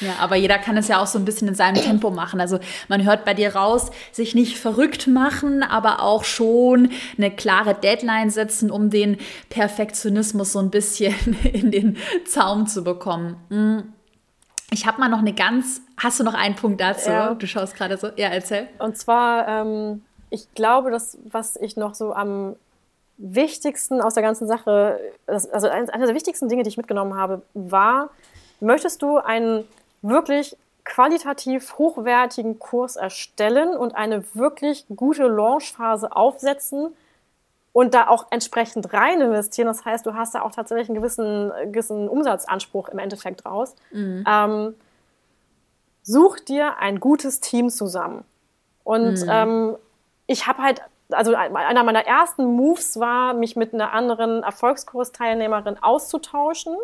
ja, 0.00 0.14
aber 0.20 0.36
jeder 0.36 0.58
kann 0.58 0.76
es 0.78 0.88
ja 0.88 1.02
auch 1.02 1.06
so 1.06 1.18
ein 1.18 1.24
bisschen 1.24 1.48
in 1.48 1.54
seinem 1.54 1.80
Tempo 1.80 2.10
machen. 2.10 2.40
Also 2.40 2.58
man 2.88 3.04
hört 3.04 3.24
bei 3.24 3.34
dir 3.34 3.54
raus, 3.54 3.90
sich 4.10 4.34
nicht 4.34 4.58
verrückt 4.58 5.06
machen, 5.06 5.62
aber 5.62 6.02
auch 6.02 6.24
schon 6.24 6.90
eine 7.18 7.30
klare 7.30 7.74
Deadline 7.74 8.30
setzen, 8.30 8.70
um 8.70 8.88
den 8.88 9.18
Perfektionismus 9.50 10.52
so 10.52 10.60
ein 10.60 10.70
bisschen 10.70 11.36
in 11.52 11.70
den 11.70 11.98
Zaum 12.24 12.66
zu 12.66 12.82
bekommen. 12.82 13.36
Hm. 13.50 13.92
Ich 14.72 14.86
habe 14.86 14.98
mal 14.98 15.08
noch 15.08 15.18
eine 15.18 15.34
ganz. 15.34 15.82
Hast 15.98 16.18
du 16.18 16.24
noch 16.24 16.32
einen 16.32 16.56
Punkt 16.56 16.80
dazu? 16.80 17.10
Ja. 17.10 17.34
Du 17.34 17.46
schaust 17.46 17.76
gerade 17.76 17.98
so. 17.98 18.08
Ja, 18.16 18.28
erzähl. 18.28 18.68
Und 18.78 18.96
zwar, 18.96 19.46
ähm, 19.46 20.02
ich 20.30 20.54
glaube, 20.54 20.90
dass 20.90 21.18
was 21.24 21.56
ich 21.56 21.76
noch 21.76 21.94
so 21.94 22.14
am 22.14 22.56
wichtigsten 23.22 24.00
aus 24.00 24.14
der 24.14 24.22
ganzen 24.22 24.46
Sache, 24.46 24.98
also 25.26 25.68
eines 25.68 25.90
der 25.90 26.14
wichtigsten 26.14 26.48
Dinge, 26.48 26.64
die 26.64 26.68
ich 26.68 26.76
mitgenommen 26.76 27.16
habe, 27.16 27.42
war, 27.54 28.10
möchtest 28.60 29.00
du 29.02 29.18
einen 29.18 29.64
wirklich 30.02 30.56
qualitativ 30.84 31.78
hochwertigen 31.78 32.58
Kurs 32.58 32.96
erstellen 32.96 33.76
und 33.76 33.94
eine 33.94 34.24
wirklich 34.34 34.84
gute 34.94 35.28
Launchphase 35.28 36.14
aufsetzen 36.14 36.88
und 37.72 37.94
da 37.94 38.08
auch 38.08 38.26
entsprechend 38.30 38.92
rein 38.92 39.20
investieren. 39.20 39.68
Das 39.68 39.84
heißt, 39.84 40.04
du 40.04 40.14
hast 40.14 40.34
da 40.34 40.42
auch 40.42 40.52
tatsächlich 40.52 40.88
einen 40.88 40.96
gewissen, 40.96 41.52
gewissen 41.70 42.08
Umsatzanspruch 42.08 42.88
im 42.88 42.98
Endeffekt 42.98 43.46
raus. 43.46 43.76
Mhm. 43.92 44.24
Ähm, 44.28 44.74
such 46.02 46.40
dir 46.40 46.78
ein 46.78 46.98
gutes 46.98 47.38
Team 47.38 47.70
zusammen. 47.70 48.24
Und 48.84 49.22
mhm. 49.22 49.28
ähm, 49.30 49.76
ich 50.26 50.46
habe 50.46 50.62
halt 50.62 50.82
also 51.12 51.34
einer 51.34 51.84
meiner 51.84 52.06
ersten 52.06 52.44
Moves 52.44 52.98
war, 52.98 53.34
mich 53.34 53.56
mit 53.56 53.74
einer 53.74 53.92
anderen 53.92 54.42
Erfolgskursteilnehmerin 54.42 55.82
auszutauschen. 55.82 56.76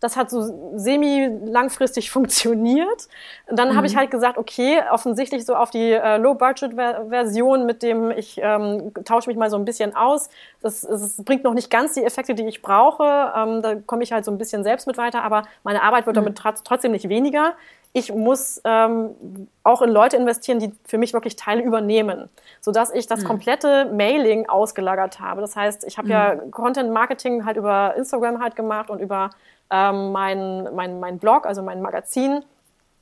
Das 0.00 0.16
hat 0.16 0.28
so 0.28 0.42
semi-langfristig 0.76 2.10
funktioniert. 2.12 3.08
Und 3.48 3.58
dann 3.58 3.70
mhm. 3.70 3.76
habe 3.76 3.86
ich 3.86 3.96
halt 3.96 4.10
gesagt, 4.10 4.36
okay, 4.36 4.82
offensichtlich 4.90 5.46
so 5.46 5.54
auf 5.54 5.70
die 5.70 5.92
äh, 5.92 6.18
Low-Budget-Version, 6.18 7.64
mit 7.64 7.82
dem 7.82 8.10
ich 8.10 8.38
ähm, 8.42 8.92
tausche 9.04 9.30
mich 9.30 9.38
mal 9.38 9.50
so 9.50 9.56
ein 9.56 9.64
bisschen 9.64 9.96
aus. 9.96 10.28
Das, 10.60 10.82
das 10.82 11.16
bringt 11.24 11.44
noch 11.44 11.54
nicht 11.54 11.70
ganz 11.70 11.94
die 11.94 12.04
Effekte, 12.04 12.34
die 12.34 12.46
ich 12.46 12.60
brauche. 12.60 13.32
Ähm, 13.34 13.62
da 13.62 13.76
komme 13.76 14.02
ich 14.02 14.12
halt 14.12 14.24
so 14.24 14.30
ein 14.30 14.38
bisschen 14.38 14.62
selbst 14.62 14.86
mit 14.86 14.98
weiter, 14.98 15.22
aber 15.22 15.44
meine 15.62 15.82
Arbeit 15.82 16.06
wird 16.06 16.16
mhm. 16.16 16.34
damit 16.34 16.64
trotzdem 16.64 16.92
nicht 16.92 17.08
weniger 17.08 17.54
ich 17.96 18.12
muss 18.12 18.60
ähm, 18.64 19.48
auch 19.62 19.80
in 19.80 19.88
Leute 19.88 20.16
investieren, 20.16 20.58
die 20.58 20.72
für 20.84 20.98
mich 20.98 21.12
wirklich 21.12 21.36
Teile 21.36 21.62
übernehmen, 21.62 22.28
sodass 22.60 22.92
ich 22.92 23.06
das 23.06 23.22
mhm. 23.22 23.26
komplette 23.28 23.84
Mailing 23.84 24.48
ausgelagert 24.48 25.20
habe. 25.20 25.40
Das 25.40 25.54
heißt, 25.54 25.84
ich 25.84 25.96
habe 25.96 26.08
ja 26.08 26.34
Content 26.50 26.90
Marketing 26.90 27.44
halt 27.44 27.56
über 27.56 27.94
Instagram 27.96 28.42
halt 28.42 28.56
gemacht 28.56 28.90
und 28.90 28.98
über 28.98 29.30
ähm, 29.70 30.10
mein, 30.10 30.74
mein, 30.74 30.98
mein 30.98 31.18
Blog, 31.18 31.46
also 31.46 31.62
mein 31.62 31.80
Magazin. 31.80 32.44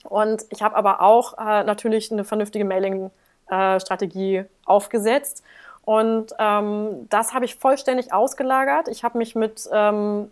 Und 0.05 0.45
ich 0.51 0.63
habe 0.63 0.77
aber 0.77 1.01
auch 1.01 1.39
äh, 1.39 1.65
natürlich 1.65 2.13
eine 2.13 2.25
vernünftige 2.25 2.67
Mailing-Strategie 2.67 4.37
äh, 4.37 4.45
aufgesetzt. 4.67 5.43
Und 5.87 6.35
ähm, 6.39 7.09
das 7.09 7.33
habe 7.33 7.47
ich 7.47 7.57
vollständig 7.57 8.13
ausgelagert. 8.13 8.89
Ich 8.89 9.05
habe 9.05 9.17
mich 9.17 9.35
mit 9.35 9.71
ähm, 9.73 10.31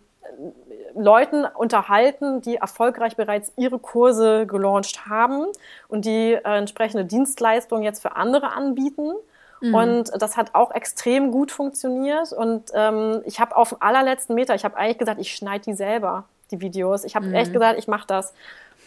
Leuten 0.95 1.45
unterhalten, 1.45 2.41
die 2.41 2.55
erfolgreich 2.55 3.15
bereits 3.15 3.51
ihre 3.57 3.79
Kurse 3.79 4.45
gelauncht 4.45 5.07
haben 5.07 5.45
und 5.87 6.05
die 6.05 6.33
äh, 6.33 6.57
entsprechende 6.57 7.05
Dienstleistungen 7.05 7.83
jetzt 7.83 8.01
für 8.01 8.15
andere 8.15 8.53
anbieten. 8.53 9.13
Mhm. 9.61 9.75
Und 9.75 10.21
das 10.21 10.37
hat 10.37 10.55
auch 10.55 10.71
extrem 10.71 11.31
gut 11.31 11.51
funktioniert. 11.51 12.33
Und 12.33 12.71
ähm, 12.73 13.21
ich 13.25 13.39
habe 13.39 13.55
auf 13.55 13.69
dem 13.69 13.77
allerletzten 13.81 14.35
Meter, 14.35 14.55
ich 14.55 14.65
habe 14.65 14.75
eigentlich 14.75 14.97
gesagt, 14.97 15.21
ich 15.21 15.33
schneide 15.33 15.63
die 15.63 15.73
selber, 15.73 16.25
die 16.49 16.61
Videos. 16.61 17.03
Ich 17.03 17.15
habe 17.15 17.27
mhm. 17.27 17.35
echt 17.35 17.53
gesagt, 17.53 17.77
ich 17.77 17.87
mache 17.87 18.07
das. 18.07 18.33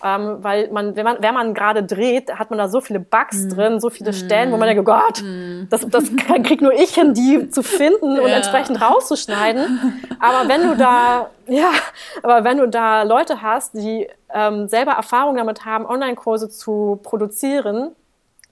Ähm, 0.06 0.44
weil 0.44 0.70
man, 0.70 0.96
wenn 0.96 1.04
man, 1.04 1.16
wenn 1.20 1.32
man 1.32 1.54
gerade 1.54 1.82
dreht, 1.82 2.30
hat 2.38 2.50
man 2.50 2.58
da 2.58 2.68
so 2.68 2.82
viele 2.82 3.00
Bugs 3.00 3.44
mm. 3.44 3.48
drin, 3.48 3.80
so 3.80 3.88
viele 3.88 4.12
Stellen, 4.12 4.52
wo 4.52 4.58
man 4.58 4.68
denkt, 4.68 4.82
oh 4.82 4.84
Gott, 4.84 5.22
mm. 5.22 5.68
das, 5.70 5.88
das 5.88 6.14
krieg 6.44 6.60
nur 6.60 6.74
ich 6.74 6.94
hin, 6.94 7.14
die 7.14 7.48
zu 7.48 7.62
finden 7.62 8.18
und 8.20 8.28
ja. 8.28 8.36
entsprechend 8.36 8.82
rauszuschneiden. 8.82 10.02
Aber 10.20 10.46
wenn 10.46 10.68
du 10.68 10.76
da, 10.76 11.30
ja, 11.46 11.70
aber 12.22 12.44
wenn 12.44 12.58
du 12.58 12.68
da 12.68 13.02
Leute 13.04 13.40
hast, 13.40 13.72
die 13.72 14.06
ähm, 14.28 14.68
selber 14.68 14.92
Erfahrung 14.92 15.36
damit 15.36 15.64
haben, 15.64 15.86
Online-Kurse 15.86 16.50
zu 16.50 17.00
produzieren, 17.02 17.92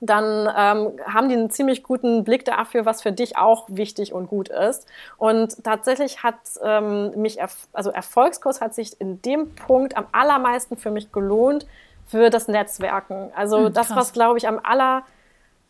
dann 0.04 0.48
ähm, 0.56 0.98
haben 1.06 1.28
die 1.28 1.36
einen 1.36 1.48
ziemlich 1.48 1.84
guten 1.84 2.24
Blick 2.24 2.44
dafür, 2.44 2.84
was 2.84 3.02
für 3.02 3.12
dich 3.12 3.38
auch 3.38 3.66
wichtig 3.68 4.12
und 4.12 4.26
gut 4.26 4.48
ist. 4.48 4.84
Und 5.16 5.62
tatsächlich 5.62 6.24
hat 6.24 6.34
ähm, 6.62 7.12
mich, 7.20 7.38
erf 7.38 7.68
also 7.72 7.90
Erfolgskurs 7.90 8.60
hat 8.60 8.74
sich 8.74 9.00
in 9.00 9.22
dem 9.22 9.54
Punkt 9.54 9.96
am 9.96 10.06
allermeisten 10.10 10.76
für 10.76 10.90
mich 10.90 11.12
gelohnt 11.12 11.66
für 12.04 12.30
das 12.30 12.48
Netzwerken. 12.48 13.30
Also 13.36 13.66
hm, 13.66 13.72
das, 13.72 13.94
was 13.94 14.12
glaube 14.12 14.38
ich 14.38 14.48
am 14.48 14.60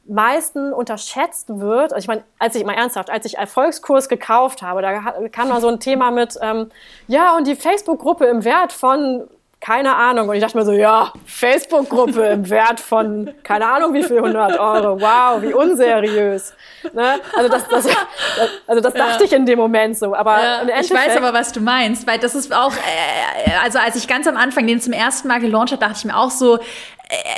allermeisten 0.08 0.72
unterschätzt 0.72 1.50
wird. 1.60 1.92
Also 1.92 1.98
ich 1.98 2.08
meine, 2.08 2.24
als 2.38 2.54
ich 2.54 2.64
mal 2.64 2.72
ernsthaft, 2.72 3.10
als 3.10 3.26
ich 3.26 3.36
Erfolgskurs 3.36 4.08
gekauft 4.08 4.62
habe, 4.62 4.80
da 4.80 5.28
kam 5.28 5.50
da 5.50 5.60
so 5.60 5.68
ein 5.68 5.78
Thema 5.78 6.10
mit, 6.10 6.38
ähm, 6.40 6.70
ja 7.06 7.36
und 7.36 7.46
die 7.46 7.54
Facebook-Gruppe 7.54 8.24
im 8.24 8.44
Wert 8.44 8.72
von 8.72 9.28
keine 9.62 9.94
Ahnung. 9.94 10.28
Und 10.28 10.34
ich 10.34 10.42
dachte 10.42 10.58
mir 10.58 10.64
so, 10.64 10.72
ja, 10.72 11.12
Facebook-Gruppe 11.24 12.20
im 12.26 12.50
Wert 12.50 12.80
von, 12.80 13.30
keine 13.44 13.66
Ahnung 13.68 13.94
wie 13.94 14.02
viel, 14.02 14.16
100 14.16 14.58
Euro. 14.58 15.00
Wow, 15.00 15.40
wie 15.40 15.54
unseriös. 15.54 16.52
Ne? 16.92 17.20
Also 17.36 17.48
das, 17.48 17.68
das, 17.68 17.86
also 18.66 18.82
das 18.82 18.92
dachte 18.92 19.20
ja. 19.20 19.24
ich 19.24 19.32
in 19.32 19.46
dem 19.46 19.60
Moment 19.60 19.96
so. 19.96 20.16
Aber 20.16 20.36
ja, 20.42 20.80
ich 20.80 20.90
weiß 20.90 21.16
aber, 21.16 21.32
was 21.32 21.52
du 21.52 21.60
meinst, 21.60 22.08
weil 22.08 22.18
das 22.18 22.34
ist 22.34 22.52
auch, 22.52 22.72
äh, 22.72 23.52
also 23.62 23.78
als 23.78 23.94
ich 23.94 24.08
ganz 24.08 24.26
am 24.26 24.36
Anfang 24.36 24.66
den 24.66 24.80
zum 24.80 24.92
ersten 24.92 25.28
Mal 25.28 25.38
gelauncht 25.38 25.70
habe, 25.70 25.80
dachte 25.80 25.94
ich 25.96 26.04
mir 26.04 26.16
auch 26.16 26.32
so, 26.32 26.58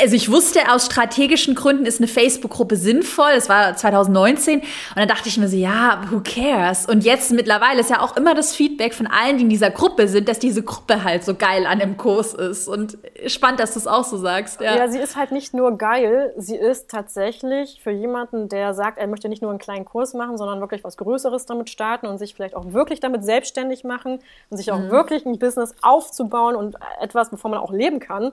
also 0.01 0.15
ich 0.15 0.31
wusste, 0.31 0.61
aus 0.71 0.87
strategischen 0.87 1.55
Gründen 1.55 1.87
ist 1.87 2.01
eine 2.01 2.07
Facebook-Gruppe 2.07 2.77
sinnvoll. 2.77 3.33
Das 3.35 3.49
war 3.49 3.77
2019. 3.77 4.61
Und 4.61 4.67
dann 4.95 5.09
dachte 5.09 5.29
ich 5.29 5.37
mir 5.39 5.49
so, 5.49 5.57
ja, 5.57 6.03
who 6.11 6.21
cares? 6.21 6.87
Und 6.87 7.05
jetzt 7.05 7.33
mittlerweile 7.33 7.81
ist 7.81 7.91
ja 7.91 8.01
auch 8.01 8.17
immer 8.17 8.35
das 8.35 8.55
Feedback 8.55 8.95
von 8.95 9.07
allen, 9.07 9.39
die 9.39 9.45
in 9.45 9.49
dieser 9.49 9.71
Gruppe 9.71 10.09
sind, 10.09 10.29
dass 10.29 10.39
diese 10.39 10.63
Gruppe 10.63 11.03
halt 11.03 11.25
so 11.25 11.35
geil 11.35 11.67
an 11.67 11.79
dem 11.79 11.97
Kurs 11.97 12.35
ist. 12.35 12.69
Und 12.69 12.99
spannend, 13.27 13.61
dass 13.61 13.73
du 13.73 13.81
es 13.81 13.87
auch 13.87 14.05
so 14.05 14.17
sagst. 14.17 14.61
Ja. 14.61 14.77
ja, 14.77 14.89
sie 14.89 14.99
ist 14.99 15.17
halt 15.17 15.33
nicht 15.33 15.55
nur 15.55 15.77
geil, 15.77 16.33
sie 16.37 16.57
ist 16.57 16.91
tatsächlich 16.91 17.81
für 17.83 17.91
jemanden, 17.91 18.49
der 18.49 18.75
sagt, 18.75 18.99
er 18.99 19.07
möchte 19.07 19.29
nicht 19.29 19.43
nur 19.43 19.51
einen 19.51 19.59
kleinen 19.59 19.85
Kurs 19.85 20.15
machen, 20.15 20.39
sondern 20.39 20.61
wirklich 20.61 20.85
was 20.85 20.97
Größeres 20.97 21.47
damit 21.47 21.71
starten 21.71 22.07
und 22.07 22.19
sich 22.19 22.35
vielleicht 22.35 22.55
auch 22.55 22.73
wirklich 22.73 23.01
damit 23.01 23.25
selbstständig 23.25 23.85
machen 23.85 24.21
und 24.51 24.57
sich 24.57 24.71
auch 24.71 24.79
mhm. 24.79 24.91
wirklich 24.91 25.27
ein 25.27 25.39
Business 25.39 25.75
aufzubauen 25.83 26.55
und 26.55 26.77
etwas, 27.01 27.31
bevor 27.31 27.51
man 27.51 27.61
auch 27.61 27.73
leben 27.73 27.99
kann 27.99 28.33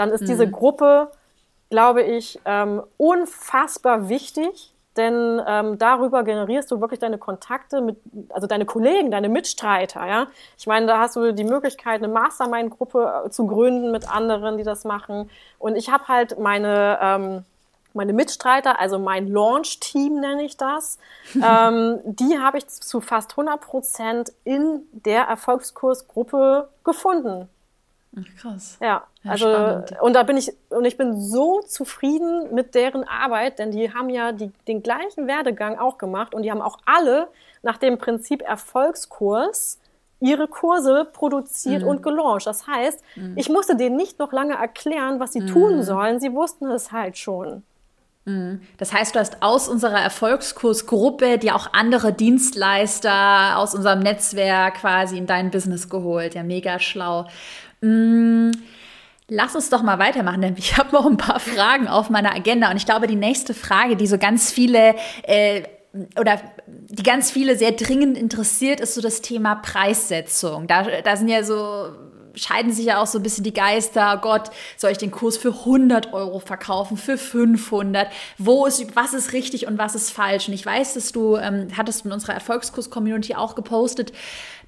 dann 0.00 0.10
ist 0.10 0.22
mhm. 0.22 0.26
diese 0.26 0.50
Gruppe, 0.50 1.10
glaube 1.68 2.02
ich, 2.02 2.40
ähm, 2.46 2.82
unfassbar 2.96 4.08
wichtig, 4.08 4.72
denn 4.96 5.40
ähm, 5.46 5.78
darüber 5.78 6.24
generierst 6.24 6.70
du 6.70 6.80
wirklich 6.80 6.98
deine 6.98 7.18
Kontakte 7.18 7.80
mit, 7.80 7.98
also 8.30 8.46
deine 8.46 8.64
Kollegen, 8.64 9.10
deine 9.10 9.28
Mitstreiter, 9.28 10.06
ja. 10.06 10.26
Ich 10.58 10.66
meine, 10.66 10.86
da 10.86 10.98
hast 10.98 11.16
du 11.16 11.32
die 11.32 11.44
Möglichkeit, 11.44 12.02
eine 12.02 12.12
Mastermind-Gruppe 12.12 13.24
äh, 13.26 13.30
zu 13.30 13.46
gründen 13.46 13.92
mit 13.92 14.10
anderen, 14.10 14.56
die 14.56 14.64
das 14.64 14.84
machen. 14.84 15.30
Und 15.58 15.76
ich 15.76 15.90
habe 15.90 16.08
halt 16.08 16.38
meine 16.38 16.98
ähm, 17.00 17.44
meine 17.92 18.12
Mitstreiter, 18.12 18.78
also 18.78 18.98
mein 18.98 19.26
Launch-Team 19.28 20.20
nenne 20.20 20.44
ich 20.44 20.56
das, 20.56 20.98
ähm, 21.34 21.98
die 22.04 22.38
habe 22.38 22.58
ich 22.58 22.66
zu 22.68 23.00
fast 23.00 23.32
100 23.32 23.60
Prozent 23.60 24.32
in 24.44 24.82
der 24.92 25.24
Erfolgskursgruppe 25.24 26.68
gefunden. 26.84 27.48
Krass. 28.40 28.76
Ja, 28.80 29.04
ja 29.22 29.30
also 29.30 29.48
spannend. 29.48 29.92
und 30.00 30.14
da 30.14 30.24
bin 30.24 30.36
ich 30.36 30.52
und 30.70 30.84
ich 30.84 30.96
bin 30.96 31.20
so 31.20 31.60
zufrieden 31.60 32.52
mit 32.52 32.74
deren 32.74 33.04
Arbeit, 33.04 33.58
denn 33.60 33.70
die 33.70 33.94
haben 33.94 34.10
ja 34.10 34.32
die, 34.32 34.50
den 34.66 34.82
gleichen 34.82 35.28
Werdegang 35.28 35.78
auch 35.78 35.96
gemacht 35.96 36.34
und 36.34 36.42
die 36.42 36.50
haben 36.50 36.62
auch 36.62 36.78
alle 36.86 37.28
nach 37.62 37.76
dem 37.76 37.98
Prinzip 37.98 38.42
Erfolgskurs 38.42 39.78
ihre 40.18 40.48
Kurse 40.48 41.06
produziert 41.10 41.82
mhm. 41.82 41.88
und 41.88 42.02
gelauncht. 42.02 42.46
Das 42.46 42.66
heißt, 42.66 43.02
mhm. 43.16 43.34
ich 43.36 43.48
musste 43.48 43.76
denen 43.76 43.96
nicht 43.96 44.18
noch 44.18 44.32
lange 44.32 44.54
erklären, 44.54 45.18
was 45.20 45.32
sie 45.32 45.40
mhm. 45.40 45.46
tun 45.46 45.82
sollen. 45.82 46.20
Sie 46.20 46.32
wussten 46.32 46.70
es 46.70 46.92
halt 46.92 47.16
schon. 47.16 47.62
Mhm. 48.26 48.60
Das 48.76 48.92
heißt, 48.92 49.14
du 49.14 49.18
hast 49.18 49.42
aus 49.42 49.68
unserer 49.68 50.00
Erfolgskursgruppe 50.00 51.38
dir 51.38 51.56
auch 51.56 51.72
andere 51.72 52.12
Dienstleister 52.12 53.56
aus 53.56 53.74
unserem 53.74 54.00
Netzwerk 54.00 54.74
quasi 54.74 55.16
in 55.16 55.26
dein 55.26 55.50
Business 55.50 55.88
geholt. 55.88 56.34
Ja, 56.34 56.42
mega 56.42 56.78
schlau. 56.78 57.26
Mm, 57.80 58.50
lass 59.28 59.54
uns 59.54 59.70
doch 59.70 59.82
mal 59.82 59.98
weitermachen, 59.98 60.42
denn 60.42 60.56
ich 60.56 60.76
habe 60.78 60.92
noch 60.92 61.06
ein 61.06 61.16
paar 61.16 61.40
Fragen 61.40 61.88
auf 61.88 62.10
meiner 62.10 62.34
Agenda 62.34 62.70
und 62.70 62.76
ich 62.76 62.86
glaube, 62.86 63.06
die 63.06 63.16
nächste 63.16 63.54
Frage, 63.54 63.96
die 63.96 64.06
so 64.06 64.18
ganz 64.18 64.50
viele 64.50 64.94
äh, 65.22 65.62
oder 66.18 66.40
die 66.66 67.02
ganz 67.02 67.30
viele 67.30 67.56
sehr 67.56 67.72
dringend 67.72 68.16
interessiert, 68.16 68.80
ist 68.80 68.94
so 68.94 69.00
das 69.00 69.22
Thema 69.22 69.56
Preissetzung. 69.56 70.68
Da, 70.68 70.84
da 71.02 71.16
sind 71.16 71.28
ja 71.28 71.42
so 71.42 71.88
scheiden 72.34 72.72
sich 72.72 72.86
ja 72.86 73.00
auch 73.00 73.06
so 73.06 73.18
ein 73.18 73.22
bisschen 73.22 73.44
die 73.44 73.52
Geister. 73.52 74.14
Oh 74.16 74.20
Gott, 74.20 74.50
soll 74.76 74.92
ich 74.92 74.98
den 74.98 75.10
Kurs 75.10 75.36
für 75.36 75.50
100 75.50 76.12
Euro 76.12 76.38
verkaufen, 76.38 76.96
für 76.96 77.18
500? 77.18 78.08
Wo 78.38 78.66
ist, 78.66 78.94
was 78.96 79.14
ist 79.14 79.32
richtig 79.32 79.66
und 79.66 79.78
was 79.78 79.94
ist 79.94 80.10
falsch? 80.10 80.48
Und 80.48 80.54
ich 80.54 80.64
weiß, 80.64 80.94
dass 80.94 81.12
du, 81.12 81.36
ähm, 81.36 81.68
hattest 81.76 82.04
in 82.04 82.12
unserer 82.12 82.34
Erfolgskurs-Community 82.34 83.34
auch 83.34 83.54
gepostet, 83.54 84.12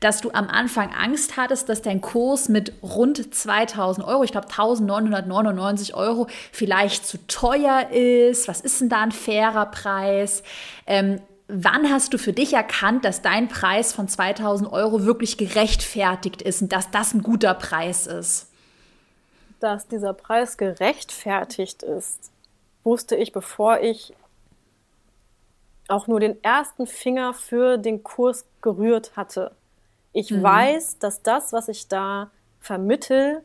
dass 0.03 0.21
du 0.21 0.31
am 0.33 0.49
Anfang 0.49 0.93
Angst 0.93 1.37
hattest, 1.37 1.69
dass 1.69 1.83
dein 1.83 2.01
Kurs 2.01 2.49
mit 2.49 2.73
rund 2.83 3.35
2000 3.35 4.07
Euro, 4.07 4.25
ich 4.25 4.33
glaube 4.33 4.49
1999 4.49 5.95
Euro, 5.95 6.27
vielleicht 6.51 7.07
zu 7.07 7.25
teuer 7.27 7.91
ist. 7.91 8.49
Was 8.49 8.61
ist 8.61 8.81
denn 8.81 8.89
da 8.89 9.03
ein 9.03 9.13
fairer 9.13 9.67
Preis? 9.67 10.43
Ähm, 10.87 11.21
Wann 11.55 11.91
hast 11.91 12.15
du 12.15 12.19
für 12.19 12.33
dich 12.33 12.55
erkannt, 12.55 13.05
dass 13.05 13.21
dein 13.21 13.49
Preis 13.49 13.93
von 13.93 14.09
2000 14.09 14.73
Euro 14.73 15.05
wirklich 15.05 15.37
gerechtfertigt 15.37 16.41
ist 16.41 16.63
und 16.63 16.73
dass 16.73 16.91
das 16.91 17.13
ein 17.13 17.23
guter 17.23 17.53
Preis 17.53 18.07
ist? 18.07 18.49
Dass 19.61 19.87
dieser 19.87 20.15
Preis 20.15 20.57
gerechtfertigt 20.57 21.83
ist, 21.83 22.31
wusste 22.85 23.17
ich, 23.17 23.33
bevor 23.33 23.81
ich 23.81 24.15
auch 25.89 26.07
nur 26.07 26.21
den 26.21 26.43
ersten 26.43 26.87
Finger 26.87 27.35
für 27.35 27.77
den 27.77 28.03
Kurs 28.03 28.47
gerührt 28.63 29.15
hatte. 29.15 29.55
Ich 30.13 30.31
mhm. 30.31 30.43
weiß, 30.43 30.99
dass 30.99 31.23
das, 31.23 31.53
was 31.53 31.69
ich 31.69 31.89
da 31.89 32.31
vermittel, 32.61 33.43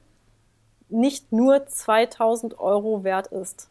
nicht 0.90 1.32
nur 1.32 1.66
2000 1.66 2.60
Euro 2.60 3.04
wert 3.04 3.28
ist. 3.28 3.70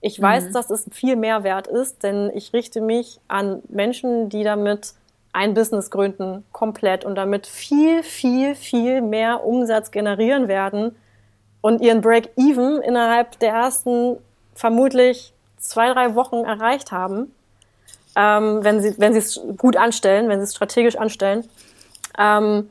Ich 0.00 0.20
weiß, 0.20 0.44
mhm. 0.44 0.52
dass 0.52 0.70
es 0.70 0.88
viel 0.92 1.16
mehr 1.16 1.44
wert 1.44 1.66
ist, 1.66 2.02
denn 2.02 2.30
ich 2.34 2.52
richte 2.52 2.80
mich 2.80 3.20
an 3.28 3.62
Menschen, 3.68 4.28
die 4.28 4.44
damit 4.44 4.94
ein 5.32 5.54
Business 5.54 5.90
gründen, 5.90 6.44
komplett 6.52 7.04
und 7.04 7.14
damit 7.14 7.46
viel, 7.46 8.02
viel, 8.02 8.54
viel 8.54 9.00
mehr 9.00 9.44
Umsatz 9.44 9.90
generieren 9.90 10.48
werden 10.48 10.96
und 11.60 11.80
ihren 11.80 12.00
Break-Even 12.00 12.82
innerhalb 12.82 13.38
der 13.38 13.52
ersten 13.52 14.16
vermutlich 14.54 15.32
zwei, 15.58 15.92
drei 15.92 16.14
Wochen 16.14 16.44
erreicht 16.44 16.90
haben, 16.90 17.32
ähm, 18.16 18.64
wenn 18.64 18.80
sie 18.80 18.94
wenn 18.98 19.12
sie 19.12 19.20
es 19.20 19.40
gut 19.56 19.76
anstellen, 19.76 20.28
wenn 20.28 20.40
sie 20.40 20.44
es 20.44 20.54
strategisch 20.54 20.96
anstellen. 20.96 21.48
Ähm, 22.18 22.70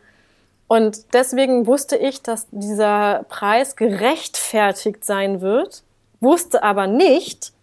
und 0.68 1.14
deswegen 1.14 1.66
wusste 1.66 1.98
ich, 1.98 2.22
dass 2.22 2.48
dieser 2.52 3.26
Preis 3.30 3.76
gerechtfertigt 3.76 5.04
sein 5.04 5.42
wird 5.42 5.84
wusste 6.20 6.64
aber 6.64 6.88
nicht, 6.88 7.54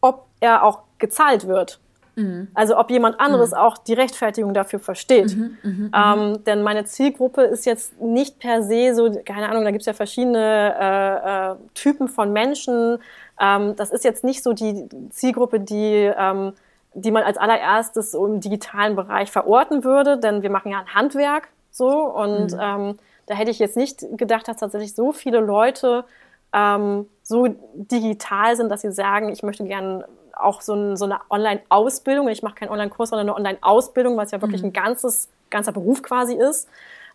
ob 0.00 0.26
er 0.40 0.64
auch 0.64 0.82
gezahlt 0.98 1.46
wird. 1.46 1.80
Mhm. 2.16 2.48
Also 2.54 2.78
ob 2.78 2.90
jemand 2.90 3.18
anderes 3.18 3.50
mhm. 3.50 3.56
auch 3.56 3.78
die 3.78 3.94
Rechtfertigung 3.94 4.54
dafür 4.54 4.78
versteht. 4.78 5.36
Mhm, 5.36 5.58
mh, 5.62 5.88
mh. 5.90 6.14
Ähm, 6.14 6.44
denn 6.44 6.62
meine 6.62 6.84
Zielgruppe 6.84 7.42
ist 7.42 7.66
jetzt 7.66 8.00
nicht 8.00 8.38
per 8.38 8.62
se 8.62 8.94
so, 8.94 9.10
keine 9.24 9.48
Ahnung, 9.48 9.64
da 9.64 9.72
gibt 9.72 9.82
es 9.82 9.86
ja 9.86 9.94
verschiedene 9.94 10.74
äh, 10.78 11.52
äh, 11.52 11.56
Typen 11.74 12.06
von 12.06 12.32
Menschen. 12.32 12.98
Ähm, 13.40 13.74
das 13.74 13.90
ist 13.90 14.04
jetzt 14.04 14.22
nicht 14.22 14.44
so 14.44 14.52
die 14.52 14.88
Zielgruppe, 15.10 15.58
die, 15.58 16.12
ähm, 16.16 16.52
die 16.94 17.10
man 17.10 17.22
als 17.22 17.36
allererstes 17.36 18.14
im 18.14 18.40
digitalen 18.40 18.96
Bereich 18.96 19.30
verorten 19.30 19.84
würde, 19.84 20.18
denn 20.18 20.42
wir 20.42 20.50
machen 20.50 20.70
ja 20.70 20.80
ein 20.80 20.94
Handwerk 20.94 21.48
so 21.70 21.90
und 21.90 22.52
mhm. 22.52 22.58
ähm, 22.60 22.98
da 23.26 23.34
hätte 23.34 23.50
ich 23.50 23.58
jetzt 23.58 23.76
nicht 23.76 24.04
gedacht, 24.16 24.48
dass 24.48 24.58
tatsächlich 24.58 24.94
so 24.94 25.12
viele 25.12 25.40
Leute 25.40 26.04
ähm, 26.52 27.08
so 27.22 27.48
digital 27.74 28.56
sind, 28.56 28.68
dass 28.68 28.82
sie 28.82 28.92
sagen, 28.92 29.28
ich 29.30 29.42
möchte 29.42 29.64
gerne 29.64 30.06
auch 30.36 30.60
so, 30.60 30.74
ein, 30.74 30.96
so 30.96 31.04
eine 31.04 31.18
Online-Ausbildung, 31.30 32.28
ich 32.28 32.42
mache 32.42 32.56
keinen 32.56 32.70
Online-Kurs, 32.70 33.10
sondern 33.10 33.28
eine 33.28 33.36
Online-Ausbildung, 33.36 34.16
was 34.16 34.30
ja 34.30 34.40
wirklich 34.40 34.62
mhm. 34.62 34.68
ein 34.68 34.72
ganzes, 34.72 35.28
ganzer 35.50 35.72
Beruf 35.72 36.02
quasi 36.02 36.34
ist, 36.34 36.68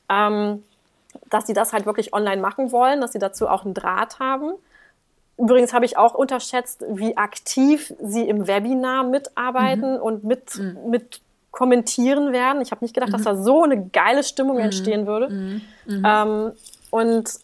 ähm, 0.10 0.64
dass 1.30 1.48
sie 1.48 1.54
das 1.54 1.74
halt 1.74 1.86
wirklich 1.86 2.14
online 2.14 2.42
machen 2.42 2.72
wollen, 2.72 3.02
dass 3.02 3.14
sie 3.14 3.20
dazu 3.20 3.48
auch 3.48 3.66
einen 3.66 3.74
Draht 3.74 4.20
haben. 4.20 4.54
Übrigens 5.40 5.74
habe 5.74 5.86
ich 5.86 5.98
auch 5.98 6.14
unterschätzt, 6.14 6.84
wie 6.90 7.18
aktiv 7.18 7.94
sie 8.02 8.28
im 8.28 8.48
Webinar 8.48 9.04
mitarbeiten 9.04 9.96
mhm. 9.96 10.02
und 10.02 10.24
mit, 10.24 10.58
mhm. 10.58 10.90
mit 10.90 11.22
kommentieren 11.52 12.32
werden. 12.32 12.62
Ich 12.62 12.72
habe 12.72 12.84
nicht 12.84 12.94
gedacht, 12.94 13.14
dass 13.14 13.22
mhm. 13.22 13.26
da 13.26 13.36
so 13.38 13.64
eine 13.64 13.88
geile 13.88 14.24
Stimmung 14.24 14.58
mhm. 14.58 14.64
entstehen 14.64 15.08
würde. 15.08 15.30
Mhm. 15.30 15.62
Ähm, 16.06 16.52
und 16.92 17.40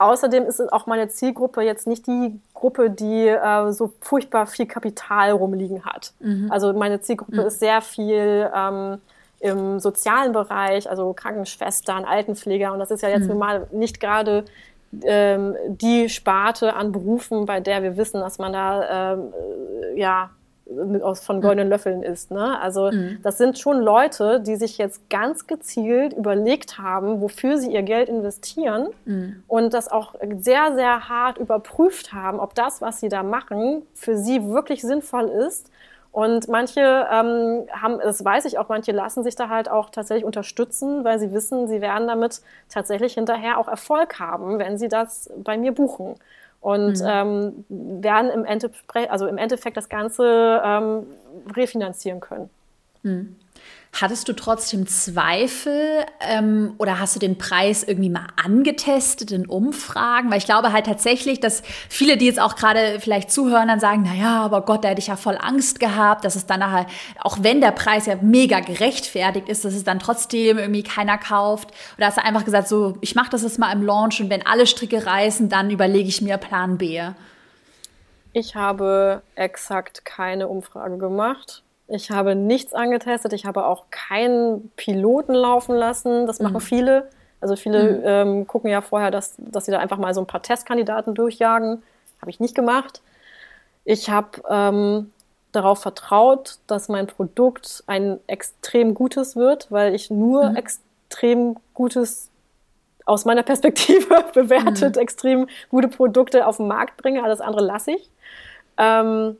Außerdem 0.00 0.46
ist 0.46 0.60
auch 0.72 0.86
meine 0.86 1.08
Zielgruppe 1.08 1.62
jetzt 1.62 1.88
nicht 1.88 2.06
die 2.06 2.40
Gruppe, 2.54 2.88
die 2.88 3.26
äh, 3.26 3.72
so 3.72 3.92
furchtbar 4.00 4.46
viel 4.46 4.66
Kapital 4.66 5.32
rumliegen 5.32 5.84
hat. 5.84 6.12
Mhm. 6.20 6.52
Also 6.52 6.72
meine 6.72 7.00
Zielgruppe 7.00 7.40
mhm. 7.40 7.46
ist 7.48 7.58
sehr 7.58 7.82
viel 7.82 8.48
ähm, 8.54 9.00
im 9.40 9.80
sozialen 9.80 10.32
Bereich, 10.32 10.88
also 10.88 11.12
Krankenschwestern, 11.14 12.04
Altenpfleger. 12.04 12.72
Und 12.72 12.78
das 12.78 12.92
ist 12.92 13.02
ja 13.02 13.08
jetzt 13.08 13.28
mhm. 13.28 13.38
mal 13.38 13.66
nicht 13.72 13.98
gerade 13.98 14.44
ähm, 15.04 15.56
die 15.68 16.08
Sparte 16.08 16.74
an 16.74 16.92
Berufen, 16.92 17.46
bei 17.46 17.60
der 17.60 17.82
wir 17.82 17.96
wissen, 17.96 18.20
dass 18.20 18.38
man 18.38 18.52
da 18.52 19.12
ähm, 19.12 19.32
ja 19.96 20.30
aus, 21.02 21.20
von 21.20 21.40
goldenen 21.40 21.68
Löffeln 21.68 22.02
isst. 22.02 22.30
Ne? 22.30 22.60
Also 22.60 22.90
mhm. 22.92 23.18
das 23.22 23.38
sind 23.38 23.58
schon 23.58 23.80
Leute, 23.80 24.40
die 24.40 24.56
sich 24.56 24.78
jetzt 24.78 25.08
ganz 25.08 25.46
gezielt 25.46 26.12
überlegt 26.12 26.78
haben, 26.78 27.20
wofür 27.20 27.58
sie 27.58 27.72
ihr 27.72 27.82
Geld 27.82 28.08
investieren 28.08 28.88
mhm. 29.04 29.42
und 29.46 29.72
das 29.72 29.88
auch 29.90 30.14
sehr, 30.38 30.74
sehr 30.74 31.08
hart 31.08 31.38
überprüft 31.38 32.12
haben, 32.12 32.38
ob 32.38 32.54
das, 32.54 32.82
was 32.82 33.00
sie 33.00 33.08
da 33.08 33.22
machen, 33.22 33.82
für 33.94 34.16
sie 34.16 34.46
wirklich 34.48 34.82
sinnvoll 34.82 35.28
ist. 35.28 35.70
Und 36.10 36.48
manche 36.48 36.80
ähm, 36.80 37.66
haben, 37.70 37.98
das 38.02 38.24
weiß 38.24 38.46
ich 38.46 38.58
auch, 38.58 38.68
manche 38.68 38.92
lassen 38.92 39.22
sich 39.22 39.36
da 39.36 39.48
halt 39.48 39.70
auch 39.70 39.90
tatsächlich 39.90 40.24
unterstützen, 40.24 41.04
weil 41.04 41.18
sie 41.18 41.32
wissen, 41.32 41.68
sie 41.68 41.80
werden 41.80 42.08
damit 42.08 42.40
tatsächlich 42.68 43.14
hinterher 43.14 43.58
auch 43.58 43.68
Erfolg 43.68 44.18
haben, 44.18 44.58
wenn 44.58 44.78
sie 44.78 44.88
das 44.88 45.30
bei 45.36 45.56
mir 45.56 45.72
buchen 45.72 46.16
und 46.60 47.00
mhm. 47.00 47.06
ähm, 47.06 47.64
werden 47.68 48.30
im, 48.30 48.44
Endeffekt, 48.44 49.10
also 49.10 49.26
im 49.26 49.38
Endeffekt 49.38 49.76
das 49.76 49.88
Ganze 49.88 50.60
ähm, 50.64 51.06
refinanzieren 51.54 52.20
können. 52.20 52.50
Mhm. 53.02 53.36
Hattest 53.92 54.28
du 54.28 54.34
trotzdem 54.34 54.86
Zweifel 54.86 56.04
ähm, 56.20 56.74
oder 56.78 57.00
hast 57.00 57.16
du 57.16 57.20
den 57.20 57.38
Preis 57.38 57.82
irgendwie 57.82 58.10
mal 58.10 58.26
angetestet 58.42 59.32
in 59.32 59.46
Umfragen? 59.46 60.30
Weil 60.30 60.38
ich 60.38 60.44
glaube 60.44 60.72
halt 60.72 60.86
tatsächlich, 60.86 61.40
dass 61.40 61.62
viele, 61.88 62.16
die 62.18 62.26
jetzt 62.26 62.38
auch 62.38 62.54
gerade 62.54 63.00
vielleicht 63.00 63.32
zuhören, 63.32 63.66
dann 63.66 63.80
sagen, 63.80 64.04
na 64.06 64.14
ja, 64.14 64.42
aber 64.42 64.60
Gott, 64.60 64.84
da 64.84 64.88
hätte 64.88 65.00
ich 65.00 65.06
ja 65.06 65.16
voll 65.16 65.38
Angst 65.40 65.80
gehabt, 65.80 66.24
dass 66.24 66.36
es 66.36 66.46
dann 66.46 66.60
nachher, 66.60 66.86
auch 67.20 67.38
wenn 67.40 67.60
der 67.60 67.72
Preis 67.72 68.06
ja 68.06 68.16
mega 68.20 68.60
gerechtfertigt 68.60 69.48
ist, 69.48 69.64
dass 69.64 69.74
es 69.74 69.84
dann 69.84 69.98
trotzdem 69.98 70.58
irgendwie 70.58 70.82
keiner 70.82 71.16
kauft. 71.16 71.70
Oder 71.96 72.08
hast 72.08 72.18
du 72.18 72.24
einfach 72.24 72.44
gesagt, 72.44 72.68
so, 72.68 72.98
ich 73.00 73.14
mache 73.14 73.30
das 73.30 73.42
jetzt 73.42 73.58
mal 73.58 73.72
im 73.72 73.82
Launch 73.82 74.20
und 74.20 74.28
wenn 74.28 74.46
alle 74.46 74.66
Stricke 74.66 75.06
reißen, 75.06 75.48
dann 75.48 75.70
überlege 75.70 76.08
ich 76.08 76.20
mir 76.20 76.36
Plan 76.36 76.76
B. 76.76 77.00
Ich 78.34 78.54
habe 78.54 79.22
exakt 79.34 80.04
keine 80.04 80.46
Umfrage 80.46 80.98
gemacht 80.98 81.64
ich 81.88 82.10
habe 82.10 82.34
nichts 82.34 82.74
angetestet. 82.74 83.32
Ich 83.32 83.46
habe 83.46 83.66
auch 83.66 83.84
keinen 83.90 84.70
Piloten 84.76 85.34
laufen 85.34 85.74
lassen. 85.74 86.26
Das 86.26 86.38
machen 86.38 86.54
mhm. 86.54 86.60
viele. 86.60 87.10
Also 87.40 87.56
viele 87.56 87.92
mhm. 87.92 88.02
ähm, 88.04 88.46
gucken 88.46 88.70
ja 88.70 88.82
vorher, 88.82 89.10
dass, 89.10 89.34
dass 89.38 89.64
sie 89.64 89.72
da 89.72 89.78
einfach 89.78 89.96
mal 89.96 90.12
so 90.12 90.20
ein 90.20 90.26
paar 90.26 90.42
Testkandidaten 90.42 91.14
durchjagen. 91.14 91.82
Habe 92.20 92.30
ich 92.30 92.40
nicht 92.40 92.54
gemacht. 92.54 93.00
Ich 93.84 94.10
habe 94.10 94.42
ähm, 94.50 95.12
darauf 95.52 95.80
vertraut, 95.80 96.58
dass 96.66 96.88
mein 96.90 97.06
Produkt 97.06 97.84
ein 97.86 98.20
extrem 98.26 98.92
gutes 98.92 99.34
wird, 99.34 99.70
weil 99.70 99.94
ich 99.94 100.10
nur 100.10 100.50
mhm. 100.50 100.56
extrem 100.56 101.56
gutes 101.72 102.28
aus 103.06 103.24
meiner 103.24 103.42
Perspektive 103.42 104.24
bewertet, 104.34 104.96
mhm. 104.96 105.00
extrem 105.00 105.48
gute 105.70 105.88
Produkte 105.88 106.46
auf 106.46 106.58
den 106.58 106.68
Markt 106.68 106.98
bringe. 106.98 107.24
Alles 107.24 107.40
andere 107.40 107.64
lasse 107.64 107.92
ich. 107.92 108.10
Ähm, 108.76 109.38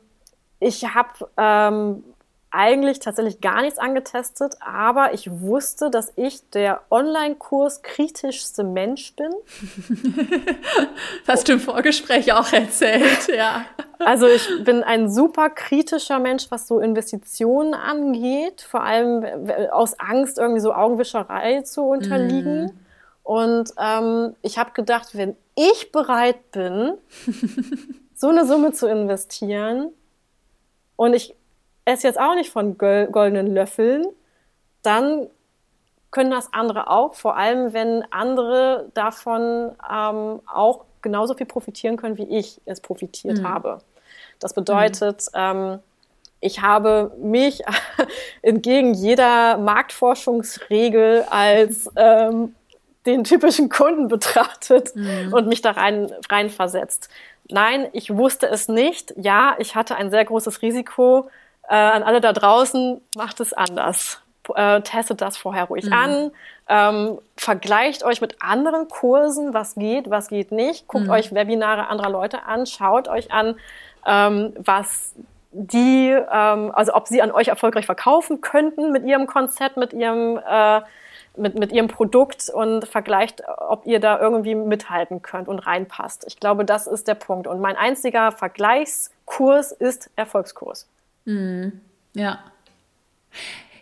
ich 0.59 0.83
habe 0.95 1.29
ähm, 1.37 2.03
eigentlich 2.51 2.99
tatsächlich 2.99 3.41
gar 3.41 3.61
nichts 3.61 3.77
angetestet, 3.77 4.55
aber 4.59 5.13
ich 5.13 5.29
wusste, 5.41 5.89
dass 5.89 6.11
ich 6.15 6.49
der 6.49 6.81
Online-Kurs 6.89 7.83
kritischste 7.83 8.63
Mensch 8.63 9.15
bin. 9.15 9.31
Das 11.25 11.27
hast 11.39 11.47
du 11.47 11.53
im 11.53 11.59
Vorgespräch 11.59 12.33
auch 12.33 12.51
erzählt, 12.51 13.27
ja. 13.27 13.65
Also 13.99 14.27
ich 14.27 14.47
bin 14.63 14.83
ein 14.83 15.11
super 15.11 15.49
kritischer 15.49 16.19
Mensch, 16.19 16.47
was 16.49 16.67
so 16.67 16.79
Investitionen 16.79 17.73
angeht, 17.73 18.61
vor 18.61 18.83
allem 18.83 19.25
aus 19.71 19.99
Angst, 19.99 20.37
irgendwie 20.37 20.61
so 20.61 20.73
Augenwischerei 20.73 21.61
zu 21.61 21.83
unterliegen. 21.83 22.65
Mm. 22.65 22.71
Und 23.23 23.73
ähm, 23.77 24.35
ich 24.41 24.57
habe 24.57 24.71
gedacht, 24.71 25.09
wenn 25.13 25.35
ich 25.55 25.91
bereit 25.91 26.51
bin, 26.51 26.93
so 28.15 28.29
eine 28.29 28.45
Summe 28.47 28.71
zu 28.71 28.87
investieren, 28.87 29.91
und 30.99 31.13
ich 31.13 31.33
esse 31.89 32.07
jetzt 32.07 32.19
auch 32.19 32.35
nicht 32.35 32.51
von 32.51 32.77
goldenen 32.77 33.53
Löffeln, 33.53 34.05
dann 34.83 35.27
können 36.11 36.31
das 36.31 36.51
andere 36.53 36.89
auch, 36.89 37.15
vor 37.15 37.37
allem 37.37 37.73
wenn 37.73 38.03
andere 38.11 38.89
davon 38.93 39.71
ähm, 39.91 40.41
auch 40.51 40.85
genauso 41.01 41.33
viel 41.35 41.45
profitieren 41.45 41.97
können, 41.97 42.17
wie 42.17 42.37
ich 42.37 42.61
es 42.65 42.81
profitiert 42.81 43.39
mhm. 43.39 43.47
habe. 43.47 43.79
Das 44.39 44.53
bedeutet, 44.53 45.25
mhm. 45.33 45.39
ähm, 45.39 45.79
ich 46.41 46.61
habe 46.61 47.11
mich 47.21 47.61
entgegen 48.41 48.93
jeder 48.93 49.57
Marktforschungsregel 49.57 51.25
als 51.29 51.89
ähm, 51.95 52.55
den 53.05 53.23
typischen 53.23 53.69
Kunden 53.69 54.07
betrachtet 54.07 54.95
mhm. 54.95 55.33
und 55.33 55.47
mich 55.47 55.61
da 55.61 55.71
rein, 55.71 56.11
rein 56.29 56.49
versetzt. 56.49 57.09
Nein, 57.49 57.87
ich 57.93 58.15
wusste 58.15 58.47
es 58.47 58.67
nicht. 58.67 59.13
Ja, 59.17 59.55
ich 59.57 59.75
hatte 59.75 59.95
ein 59.95 60.11
sehr 60.11 60.25
großes 60.25 60.61
Risiko. 60.61 61.29
Äh, 61.69 61.75
an 61.75 62.03
alle 62.03 62.19
da 62.19 62.33
draußen, 62.33 62.99
macht 63.15 63.39
es 63.39 63.53
anders. 63.53 64.21
Äh, 64.55 64.81
testet 64.81 65.21
das 65.21 65.37
vorher 65.37 65.65
ruhig 65.65 65.85
mhm. 65.85 65.93
an. 65.93 66.31
Ähm, 66.67 67.19
vergleicht 67.37 68.03
euch 68.03 68.21
mit 68.21 68.41
anderen 68.41 68.87
Kursen, 68.87 69.53
was 69.53 69.75
geht, 69.75 70.09
was 70.09 70.29
geht 70.29 70.51
nicht. 70.51 70.87
Guckt 70.87 71.05
mhm. 71.05 71.11
euch 71.11 71.33
Webinare 71.33 71.87
anderer 71.87 72.09
Leute 72.09 72.43
an. 72.45 72.65
Schaut 72.65 73.07
euch 73.07 73.31
an, 73.31 73.55
ähm, 74.07 74.53
was 74.57 75.13
die, 75.51 76.09
ähm, 76.09 76.71
also 76.73 76.93
ob 76.95 77.07
sie 77.07 77.21
an 77.21 77.31
euch 77.31 77.49
erfolgreich 77.49 77.85
verkaufen 77.85 78.41
könnten 78.41 78.91
mit 78.91 79.05
ihrem 79.05 79.27
Konzept, 79.27 79.77
mit 79.77 79.93
ihrem 79.93 80.39
äh, 80.47 80.81
mit, 81.37 81.57
mit 81.57 81.71
ihrem 81.71 81.87
Produkt 81.87 82.49
und 82.49 82.87
vergleicht, 82.87 83.43
ob 83.47 83.85
ihr 83.85 83.99
da 83.99 84.19
irgendwie 84.19 84.55
mithalten 84.55 85.21
könnt 85.21 85.47
und 85.47 85.59
reinpasst. 85.59 86.25
Ich 86.27 86.39
glaube, 86.39 86.65
das 86.65 86.87
ist 86.87 87.07
der 87.07 87.13
Punkt. 87.13 87.47
Und 87.47 87.61
mein 87.61 87.77
einziger 87.77 88.31
Vergleichskurs 88.31 89.71
ist 89.71 90.09
Erfolgskurs. 90.15 90.87
Mhm. 91.29 91.81
Ja. 92.15 92.39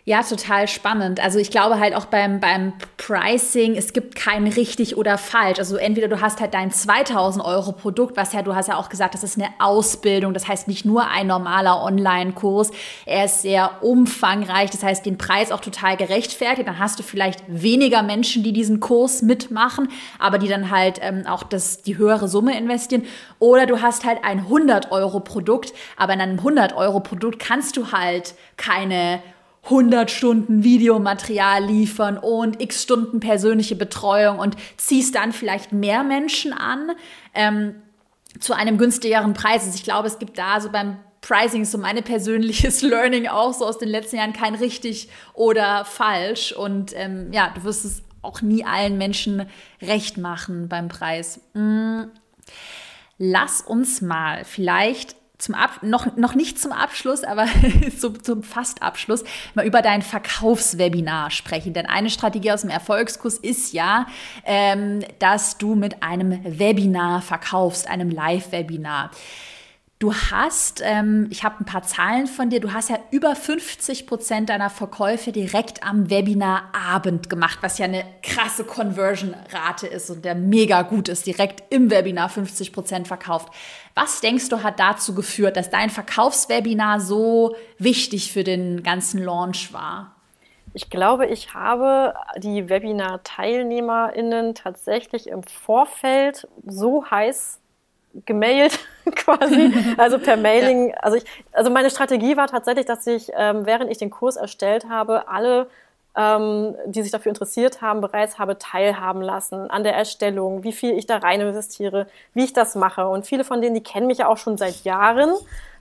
Ja, 0.08 0.22
total 0.22 0.68
spannend. 0.68 1.20
Also 1.22 1.38
ich 1.38 1.50
glaube 1.50 1.78
halt 1.78 1.94
auch 1.94 2.06
beim, 2.06 2.40
beim 2.40 2.72
Pricing, 2.96 3.76
es 3.76 3.92
gibt 3.92 4.14
kein 4.14 4.46
richtig 4.46 4.96
oder 4.96 5.18
falsch. 5.18 5.58
Also 5.58 5.76
entweder 5.76 6.08
du 6.08 6.22
hast 6.22 6.40
halt 6.40 6.54
dein 6.54 6.70
2000 6.70 7.44
Euro 7.44 7.72
Produkt, 7.72 8.16
was 8.16 8.32
ja, 8.32 8.40
du 8.40 8.54
hast 8.54 8.68
ja 8.68 8.78
auch 8.78 8.88
gesagt, 8.88 9.12
das 9.12 9.22
ist 9.22 9.36
eine 9.36 9.50
Ausbildung. 9.58 10.32
Das 10.32 10.48
heißt 10.48 10.66
nicht 10.66 10.86
nur 10.86 11.08
ein 11.08 11.26
normaler 11.26 11.82
Online-Kurs. 11.82 12.70
Er 13.04 13.26
ist 13.26 13.42
sehr 13.42 13.82
umfangreich. 13.82 14.70
Das 14.70 14.82
heißt, 14.82 15.04
den 15.04 15.18
Preis 15.18 15.52
auch 15.52 15.60
total 15.60 15.98
gerechtfertigt. 15.98 16.66
Dann 16.66 16.78
hast 16.78 16.98
du 16.98 17.02
vielleicht 17.02 17.42
weniger 17.46 18.02
Menschen, 18.02 18.42
die 18.42 18.54
diesen 18.54 18.80
Kurs 18.80 19.20
mitmachen, 19.20 19.90
aber 20.18 20.38
die 20.38 20.48
dann 20.48 20.70
halt 20.70 21.00
ähm, 21.02 21.26
auch 21.26 21.42
das, 21.42 21.82
die 21.82 21.98
höhere 21.98 22.28
Summe 22.28 22.56
investieren. 22.56 23.04
Oder 23.40 23.66
du 23.66 23.82
hast 23.82 24.06
halt 24.06 24.24
ein 24.24 24.38
100 24.38 24.90
Euro 24.90 25.20
Produkt, 25.20 25.74
aber 25.98 26.14
in 26.14 26.22
einem 26.22 26.38
100 26.38 26.74
Euro 26.74 27.00
Produkt 27.00 27.40
kannst 27.40 27.76
du 27.76 27.92
halt 27.92 28.32
keine 28.56 29.20
100 29.64 30.10
Stunden 30.10 30.64
Videomaterial 30.64 31.64
liefern 31.64 32.16
und 32.16 32.60
x 32.60 32.82
Stunden 32.82 33.20
persönliche 33.20 33.76
Betreuung 33.76 34.38
und 34.38 34.56
ziehst 34.76 35.14
dann 35.14 35.32
vielleicht 35.32 35.72
mehr 35.72 36.04
Menschen 36.04 36.52
an 36.52 36.92
ähm, 37.34 37.74
zu 38.40 38.54
einem 38.54 38.78
günstigeren 38.78 39.34
Preis. 39.34 39.64
Also 39.64 39.76
ich 39.76 39.84
glaube, 39.84 40.08
es 40.08 40.18
gibt 40.18 40.38
da 40.38 40.60
so 40.60 40.70
beim 40.70 40.98
Pricing 41.20 41.64
so 41.64 41.78
mein 41.78 42.02
persönliches 42.02 42.82
Learning 42.82 43.28
auch 43.28 43.52
so 43.52 43.66
aus 43.66 43.78
den 43.78 43.88
letzten 43.88 44.16
Jahren 44.16 44.32
kein 44.32 44.54
richtig 44.54 45.08
oder 45.34 45.84
falsch. 45.84 46.52
Und 46.52 46.92
ähm, 46.94 47.32
ja, 47.32 47.52
du 47.54 47.64
wirst 47.64 47.84
es 47.84 48.02
auch 48.22 48.42
nie 48.42 48.64
allen 48.64 48.98
Menschen 48.98 49.46
recht 49.82 50.16
machen 50.18 50.68
beim 50.68 50.88
Preis. 50.88 51.40
Mm. 51.54 52.04
Lass 53.20 53.62
uns 53.62 54.00
mal 54.00 54.44
vielleicht 54.44 55.16
zum 55.38 55.54
Ab 55.54 55.82
noch, 55.82 56.16
noch 56.16 56.34
nicht 56.34 56.58
zum 56.58 56.72
Abschluss, 56.72 57.22
aber 57.22 57.46
zum, 57.98 58.22
zum 58.22 58.42
Fastabschluss 58.42 59.24
mal 59.54 59.64
über 59.64 59.82
dein 59.82 60.02
Verkaufswebinar 60.02 61.30
sprechen. 61.30 61.72
Denn 61.72 61.86
eine 61.86 62.10
Strategie 62.10 62.50
aus 62.50 62.62
dem 62.62 62.70
Erfolgskurs 62.70 63.38
ist 63.38 63.72
ja, 63.72 64.06
ähm, 64.44 65.04
dass 65.20 65.56
du 65.56 65.76
mit 65.76 66.02
einem 66.02 66.40
Webinar 66.44 67.22
verkaufst, 67.22 67.88
einem 67.88 68.10
Live-Webinar. 68.10 69.10
Du 69.98 70.14
hast, 70.14 70.80
ähm, 70.84 71.26
ich 71.28 71.42
habe 71.42 71.56
ein 71.58 71.64
paar 71.64 71.82
Zahlen 71.82 72.28
von 72.28 72.50
dir, 72.50 72.60
du 72.60 72.72
hast 72.72 72.88
ja 72.88 73.00
über 73.10 73.34
50 73.34 74.06
Prozent 74.06 74.48
deiner 74.48 74.70
Verkäufe 74.70 75.32
direkt 75.32 75.82
am 75.82 76.08
Webinarabend 76.08 77.28
gemacht, 77.28 77.58
was 77.62 77.78
ja 77.78 77.86
eine 77.86 78.04
krasse 78.22 78.62
Conversion-Rate 78.62 79.88
ist 79.88 80.08
und 80.10 80.24
der 80.24 80.36
mega 80.36 80.82
gut 80.82 81.08
ist, 81.08 81.26
direkt 81.26 81.64
im 81.74 81.90
Webinar 81.90 82.28
50 82.28 82.72
Prozent 82.72 83.08
verkauft. 83.08 83.52
Was 83.96 84.20
denkst 84.20 84.48
du, 84.50 84.62
hat 84.62 84.78
dazu 84.78 85.16
geführt, 85.16 85.56
dass 85.56 85.68
dein 85.68 85.90
Verkaufswebinar 85.90 87.00
so 87.00 87.56
wichtig 87.78 88.32
für 88.32 88.44
den 88.44 88.84
ganzen 88.84 89.20
Launch 89.20 89.72
war? 89.72 90.14
Ich 90.74 90.90
glaube, 90.90 91.26
ich 91.26 91.54
habe 91.54 92.14
die 92.36 92.68
Webinar-TeilnehmerInnen 92.68 94.54
tatsächlich 94.54 95.26
im 95.26 95.42
Vorfeld 95.42 96.46
so 96.64 97.04
heiß 97.10 97.58
gemailt 98.26 98.78
quasi, 99.14 99.72
also 99.96 100.18
per 100.18 100.36
Mailing. 100.36 100.90
Ja. 100.90 100.96
Also, 100.96 101.16
ich, 101.16 101.24
also 101.52 101.70
meine 101.70 101.90
Strategie 101.90 102.36
war 102.36 102.46
tatsächlich, 102.46 102.86
dass 102.86 103.06
ich, 103.06 103.30
ähm, 103.36 103.66
während 103.66 103.90
ich 103.90 103.98
den 103.98 104.10
Kurs 104.10 104.36
erstellt 104.36 104.88
habe, 104.88 105.28
alle, 105.28 105.68
ähm, 106.16 106.74
die 106.86 107.02
sich 107.02 107.12
dafür 107.12 107.30
interessiert 107.30 107.80
haben, 107.80 108.00
bereits 108.00 108.38
habe 108.38 108.58
teilhaben 108.58 109.22
lassen 109.22 109.70
an 109.70 109.84
der 109.84 109.94
Erstellung, 109.94 110.64
wie 110.64 110.72
viel 110.72 110.96
ich 110.98 111.06
da 111.06 111.18
rein 111.18 111.40
investiere, 111.40 112.06
wie 112.34 112.44
ich 112.44 112.52
das 112.52 112.74
mache. 112.74 113.08
Und 113.08 113.26
viele 113.26 113.44
von 113.44 113.60
denen, 113.60 113.74
die 113.74 113.82
kennen 113.82 114.06
mich 114.06 114.18
ja 114.18 114.28
auch 114.28 114.38
schon 114.38 114.56
seit 114.56 114.84
Jahren 114.84 115.32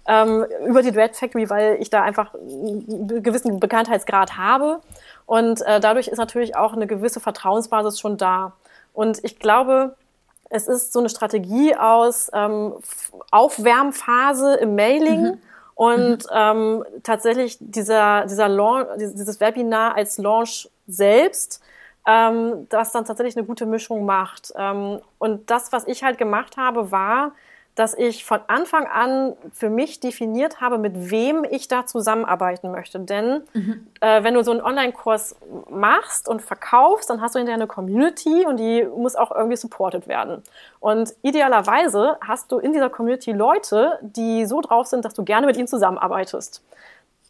ähm, 0.08 0.46
über 0.66 0.82
die 0.82 0.92
Dread 0.92 1.16
Factory, 1.16 1.50
weil 1.50 1.78
ich 1.80 1.90
da 1.90 2.02
einfach 2.02 2.34
einen 2.34 3.22
gewissen 3.24 3.60
Bekanntheitsgrad 3.60 4.38
habe. 4.38 4.82
Und 5.26 5.62
äh, 5.62 5.80
dadurch 5.80 6.08
ist 6.08 6.18
natürlich 6.18 6.56
auch 6.56 6.74
eine 6.74 6.88
gewisse 6.88 7.20
Vertrauensbasis 7.20 8.00
schon 8.00 8.18
da. 8.18 8.54
Und 8.94 9.20
ich 9.24 9.40
glaube, 9.40 9.96
es 10.50 10.68
ist 10.68 10.94
so 10.94 11.00
eine 11.00 11.10
Strategie 11.10 11.76
aus 11.76 12.30
ähm, 12.34 12.74
Aufwärmphase 13.32 14.56
im 14.56 14.76
Mailing 14.76 15.22
mhm. 15.22 15.42
und 15.76 16.18
mhm. 16.26 16.30
Ähm, 16.34 16.86
tatsächlich 17.04 17.58
dieser, 17.60 18.26
dieser 18.26 18.48
Launch, 18.48 18.88
dieses 18.98 19.40
Webinar 19.40 19.96
als 19.96 20.18
Launch 20.18 20.70
selbst, 20.88 21.62
ähm, 22.08 22.68
das 22.70 22.92
dann 22.92 23.06
tatsächlich 23.06 23.36
eine 23.36 23.46
gute 23.46 23.66
Mischung 23.66 24.06
macht. 24.06 24.54
Ähm, 24.56 25.00
und 25.18 25.50
das, 25.50 25.72
was 25.72 25.86
ich 25.88 26.04
halt 26.04 26.18
gemacht 26.18 26.58
habe, 26.58 26.92
war, 26.92 27.34
dass 27.78 27.94
ich 27.94 28.26
von 28.26 28.40
Anfang 28.48 28.88
an 28.88 29.36
für 29.54 29.70
mich 29.70 30.00
definiert 30.00 30.62
habe, 30.62 30.80
mit 30.80 31.12
wem 31.12 31.46
ich 31.48 31.68
da 31.68 31.86
zusammenarbeiten 31.86 32.72
möchte. 32.72 33.00
Denn 33.00 33.44
mhm. 33.54 33.88
äh, 34.02 34.24
wenn 34.24 34.34
du 34.34 34.44
so 34.44 34.50
einen 34.50 34.62
Online-Kurs 34.62 35.36
machst 35.70 36.28
und 36.28 36.42
verkaufst, 36.42 37.08
dann 37.12 37.22
hast 37.22 37.36
du 37.36 37.40
hinterher 37.40 37.62
eine 37.62 37.68
Community 37.68 38.48
und 38.48 38.58
die 38.58 38.84
muss 38.84 39.16
auch 39.16 39.30
irgendwie 39.30 39.58
supported 39.58 40.08
werden. 40.08 40.42
Und 40.80 41.14
idealerweise 41.22 42.18
hast 42.20 42.52
du 42.52 42.58
in 42.58 42.74
dieser 42.74 42.90
Community 42.90 43.32
Leute, 43.32 44.00
die 44.02 44.48
so 44.48 44.60
drauf 44.62 44.88
sind, 44.88 45.06
dass 45.06 45.14
du 45.14 45.24
gerne 45.24 45.46
mit 45.46 45.56
ihnen 45.56 45.68
zusammenarbeitest 45.68 46.64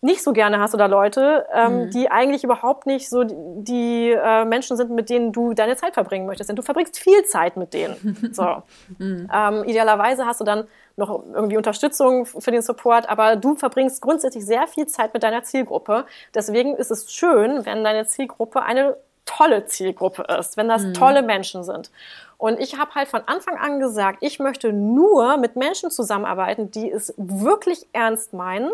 nicht 0.01 0.23
so 0.23 0.31
gerne 0.31 0.59
hast 0.59 0.73
du 0.73 0.77
da 0.77 0.85
Leute, 0.85 1.47
ähm, 1.53 1.85
mhm. 1.85 1.89
die 1.89 2.11
eigentlich 2.11 2.43
überhaupt 2.43 2.85
nicht 2.85 3.09
so 3.09 3.23
die, 3.23 3.35
die 3.35 4.11
äh, 4.11 4.45
Menschen 4.45 4.77
sind, 4.77 4.91
mit 4.91 5.09
denen 5.09 5.31
du 5.31 5.53
deine 5.53 5.75
Zeit 5.75 5.95
verbringen 5.95 6.27
möchtest. 6.27 6.49
Denn 6.49 6.55
du 6.55 6.61
verbringst 6.61 6.99
viel 6.99 7.23
Zeit 7.25 7.57
mit 7.57 7.73
denen. 7.73 7.95
So. 8.37 8.63
mhm. 8.99 9.29
ähm, 9.33 9.63
idealerweise 9.63 10.25
hast 10.25 10.41
du 10.41 10.43
dann 10.43 10.67
noch 10.95 11.23
irgendwie 11.33 11.57
Unterstützung 11.57 12.25
für 12.25 12.51
den 12.51 12.61
Support, 12.61 13.09
aber 13.09 13.35
du 13.35 13.55
verbringst 13.55 14.01
grundsätzlich 14.01 14.45
sehr 14.45 14.67
viel 14.67 14.87
Zeit 14.87 15.13
mit 15.13 15.23
deiner 15.23 15.43
Zielgruppe. 15.43 16.05
Deswegen 16.33 16.75
ist 16.75 16.91
es 16.91 17.11
schön, 17.11 17.65
wenn 17.65 17.83
deine 17.83 18.05
Zielgruppe 18.05 18.63
eine 18.63 18.97
tolle 19.25 19.65
Zielgruppe 19.65 20.23
ist, 20.39 20.57
wenn 20.57 20.67
das 20.67 20.83
mhm. 20.83 20.93
tolle 20.93 21.21
Menschen 21.21 21.63
sind. 21.63 21.91
Und 22.37 22.59
ich 22.59 22.77
habe 22.77 22.93
halt 22.95 23.07
von 23.07 23.21
Anfang 23.25 23.57
an 23.57 23.79
gesagt, 23.79 24.19
ich 24.21 24.39
möchte 24.39 24.73
nur 24.73 25.37
mit 25.37 25.55
Menschen 25.55 25.89
zusammenarbeiten, 25.89 26.71
die 26.71 26.91
es 26.91 27.13
wirklich 27.17 27.87
ernst 27.93 28.33
meinen 28.33 28.71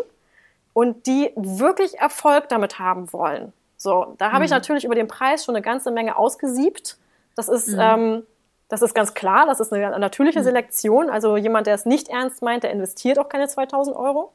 und 0.74 1.06
die 1.06 1.30
wirklich 1.36 1.98
Erfolg 1.98 2.50
damit 2.50 2.78
haben 2.78 3.10
wollen. 3.14 3.54
So, 3.78 4.14
da 4.18 4.26
habe 4.26 4.40
mhm. 4.40 4.44
ich 4.44 4.50
natürlich 4.50 4.84
über 4.84 4.94
den 4.94 5.08
Preis 5.08 5.44
schon 5.44 5.54
eine 5.54 5.62
ganze 5.62 5.90
Menge 5.90 6.16
ausgesiebt. 6.16 6.98
Das 7.36 7.48
ist, 7.48 7.68
mhm. 7.68 7.80
ähm, 7.80 8.22
das 8.68 8.82
ist 8.82 8.94
ganz 8.94 9.14
klar, 9.14 9.46
das 9.46 9.60
ist 9.60 9.72
eine 9.72 9.98
natürliche 9.98 10.40
mhm. 10.40 10.44
Selektion. 10.44 11.10
Also 11.10 11.36
jemand, 11.36 11.66
der 11.66 11.74
es 11.74 11.86
nicht 11.86 12.08
ernst 12.08 12.42
meint, 12.42 12.64
der 12.64 12.70
investiert 12.70 13.18
auch 13.18 13.28
keine 13.28 13.48
2000 13.48 13.96
Euro. 13.96 14.32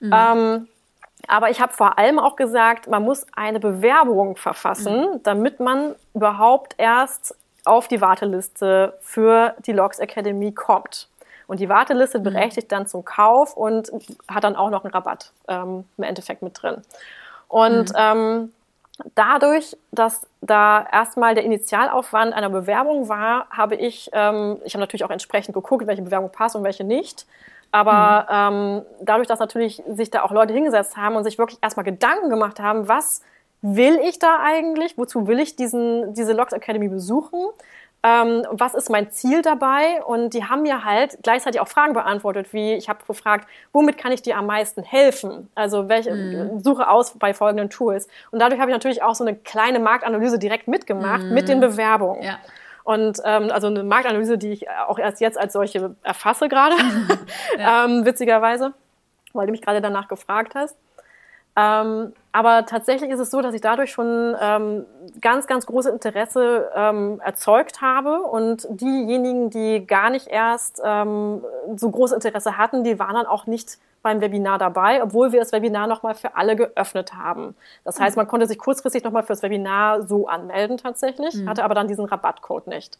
Mhm. 0.00 0.12
Ähm, 0.14 0.68
aber 1.28 1.50
ich 1.50 1.60
habe 1.60 1.72
vor 1.72 1.98
allem 1.98 2.18
auch 2.18 2.34
gesagt, 2.34 2.88
man 2.88 3.02
muss 3.02 3.26
eine 3.32 3.60
Bewerbung 3.60 4.36
verfassen, 4.36 5.00
mhm. 5.00 5.22
damit 5.22 5.60
man 5.60 5.94
überhaupt 6.14 6.74
erst 6.78 7.36
auf 7.64 7.86
die 7.86 8.00
Warteliste 8.00 8.98
für 9.00 9.54
die 9.64 9.72
Logs 9.72 10.00
Academy 10.00 10.52
kommt. 10.52 11.08
Und 11.46 11.60
die 11.60 11.68
Warteliste 11.68 12.18
mhm. 12.18 12.24
berechtigt 12.24 12.72
dann 12.72 12.86
zum 12.86 13.04
Kauf 13.04 13.56
und 13.56 13.92
hat 14.28 14.44
dann 14.44 14.56
auch 14.56 14.70
noch 14.70 14.84
einen 14.84 14.92
Rabatt 14.92 15.32
ähm, 15.48 15.84
im 15.96 16.04
Endeffekt 16.04 16.42
mit 16.42 16.60
drin. 16.60 16.82
Und 17.48 17.90
mhm. 17.90 17.96
ähm, 17.98 18.52
dadurch, 19.14 19.76
dass 19.90 20.26
da 20.40 20.86
erstmal 20.90 21.34
der 21.34 21.44
Initialaufwand 21.44 22.32
einer 22.32 22.50
Bewerbung 22.50 23.08
war, 23.08 23.46
habe 23.50 23.76
ich, 23.76 24.10
ähm, 24.12 24.58
ich 24.64 24.74
habe 24.74 24.80
natürlich 24.80 25.04
auch 25.04 25.10
entsprechend 25.10 25.54
geguckt, 25.54 25.86
welche 25.86 26.02
Bewerbung 26.02 26.30
passt 26.30 26.56
und 26.56 26.64
welche 26.64 26.84
nicht. 26.84 27.26
Aber 27.70 28.26
mhm. 28.28 28.56
ähm, 28.56 28.82
dadurch, 29.00 29.28
dass 29.28 29.40
natürlich 29.40 29.82
sich 29.88 30.10
da 30.10 30.22
auch 30.22 30.30
Leute 30.30 30.52
hingesetzt 30.52 30.96
haben 30.96 31.16
und 31.16 31.24
sich 31.24 31.38
wirklich 31.38 31.58
erstmal 31.62 31.84
Gedanken 31.84 32.28
gemacht 32.28 32.60
haben, 32.60 32.86
was 32.86 33.22
will 33.62 33.98
ich 34.04 34.18
da 34.18 34.40
eigentlich? 34.42 34.98
Wozu 34.98 35.26
will 35.26 35.40
ich 35.40 35.56
diesen, 35.56 36.12
diese 36.14 36.32
Logs 36.32 36.52
Academy 36.52 36.88
besuchen? 36.88 37.46
Ähm, 38.04 38.44
was 38.50 38.74
ist 38.74 38.90
mein 38.90 39.10
Ziel 39.12 39.42
dabei? 39.42 40.02
Und 40.04 40.34
die 40.34 40.44
haben 40.44 40.62
mir 40.62 40.84
halt 40.84 41.18
gleichzeitig 41.22 41.60
auch 41.60 41.68
Fragen 41.68 41.92
beantwortet, 41.92 42.52
wie 42.52 42.74
ich 42.74 42.88
habe 42.88 43.04
gefragt, 43.06 43.48
womit 43.72 43.96
kann 43.96 44.10
ich 44.10 44.22
dir 44.22 44.36
am 44.36 44.46
meisten 44.46 44.82
helfen? 44.82 45.48
Also 45.54 45.88
welche 45.88 46.12
mhm. 46.12 46.60
suche 46.60 46.88
aus 46.88 47.16
bei 47.18 47.32
folgenden 47.32 47.70
Tools. 47.70 48.08
Und 48.32 48.40
dadurch 48.40 48.60
habe 48.60 48.70
ich 48.70 48.74
natürlich 48.74 49.02
auch 49.02 49.14
so 49.14 49.24
eine 49.24 49.36
kleine 49.36 49.78
Marktanalyse 49.78 50.38
direkt 50.38 50.66
mitgemacht 50.66 51.22
mhm. 51.22 51.34
mit 51.34 51.48
den 51.48 51.60
Bewerbungen. 51.60 52.22
Ja. 52.22 52.38
Und 52.84 53.20
ähm, 53.24 53.50
also 53.52 53.68
eine 53.68 53.84
Marktanalyse, 53.84 54.36
die 54.36 54.50
ich 54.50 54.68
auch 54.70 54.98
erst 54.98 55.20
jetzt 55.20 55.38
als 55.38 55.52
solche 55.52 55.94
erfasse 56.02 56.48
gerade, 56.48 56.74
ja. 57.58 57.84
ähm, 57.84 58.04
witzigerweise, 58.04 58.72
weil 59.32 59.46
du 59.46 59.52
mich 59.52 59.62
gerade 59.62 59.80
danach 59.80 60.08
gefragt 60.08 60.54
hast. 60.56 60.76
Ähm, 61.54 62.12
aber 62.32 62.64
tatsächlich 62.64 63.10
ist 63.10 63.20
es 63.20 63.30
so, 63.30 63.42
dass 63.42 63.54
ich 63.54 63.60
dadurch 63.60 63.92
schon 63.92 64.34
ähm, 64.40 64.86
ganz, 65.20 65.46
ganz 65.46 65.66
große 65.66 65.90
Interesse 65.90 66.70
ähm, 66.74 67.20
erzeugt 67.22 67.82
habe. 67.82 68.22
Und 68.22 68.66
diejenigen, 68.70 69.50
die 69.50 69.86
gar 69.86 70.10
nicht 70.10 70.28
erst 70.28 70.80
ähm, 70.84 71.44
so 71.76 71.90
großes 71.90 72.24
Interesse 72.24 72.56
hatten, 72.56 72.84
die 72.84 72.98
waren 72.98 73.14
dann 73.14 73.26
auch 73.26 73.46
nicht 73.46 73.78
beim 74.02 74.20
Webinar 74.20 74.58
dabei, 74.58 75.02
obwohl 75.02 75.32
wir 75.32 75.40
das 75.40 75.52
Webinar 75.52 75.86
nochmal 75.86 76.14
für 76.14 76.36
alle 76.36 76.56
geöffnet 76.56 77.14
haben. 77.14 77.54
Das 77.84 78.00
heißt, 78.00 78.16
man 78.16 78.26
konnte 78.26 78.46
sich 78.46 78.58
kurzfristig 78.58 79.04
nochmal 79.04 79.22
fürs 79.22 79.42
Webinar 79.42 80.02
so 80.02 80.26
anmelden 80.26 80.76
tatsächlich, 80.76 81.34
mhm. 81.34 81.48
hatte 81.48 81.62
aber 81.62 81.74
dann 81.74 81.86
diesen 81.86 82.04
Rabattcode 82.06 82.66
nicht. 82.66 82.98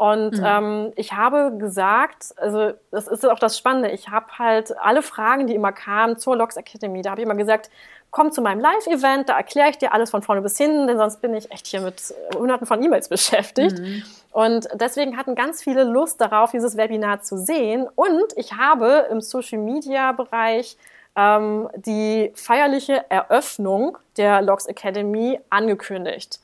Und 0.00 0.38
mhm. 0.38 0.44
ähm, 0.46 0.92
ich 0.96 1.12
habe 1.12 1.58
gesagt, 1.58 2.32
also 2.38 2.72
das 2.90 3.06
ist 3.06 3.28
auch 3.28 3.38
das 3.38 3.58
Spannende, 3.58 3.90
ich 3.90 4.08
habe 4.08 4.38
halt 4.38 4.74
alle 4.78 5.02
Fragen, 5.02 5.46
die 5.46 5.54
immer 5.54 5.72
kamen 5.72 6.16
zur 6.16 6.38
Logs 6.38 6.56
Academy, 6.56 7.02
da 7.02 7.10
habe 7.10 7.20
ich 7.20 7.26
immer 7.26 7.34
gesagt, 7.34 7.68
komm 8.10 8.32
zu 8.32 8.40
meinem 8.40 8.60
Live-Event, 8.60 9.28
da 9.28 9.36
erkläre 9.36 9.68
ich 9.68 9.76
dir 9.76 9.92
alles 9.92 10.08
von 10.08 10.22
vorne 10.22 10.40
bis 10.40 10.56
hinten, 10.56 10.86
denn 10.86 10.96
sonst 10.96 11.20
bin 11.20 11.34
ich 11.34 11.50
echt 11.50 11.66
hier 11.66 11.82
mit 11.82 12.14
hunderten 12.34 12.66
von 12.66 12.82
E-Mails 12.82 13.08
beschäftigt. 13.10 13.78
Mhm. 13.78 14.02
Und 14.32 14.68
deswegen 14.72 15.18
hatten 15.18 15.34
ganz 15.34 15.62
viele 15.62 15.84
Lust 15.84 16.18
darauf, 16.18 16.50
dieses 16.50 16.78
Webinar 16.78 17.20
zu 17.20 17.36
sehen. 17.36 17.86
Und 17.94 18.32
ich 18.36 18.54
habe 18.54 19.06
im 19.10 19.20
Social-Media-Bereich 19.20 20.78
ähm, 21.14 21.68
die 21.76 22.32
feierliche 22.34 23.04
Eröffnung 23.10 23.98
der 24.16 24.40
Logs 24.40 24.64
Academy 24.64 25.40
angekündigt. 25.50 26.40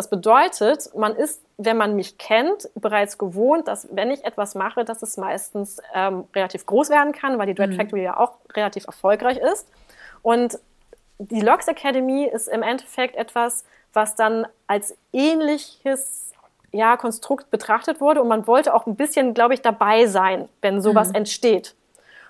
Das 0.00 0.08
bedeutet, 0.08 0.96
man 0.96 1.14
ist, 1.14 1.42
wenn 1.58 1.76
man 1.76 1.94
mich 1.94 2.16
kennt, 2.16 2.70
bereits 2.74 3.18
gewohnt, 3.18 3.68
dass 3.68 3.86
wenn 3.92 4.10
ich 4.10 4.24
etwas 4.24 4.54
mache, 4.54 4.82
dass 4.82 5.02
es 5.02 5.18
meistens 5.18 5.78
ähm, 5.92 6.24
relativ 6.34 6.64
groß 6.64 6.88
werden 6.88 7.12
kann, 7.12 7.38
weil 7.38 7.46
die 7.46 7.54
Dread 7.54 7.68
mhm. 7.68 7.74
Factory 7.74 8.04
ja 8.04 8.18
auch 8.18 8.32
relativ 8.56 8.86
erfolgreich 8.86 9.36
ist. 9.36 9.68
Und 10.22 10.58
die 11.18 11.42
Logs 11.42 11.68
Academy 11.68 12.24
ist 12.24 12.48
im 12.48 12.62
Endeffekt 12.62 13.14
etwas, 13.14 13.66
was 13.92 14.14
dann 14.14 14.46
als 14.66 14.96
ähnliches 15.12 16.32
ja, 16.72 16.96
Konstrukt 16.96 17.50
betrachtet 17.50 18.00
wurde 18.00 18.22
und 18.22 18.28
man 18.28 18.46
wollte 18.46 18.72
auch 18.72 18.86
ein 18.86 18.96
bisschen, 18.96 19.34
glaube 19.34 19.52
ich, 19.52 19.60
dabei 19.60 20.06
sein, 20.06 20.48
wenn 20.62 20.80
sowas 20.80 21.10
mhm. 21.10 21.16
entsteht. 21.16 21.74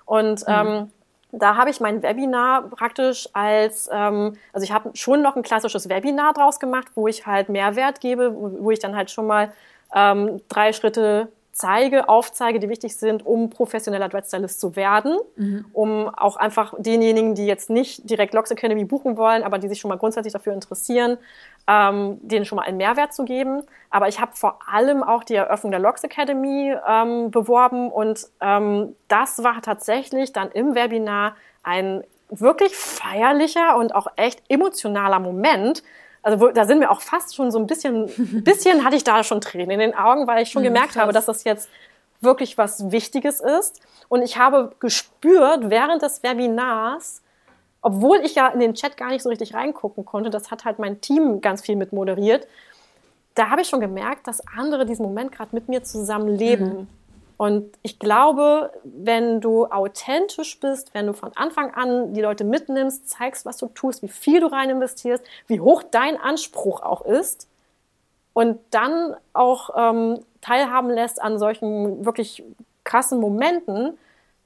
Und 0.06 0.40
mhm. 0.40 0.54
ähm, 0.54 0.92
da 1.32 1.56
habe 1.56 1.70
ich 1.70 1.80
mein 1.80 2.02
Webinar 2.02 2.62
praktisch 2.70 3.28
als, 3.32 3.88
ähm, 3.92 4.36
also 4.52 4.64
ich 4.64 4.72
habe 4.72 4.90
schon 4.94 5.22
noch 5.22 5.36
ein 5.36 5.42
klassisches 5.42 5.88
Webinar 5.88 6.32
draus 6.32 6.60
gemacht, 6.60 6.88
wo 6.94 7.08
ich 7.08 7.26
halt 7.26 7.48
Mehrwert 7.48 8.00
gebe, 8.00 8.34
wo, 8.34 8.70
ich 8.70 8.78
dann 8.78 8.96
halt 8.96 9.10
schon 9.10 9.26
mal 9.26 9.52
ähm, 9.94 10.40
drei 10.48 10.72
Schritte 10.72 11.28
zeige, 11.52 12.08
aufzeige, 12.08 12.58
die 12.60 12.68
wichtig 12.68 12.96
sind, 12.96 13.26
um 13.26 13.50
professioneller 13.50 14.08
Dreadstylist 14.08 14.60
zu 14.60 14.76
werden, 14.76 15.18
mhm. 15.36 15.66
um 15.72 16.08
auch 16.08 16.36
einfach 16.36 16.74
denjenigen, 16.78 17.34
die 17.34 17.46
jetzt 17.46 17.70
nicht 17.70 18.08
direkt 18.08 18.34
Logs 18.34 18.50
Academy 18.50 18.84
buchen 18.84 19.16
wollen, 19.16 19.42
aber 19.42 19.58
die 19.58 19.68
sich 19.68 19.80
schon 19.80 19.88
mal 19.88 19.98
grundsätzlich 19.98 20.32
dafür 20.32 20.54
interessieren, 20.54 21.18
ähm, 21.70 22.18
denen 22.22 22.44
schon 22.44 22.56
mal 22.56 22.62
einen 22.62 22.78
Mehrwert 22.78 23.14
zu 23.14 23.24
geben. 23.24 23.62
Aber 23.90 24.08
ich 24.08 24.20
habe 24.20 24.32
vor 24.34 24.58
allem 24.66 25.02
auch 25.02 25.22
die 25.22 25.36
Eröffnung 25.36 25.70
der 25.70 25.80
Logs 25.80 26.02
Academy 26.02 26.74
ähm, 26.88 27.30
beworben 27.30 27.90
und 27.90 28.26
ähm, 28.40 28.96
das 29.08 29.44
war 29.44 29.62
tatsächlich 29.62 30.32
dann 30.32 30.50
im 30.50 30.74
Webinar 30.74 31.36
ein 31.62 32.02
wirklich 32.28 32.76
feierlicher 32.76 33.76
und 33.76 33.94
auch 33.94 34.06
echt 34.16 34.42
emotionaler 34.48 35.20
Moment, 35.20 35.82
also 36.22 36.40
wo, 36.40 36.48
da 36.48 36.64
sind 36.64 36.80
wir 36.80 36.90
auch 36.90 37.00
fast 37.00 37.34
schon 37.34 37.50
so 37.50 37.58
ein 37.58 37.66
bisschen, 37.66 38.06
bisschen 38.44 38.84
hatte 38.84 38.96
ich 38.96 39.04
da 39.04 39.24
schon 39.24 39.40
Tränen 39.40 39.70
in 39.70 39.80
den 39.80 39.94
Augen, 39.94 40.26
weil 40.26 40.42
ich 40.42 40.50
schon 40.50 40.62
mhm, 40.62 40.66
gemerkt 40.66 40.96
habe, 40.96 41.12
dass 41.12 41.26
das 41.26 41.44
jetzt 41.44 41.68
wirklich 42.20 42.58
was 42.58 42.90
Wichtiges 42.90 43.40
ist. 43.40 43.80
Und 44.08 44.22
ich 44.22 44.36
habe 44.36 44.72
gespürt 44.80 45.70
während 45.70 46.02
des 46.02 46.22
Webinars, 46.22 47.22
obwohl 47.82 48.18
ich 48.18 48.34
ja 48.34 48.48
in 48.48 48.60
den 48.60 48.74
Chat 48.74 48.96
gar 48.96 49.10
nicht 49.10 49.22
so 49.22 49.28
richtig 49.28 49.54
reingucken 49.54 50.04
konnte, 50.04 50.30
das 50.30 50.50
hat 50.50 50.64
halt 50.64 50.78
mein 50.78 51.00
Team 51.00 51.40
ganz 51.40 51.62
viel 51.62 51.76
mit 51.76 51.92
moderiert, 51.92 52.46
da 53.34 53.50
habe 53.50 53.62
ich 53.62 53.68
schon 53.68 53.80
gemerkt, 53.80 54.26
dass 54.26 54.42
andere 54.56 54.86
diesen 54.86 55.04
Moment 55.04 55.32
gerade 55.32 55.54
mit 55.54 55.68
mir 55.68 55.82
zusammen 55.82 56.28
leben. 56.28 56.64
Mhm. 56.64 56.88
Und 57.36 57.78
ich 57.80 57.98
glaube, 57.98 58.70
wenn 58.84 59.40
du 59.40 59.64
authentisch 59.64 60.60
bist, 60.60 60.92
wenn 60.92 61.06
du 61.06 61.14
von 61.14 61.30
Anfang 61.36 61.72
an 61.72 62.12
die 62.12 62.20
Leute 62.20 62.44
mitnimmst, 62.44 63.08
zeigst, 63.08 63.46
was 63.46 63.56
du 63.56 63.68
tust, 63.68 64.02
wie 64.02 64.08
viel 64.08 64.40
du 64.40 64.48
rein 64.48 64.68
investierst, 64.68 65.24
wie 65.46 65.60
hoch 65.60 65.82
dein 65.82 66.20
Anspruch 66.20 66.82
auch 66.82 67.00
ist 67.06 67.48
und 68.34 68.58
dann 68.72 69.16
auch 69.32 69.70
ähm, 69.74 70.18
teilhaben 70.42 70.90
lässt 70.90 71.22
an 71.22 71.38
solchen 71.38 72.04
wirklich 72.04 72.42
krassen 72.84 73.20
Momenten, 73.20 73.96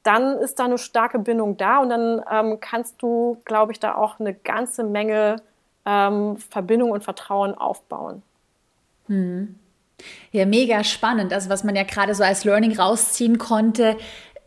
dann 0.04 0.38
ist 0.38 0.58
da 0.58 0.66
eine 0.66 0.78
starke 0.78 1.18
Bindung 1.18 1.56
da 1.56 1.78
und 1.78 1.88
dann 1.88 2.22
ähm, 2.30 2.60
kannst 2.60 3.02
du, 3.02 3.38
glaube 3.44 3.72
ich, 3.72 3.80
da 3.80 3.96
auch 3.96 4.20
eine 4.20 4.34
ganze 4.34 4.84
Menge 4.84 5.36
ähm, 5.84 6.36
Verbindung 6.36 6.92
und 6.92 7.02
Vertrauen 7.02 7.54
aufbauen. 7.54 8.22
Hm. 9.08 9.56
Ja, 10.32 10.44
mega 10.46 10.84
spannend. 10.84 11.32
Also 11.32 11.48
was 11.50 11.64
man 11.64 11.74
ja 11.74 11.84
gerade 11.84 12.14
so 12.14 12.22
als 12.22 12.44
Learning 12.44 12.78
rausziehen 12.78 13.38
konnte, 13.38 13.96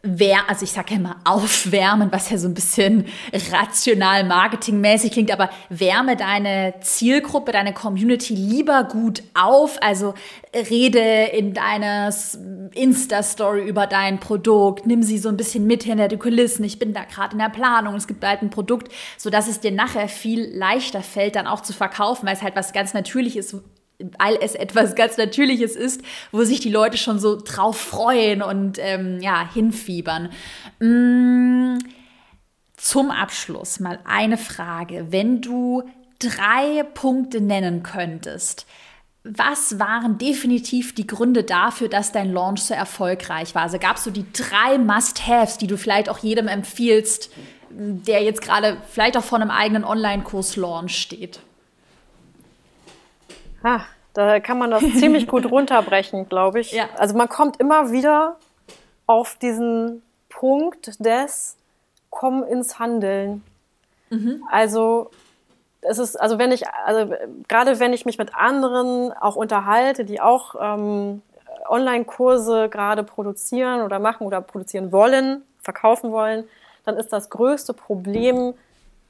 Wär, 0.04 0.48
also 0.48 0.64
ich 0.64 0.72
sage 0.72 0.93
ja 0.93 1.00
immer 1.00 1.18
aufwärmen, 1.26 2.12
was 2.12 2.30
ja 2.30 2.38
so 2.38 2.48
ein 2.48 2.54
bisschen 2.54 3.08
rational 3.52 4.24
marketingmäßig 4.26 5.12
klingt, 5.12 5.32
aber 5.32 5.50
wärme 5.70 6.16
deine 6.16 6.76
Zielgruppe, 6.82 7.52
deine 7.52 7.74
Community 7.74 8.36
lieber 8.36 8.84
gut 8.84 9.24
auf. 9.34 9.82
Also 9.82 10.14
rede 10.54 11.00
in 11.00 11.54
deiner 11.54 12.14
Insta-Story 12.74 13.68
über 13.68 13.88
dein 13.88 14.20
Produkt, 14.20 14.86
nimm 14.86 15.02
sie 15.02 15.18
so 15.18 15.30
ein 15.30 15.38
bisschen 15.38 15.66
mit 15.66 15.84
hinter 15.84 16.08
die 16.08 16.18
Kulissen. 16.18 16.64
Ich 16.64 16.78
bin 16.78 16.93
da 16.93 17.04
gerade 17.04 17.34
in 17.34 17.39
der 17.39 17.50
Planung, 17.50 17.95
es 17.95 18.08
gibt 18.08 18.20
bald 18.20 18.43
ein 18.43 18.52
Produkt, 18.52 18.93
sodass 19.18 19.48
es 19.48 19.60
dir 19.60 19.72
nachher 19.72 20.08
viel 20.08 20.56
leichter 20.56 21.02
fällt, 21.02 21.36
dann 21.36 21.48
auch 21.48 21.62
zu 21.62 21.74
verkaufen, 21.74 22.28
weil 22.28 22.36
es 22.36 22.43
halt 22.43 22.56
was 22.56 22.72
ganz 22.72 22.93
Natürliches 22.93 23.54
ist 23.54 23.64
weil 24.00 24.38
es 24.41 24.56
etwas 24.56 24.95
ganz 24.95 25.18
Natürliches 25.18 25.76
ist, 25.76 26.02
wo 26.32 26.43
sich 26.43 26.60
die 26.60 26.70
Leute 26.70 26.98
schon 26.98 27.20
so 27.20 27.36
drauf 27.36 27.78
freuen 27.78 28.41
und 28.41 28.78
ähm, 28.80 29.20
ja, 29.22 29.48
hinfiebern. 29.52 30.30
Mm, 30.80 31.80
zum 32.76 33.10
Abschluss 33.10 33.80
mal 33.80 34.00
eine 34.06 34.38
Frage. 34.38 35.08
Wenn 35.10 35.41
du 35.41 35.84
drei 36.20 36.84
Punkte 36.93 37.41
nennen 37.41 37.82
könntest, 37.82 38.68
was 39.24 39.78
waren 39.80 40.18
definitiv 40.18 40.95
die 40.95 41.08
Gründe 41.08 41.43
dafür, 41.43 41.89
dass 41.89 42.12
dein 42.12 42.32
Launch 42.32 42.62
so 42.62 42.74
erfolgreich 42.74 43.56
war? 43.56 43.64
Also 43.64 43.78
gab 43.80 43.98
es 43.98 44.04
so 44.04 44.12
die 44.12 44.26
drei 44.32 44.78
Must-Haves, 44.78 45.58
die 45.58 45.68
du 45.68 45.78
vielleicht 45.78 46.08
auch 46.08 46.20
jedem 46.20 46.48
empfiehlst, 46.48 47.32
der 47.70 48.24
jetzt 48.24 48.41
gerade 48.41 48.78
vielleicht 48.89 49.18
auch 49.18 49.24
vor 49.24 49.39
einem 49.39 49.52
eigenen 49.52 49.84
Online-Kurs-Launch 49.84 50.98
steht? 50.98 51.41
Ah, 53.64 53.82
da 54.14 54.39
kann 54.39 54.58
man 54.58 54.72
das 54.72 54.84
ziemlich 54.99 55.28
gut 55.28 55.45
runterbrechen, 55.51 56.28
glaube 56.30 56.60
ich. 56.60 56.72
Ja. 56.72 56.89
Also 56.97 57.16
man 57.16 57.30
kommt 57.30 57.60
immer 57.60 57.91
wieder 57.91 58.38
auf 59.05 59.36
diesen 59.36 60.01
Punkt 60.30 61.03
des 61.03 61.55
Komm 62.10 62.43
ins 62.43 62.80
Handeln. 62.80 63.43
Mhm. 64.10 64.41
Also 64.49 65.12
es 65.82 65.99
ist, 65.99 66.16
also 66.16 66.39
wenn 66.39 66.51
ich, 66.51 66.68
also 66.86 67.14
gerade 67.47 67.80
wenn 67.80 67.93
ich 67.93 68.05
mich 68.05 68.18
mit 68.18 68.36
anderen 68.36 69.14
auch 69.14 69.36
unterhalte, 69.36 70.05
die 70.05 70.20
auch 70.20 70.55
ähm, 70.60 71.22
Online-Kurse 71.70 72.70
gerade 72.70 73.03
produzieren 73.03 73.82
oder 73.82 73.99
machen 73.99 74.26
oder 74.26 74.41
produzieren 74.41 74.91
wollen, 74.91 75.43
verkaufen 75.62 76.12
wollen, 76.12 76.45
dann 76.86 76.97
ist 76.97 77.12
das 77.12 77.30
größte 77.30 77.74
Problem, 77.74 78.53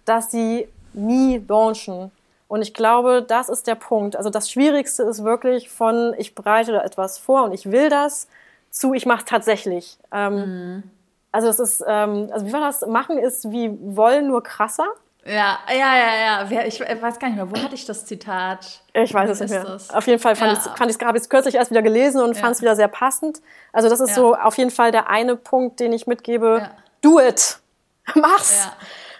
dass 0.05 0.31
sie 0.31 0.67
nie 0.93 1.41
launchen. 1.47 2.11
Und 2.47 2.61
ich 2.61 2.73
glaube, 2.73 3.23
das 3.27 3.49
ist 3.49 3.67
der 3.67 3.75
Punkt. 3.75 4.15
Also 4.15 4.29
das 4.29 4.49
Schwierigste 4.49 5.03
ist 5.03 5.23
wirklich 5.23 5.69
von, 5.69 6.13
ich 6.17 6.33
bereite 6.33 6.71
da 6.71 6.81
etwas 6.81 7.17
vor 7.17 7.43
und 7.43 7.53
ich 7.53 7.71
will 7.71 7.89
das, 7.89 8.27
zu, 8.69 8.93
ich 8.93 9.05
mache 9.05 9.19
es 9.19 9.25
tatsächlich. 9.25 9.97
Ähm, 10.11 10.35
mhm. 10.35 10.83
Also 11.31 11.47
das 11.47 11.59
ist, 11.59 11.83
ähm, 11.85 12.29
also 12.31 12.45
wie 12.45 12.53
war 12.53 12.61
das? 12.61 12.85
Machen 12.85 13.17
ist 13.17 13.51
wie 13.51 13.71
wollen, 13.81 14.27
nur 14.27 14.43
krasser. 14.43 14.87
Ja, 15.25 15.59
ja, 15.69 15.95
ja, 15.97 16.45
ja. 16.49 16.61
Ich 16.65 16.79
weiß 16.79 17.19
gar 17.19 17.27
nicht 17.27 17.35
mehr, 17.35 17.51
wo 17.51 17.61
hatte 17.61 17.75
ich 17.75 17.85
das 17.85 18.05
Zitat? 18.05 18.81
Ich 18.93 19.13
weiß 19.13 19.29
es 19.29 19.41
nicht 19.41 19.49
mehr. 19.49 19.65
Das? 19.65 19.89
Auf 19.89 20.07
jeden 20.07 20.19
Fall 20.19 20.37
fand 20.37 20.53
ja. 20.53 20.57
ich 20.57 20.65
es, 20.95 21.01
habe 21.01 21.17
ich 21.17 21.23
es 21.23 21.29
kürzlich 21.29 21.55
erst 21.55 21.69
wieder 21.69 21.81
gelesen 21.81 22.21
und 22.21 22.35
ja. 22.35 22.41
fand 22.41 22.55
es 22.55 22.61
wieder 22.61 22.77
sehr 22.77 22.87
passend. 22.87 23.41
Also 23.73 23.89
das 23.89 23.99
ist 23.99 24.11
ja. 24.11 24.15
so 24.15 24.35
auf 24.35 24.57
jeden 24.57 24.71
Fall 24.71 24.91
der 24.91 25.09
eine 25.09 25.35
Punkt, 25.35 25.81
den 25.81 25.91
ich 25.91 26.07
mitgebe. 26.07 26.69
Do 27.01 27.19
it! 27.19 27.59
Mach's! 28.15 28.69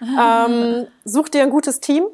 ähm, 0.00 0.86
such 1.04 1.28
dir 1.28 1.42
ein 1.42 1.50
gutes 1.50 1.80
Team 1.80 2.06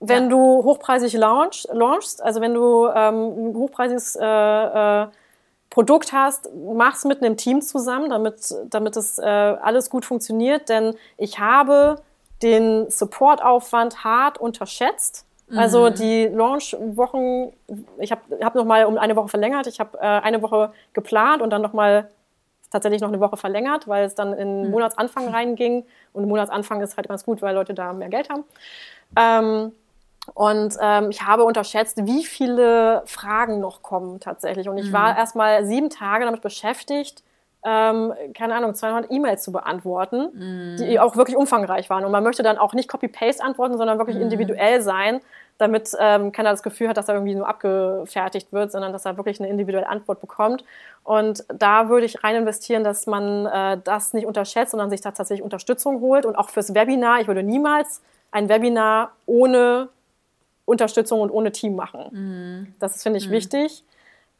wenn 0.00 0.24
ja. 0.24 0.28
du 0.30 0.36
hochpreisig 0.64 1.14
launch, 1.14 1.66
launchst, 1.72 2.22
also 2.22 2.40
wenn 2.40 2.54
du 2.54 2.88
ähm, 2.88 3.50
ein 3.50 3.54
hochpreisiges 3.54 4.16
äh, 4.16 4.24
äh, 4.24 5.06
Produkt 5.70 6.12
hast, 6.12 6.50
mach 6.54 6.94
es 6.94 7.04
mit 7.04 7.22
einem 7.22 7.36
Team 7.36 7.60
zusammen, 7.60 8.10
damit, 8.10 8.54
damit 8.70 8.96
es 8.96 9.18
äh, 9.18 9.24
alles 9.24 9.90
gut 9.90 10.04
funktioniert. 10.04 10.68
Denn 10.68 10.94
ich 11.16 11.40
habe 11.40 11.96
den 12.42 12.88
Supportaufwand 12.90 14.04
hart 14.04 14.38
unterschätzt. 14.38 15.26
Also 15.54 15.90
mhm. 15.90 15.94
die 15.94 16.26
Launch-Wochen, 16.26 17.52
ich 17.98 18.10
habe 18.12 18.22
hab 18.42 18.54
noch 18.54 18.64
mal 18.64 18.86
um 18.86 18.98
eine 18.98 19.14
Woche 19.14 19.28
verlängert. 19.28 19.66
Ich 19.66 19.78
habe 19.78 19.98
äh, 19.98 20.00
eine 20.00 20.42
Woche 20.42 20.72
geplant 20.92 21.42
und 21.42 21.50
dann 21.50 21.62
noch 21.62 21.72
mal 21.72 22.10
tatsächlich 22.70 23.02
noch 23.02 23.08
eine 23.08 23.20
Woche 23.20 23.36
verlängert, 23.36 23.86
weil 23.86 24.04
es 24.04 24.14
dann 24.14 24.32
in 24.32 24.64
mhm. 24.64 24.70
Monatsanfang 24.70 25.28
reinging. 25.28 25.84
Und 26.12 26.26
Monatsanfang 26.28 26.80
ist 26.80 26.96
halt 26.96 27.08
ganz 27.08 27.24
gut, 27.24 27.42
weil 27.42 27.54
Leute 27.54 27.74
da 27.74 27.92
mehr 27.92 28.08
Geld 28.08 28.30
haben. 28.30 28.44
Ähm, 29.16 29.72
und 30.32 30.76
ähm, 30.80 31.10
ich 31.10 31.22
habe 31.22 31.44
unterschätzt, 31.44 32.06
wie 32.06 32.24
viele 32.24 33.02
Fragen 33.04 33.60
noch 33.60 33.82
kommen 33.82 34.20
tatsächlich. 34.20 34.68
Und 34.68 34.78
ich 34.78 34.88
mhm. 34.88 34.92
war 34.94 35.18
erst 35.18 35.36
mal 35.36 35.66
sieben 35.66 35.90
Tage 35.90 36.24
damit 36.24 36.40
beschäftigt, 36.40 37.22
ähm, 37.66 38.12
keine 38.34 38.54
Ahnung, 38.54 38.74
200 38.74 39.10
E-Mails 39.10 39.42
zu 39.42 39.52
beantworten, 39.52 40.28
mhm. 40.34 40.76
die 40.76 41.00
auch 41.00 41.16
wirklich 41.16 41.36
umfangreich 41.36 41.88
waren. 41.90 42.04
Und 42.04 42.12
man 42.12 42.22
möchte 42.22 42.42
dann 42.42 42.58
auch 42.58 42.74
nicht 42.74 42.88
Copy-Paste 42.88 43.42
antworten, 43.42 43.78
sondern 43.78 43.98
wirklich 43.98 44.16
mhm. 44.16 44.22
individuell 44.22 44.82
sein, 44.82 45.20
damit 45.56 45.90
ähm, 45.98 46.32
keiner 46.32 46.50
das 46.50 46.62
Gefühl 46.62 46.88
hat, 46.88 46.96
dass 46.96 47.08
er 47.08 47.14
irgendwie 47.14 47.34
nur 47.34 47.48
abgefertigt 47.48 48.52
wird, 48.52 48.72
sondern 48.72 48.92
dass 48.92 49.04
er 49.04 49.16
wirklich 49.16 49.40
eine 49.40 49.48
individuelle 49.48 49.88
Antwort 49.88 50.20
bekommt. 50.20 50.64
Und 51.04 51.44
da 51.48 51.88
würde 51.88 52.06
ich 52.06 52.24
rein 52.24 52.36
investieren, 52.36 52.84
dass 52.84 53.06
man 53.06 53.46
äh, 53.46 53.78
das 53.82 54.12
nicht 54.14 54.26
unterschätzt, 54.26 54.72
sondern 54.72 54.90
sich 54.90 55.00
da 55.00 55.12
tatsächlich 55.12 55.44
Unterstützung 55.44 56.00
holt. 56.00 56.26
Und 56.26 56.36
auch 56.36 56.50
fürs 56.50 56.74
Webinar, 56.74 57.20
ich 57.20 57.28
würde 57.28 57.42
niemals 57.42 58.02
ein 58.30 58.48
Webinar 58.48 59.12
ohne 59.26 59.88
Unterstützung 60.64 61.20
und 61.20 61.30
ohne 61.30 61.52
Team 61.52 61.76
machen. 61.76 62.04
Mhm. 62.10 62.74
Das 62.78 63.02
finde 63.02 63.18
ich, 63.18 63.28
mhm. 63.28 63.32
wichtig. 63.32 63.84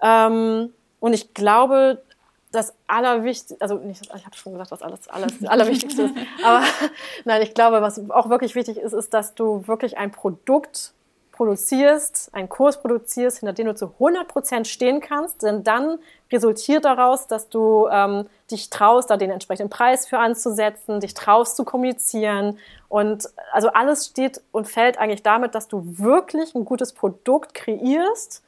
Ähm, 0.00 0.72
und 1.00 1.12
ich 1.12 1.34
glaube, 1.34 2.02
das 2.50 2.74
Allerwichtigste, 2.86 3.56
also 3.60 3.76
nicht, 3.76 4.02
ich 4.14 4.24
habe 4.24 4.36
schon 4.36 4.52
gesagt, 4.52 4.70
was 4.70 4.82
alles, 4.82 5.08
alles 5.08 5.38
das 5.38 5.48
Allerwichtigste 5.48 6.02
ist, 6.04 6.14
aber 6.42 6.64
nein, 7.24 7.42
ich 7.42 7.54
glaube, 7.54 7.82
was 7.82 8.10
auch 8.10 8.30
wirklich 8.30 8.54
wichtig 8.54 8.78
ist, 8.78 8.92
ist, 8.92 9.12
dass 9.12 9.34
du 9.34 9.66
wirklich 9.66 9.98
ein 9.98 10.12
Produkt 10.12 10.94
produzierst, 11.34 12.30
einen 12.32 12.48
Kurs 12.48 12.80
produzierst, 12.80 13.40
hinter 13.40 13.52
dem 13.52 13.66
du 13.66 13.74
zu 13.74 13.92
100% 13.98 14.64
stehen 14.64 15.00
kannst, 15.00 15.42
denn 15.42 15.64
dann 15.64 15.98
resultiert 16.30 16.84
daraus, 16.84 17.26
dass 17.26 17.48
du 17.48 17.88
ähm, 17.90 18.26
dich 18.50 18.70
traust, 18.70 19.10
da 19.10 19.16
den 19.16 19.30
entsprechenden 19.30 19.68
Preis 19.68 20.06
für 20.06 20.18
anzusetzen, 20.18 21.00
dich 21.00 21.14
traust 21.14 21.56
zu 21.56 21.64
kommunizieren 21.64 22.58
und 22.88 23.28
also 23.52 23.68
alles 23.68 24.06
steht 24.06 24.40
und 24.52 24.68
fällt 24.68 24.98
eigentlich 24.98 25.24
damit, 25.24 25.56
dass 25.56 25.66
du 25.66 25.82
wirklich 25.98 26.54
ein 26.54 26.64
gutes 26.64 26.92
Produkt 26.92 27.52
kreierst, 27.54 28.42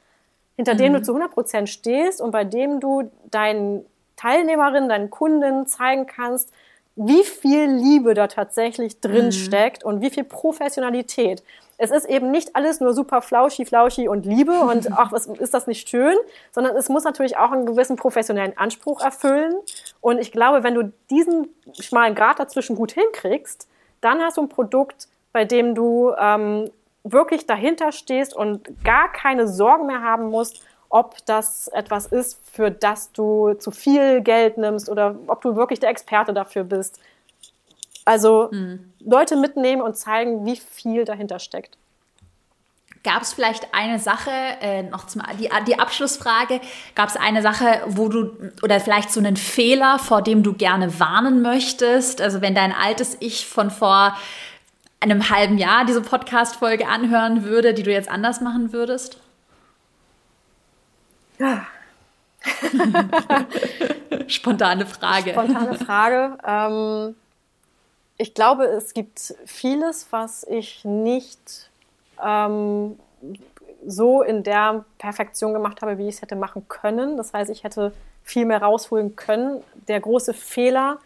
hinter 0.55 0.73
mhm. 0.73 0.77
dem 0.77 0.93
du 0.93 0.99
mhm. 0.99 1.03
zu 1.03 1.15
100% 1.17 1.67
stehst 1.67 2.21
und 2.21 2.31
bei 2.31 2.45
dem 2.45 2.79
du 2.79 3.11
deinen 3.29 3.85
Teilnehmerinnen, 4.15 4.87
deinen 4.87 5.09
Kunden 5.09 5.67
zeigen 5.67 6.07
kannst, 6.07 6.51
wie 6.95 7.23
viel 7.23 7.69
Liebe 7.69 8.13
da 8.13 8.27
tatsächlich 8.27 9.01
drin 9.01 9.25
mhm. 9.25 9.31
steckt 9.31 9.83
und 9.83 10.01
wie 10.01 10.09
viel 10.09 10.23
Professionalität. 10.23 11.43
Es 11.77 11.91
ist 11.91 12.05
eben 12.05 12.31
nicht 12.31 12.55
alles 12.55 12.79
nur 12.79 12.93
super 12.93 13.21
flauschi, 13.21 13.65
flauschi 13.65 14.07
und 14.07 14.25
Liebe 14.25 14.59
und 14.59 14.91
ach, 14.97 15.11
was 15.11 15.27
ist 15.27 15.53
das 15.53 15.67
nicht 15.67 15.87
schön, 15.87 16.15
sondern 16.51 16.75
es 16.75 16.89
muss 16.89 17.03
natürlich 17.03 17.37
auch 17.37 17.51
einen 17.51 17.65
gewissen 17.65 17.95
professionellen 17.95 18.57
Anspruch 18.57 19.01
erfüllen. 19.01 19.53
Und 20.01 20.19
ich 20.19 20.31
glaube, 20.31 20.63
wenn 20.63 20.73
du 20.73 20.91
diesen 21.09 21.49
schmalen 21.79 22.15
Grad 22.15 22.39
dazwischen 22.39 22.75
gut 22.75 22.91
hinkriegst, 22.91 23.67
dann 24.01 24.21
hast 24.21 24.37
du 24.37 24.41
ein 24.41 24.49
Produkt, 24.49 25.07
bei 25.31 25.45
dem 25.45 25.75
du 25.75 26.13
ähm, 26.19 26.69
wirklich 27.03 27.45
dahinter 27.45 27.91
stehst 27.91 28.35
und 28.35 28.83
gar 28.83 29.11
keine 29.11 29.47
Sorgen 29.47 29.87
mehr 29.87 30.01
haben 30.01 30.29
musst, 30.29 30.61
ob 30.89 31.17
das 31.25 31.67
etwas 31.69 32.07
ist, 32.07 32.39
für 32.51 32.71
das 32.71 33.11
du 33.11 33.53
zu 33.55 33.71
viel 33.71 34.21
Geld 34.21 34.57
nimmst 34.57 34.89
oder 34.89 35.15
ob 35.27 35.41
du 35.41 35.55
wirklich 35.55 35.79
der 35.79 35.89
Experte 35.89 36.33
dafür 36.33 36.63
bist. 36.63 36.99
Also 38.07 38.47
mhm. 38.51 38.93
Leute 38.99 39.35
mitnehmen 39.35 39.81
und 39.81 39.97
zeigen, 39.97 40.45
wie 40.45 40.55
viel 40.55 41.03
dahinter 41.03 41.39
steckt. 41.39 41.77
Gab 43.03 43.21
es 43.21 43.33
vielleicht 43.33 43.73
eine 43.73 43.99
Sache, 43.99 44.31
äh, 44.61 44.83
noch 44.83 45.07
zum, 45.07 45.23
die, 45.39 45.49
die 45.67 45.77
Abschlussfrage, 45.77 46.61
gab 46.95 47.09
es 47.09 47.17
eine 47.17 47.41
Sache, 47.41 47.81
wo 47.85 48.07
du, 48.07 48.31
oder 48.63 48.79
vielleicht 48.79 49.11
so 49.11 49.19
einen 49.19 49.35
Fehler, 49.35 49.99
vor 49.99 50.21
dem 50.21 50.41
du 50.41 50.53
gerne 50.53 50.99
warnen 50.99 51.41
möchtest? 51.41 52.21
Also 52.21 52.41
wenn 52.41 52.55
dein 52.55 52.73
altes 52.73 53.17
Ich 53.19 53.45
von 53.45 53.71
vor 53.71 54.17
einem 55.01 55.29
halben 55.29 55.57
Jahr 55.57 55.83
diese 55.85 56.01
Podcast-Folge 56.01 56.87
anhören 56.87 57.43
würde, 57.43 57.73
die 57.73 57.83
du 57.83 57.91
jetzt 57.91 58.09
anders 58.09 58.39
machen 58.39 58.71
würdest? 58.71 59.19
Ja. 61.39 61.67
Spontane 64.27 64.85
Frage. 64.85 65.31
Spontane 65.31 65.75
Frage. 65.75 66.37
Ähm, 66.45 67.15
ich 68.17 68.33
glaube, 68.33 68.65
es 68.65 68.93
gibt 68.93 69.35
vieles, 69.45 70.07
was 70.11 70.43
ich 70.43 70.83
nicht 70.83 71.69
ähm, 72.23 72.97
so 73.85 74.21
in 74.21 74.43
der 74.43 74.85
Perfektion 74.97 75.53
gemacht 75.53 75.81
habe, 75.81 75.97
wie 75.97 76.07
ich 76.07 76.15
es 76.15 76.21
hätte 76.21 76.35
machen 76.35 76.67
können. 76.67 77.17
Das 77.17 77.33
heißt, 77.33 77.49
ich 77.51 77.63
hätte 77.63 77.93
viel 78.23 78.45
mehr 78.45 78.61
rausholen 78.61 79.15
können. 79.15 79.63
Der 79.87 79.99
große 79.99 80.33
Fehler 80.33 80.97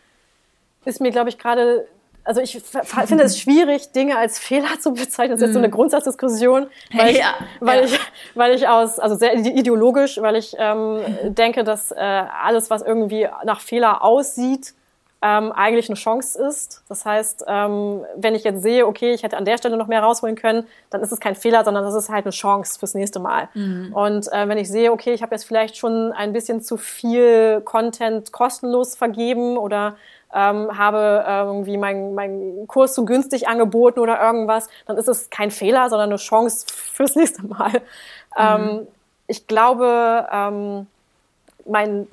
ist 0.85 1.01
mir, 1.01 1.11
glaube 1.11 1.29
ich, 1.29 1.37
gerade, 1.37 1.87
also 2.23 2.39
ich 2.39 2.61
finde 3.05 3.25
es 3.25 3.37
schwierig, 3.37 3.91
Dinge 3.91 4.17
als 4.17 4.39
Fehler 4.39 4.79
zu 4.79 4.93
bezeichnen. 4.93 5.31
Das 5.31 5.41
ist 5.41 5.47
jetzt 5.47 5.53
so 5.53 5.59
eine 5.59 5.67
mhm. 5.67 5.73
Grundsatzdiskussion, 5.73 6.67
weil, 6.93 7.15
ja, 7.15 7.33
ich, 7.39 7.61
weil, 7.67 7.79
ja. 7.81 7.85
ich, 7.85 7.99
weil 8.35 8.55
ich 8.55 8.67
aus, 8.69 8.99
also 8.99 9.15
sehr 9.15 9.35
ideologisch, 9.35 10.19
weil 10.21 10.37
ich 10.37 10.55
ähm, 10.57 11.01
denke, 11.35 11.65
dass 11.65 11.91
äh, 11.91 11.95
alles, 11.97 12.69
was 12.69 12.81
irgendwie 12.81 13.27
nach 13.43 13.59
Fehler 13.59 14.01
aussieht, 14.01 14.73
ähm, 15.21 15.51
eigentlich 15.51 15.87
eine 15.87 15.97
Chance 15.97 16.41
ist. 16.43 16.83
Das 16.89 17.05
heißt, 17.05 17.45
ähm, 17.47 18.03
wenn 18.15 18.33
ich 18.33 18.43
jetzt 18.43 18.63
sehe, 18.63 18.87
okay, 18.87 19.13
ich 19.13 19.21
hätte 19.21 19.37
an 19.37 19.45
der 19.45 19.57
Stelle 19.57 19.77
noch 19.77 19.87
mehr 19.87 20.01
rausholen 20.01 20.35
können, 20.35 20.65
dann 20.89 21.01
ist 21.01 21.11
es 21.11 21.19
kein 21.19 21.35
Fehler, 21.35 21.63
sondern 21.63 21.83
das 21.83 21.93
ist 21.93 22.09
halt 22.09 22.25
eine 22.25 22.31
Chance 22.31 22.79
fürs 22.79 22.95
nächste 22.95 23.19
Mal. 23.19 23.47
Mhm. 23.53 23.93
Und 23.93 24.31
äh, 24.33 24.47
wenn 24.47 24.57
ich 24.57 24.69
sehe, 24.69 24.91
okay, 24.91 25.13
ich 25.13 25.21
habe 25.21 25.35
jetzt 25.35 25.43
vielleicht 25.43 25.77
schon 25.77 26.11
ein 26.11 26.33
bisschen 26.33 26.61
zu 26.61 26.77
viel 26.77 27.61
Content 27.61 28.31
kostenlos 28.31 28.95
vergeben 28.95 29.57
oder 29.57 29.95
ähm, 30.33 30.75
habe 30.75 31.23
äh, 31.27 31.41
irgendwie 31.41 31.77
meinen 31.77 32.15
mein 32.15 32.65
Kurs 32.67 32.93
zu 32.93 33.05
günstig 33.05 33.47
angeboten 33.47 33.99
oder 33.99 34.19
irgendwas, 34.19 34.69
dann 34.87 34.97
ist 34.97 35.07
es 35.07 35.29
kein 35.29 35.51
Fehler, 35.51 35.89
sondern 35.89 36.09
eine 36.09 36.17
Chance 36.17 36.65
fürs 36.67 37.15
nächste 37.15 37.45
Mal. 37.45 37.71
Mhm. 37.71 37.79
Ähm, 38.37 38.87
ich 39.27 39.45
glaube, 39.45 40.27
ähm, 40.31 40.87
mein 41.65 42.07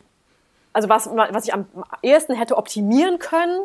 also 0.72 0.88
was, 0.88 1.08
was 1.10 1.44
ich 1.44 1.54
am 1.54 1.66
ehesten 2.02 2.34
hätte 2.34 2.56
optimieren 2.56 3.18
können, 3.18 3.60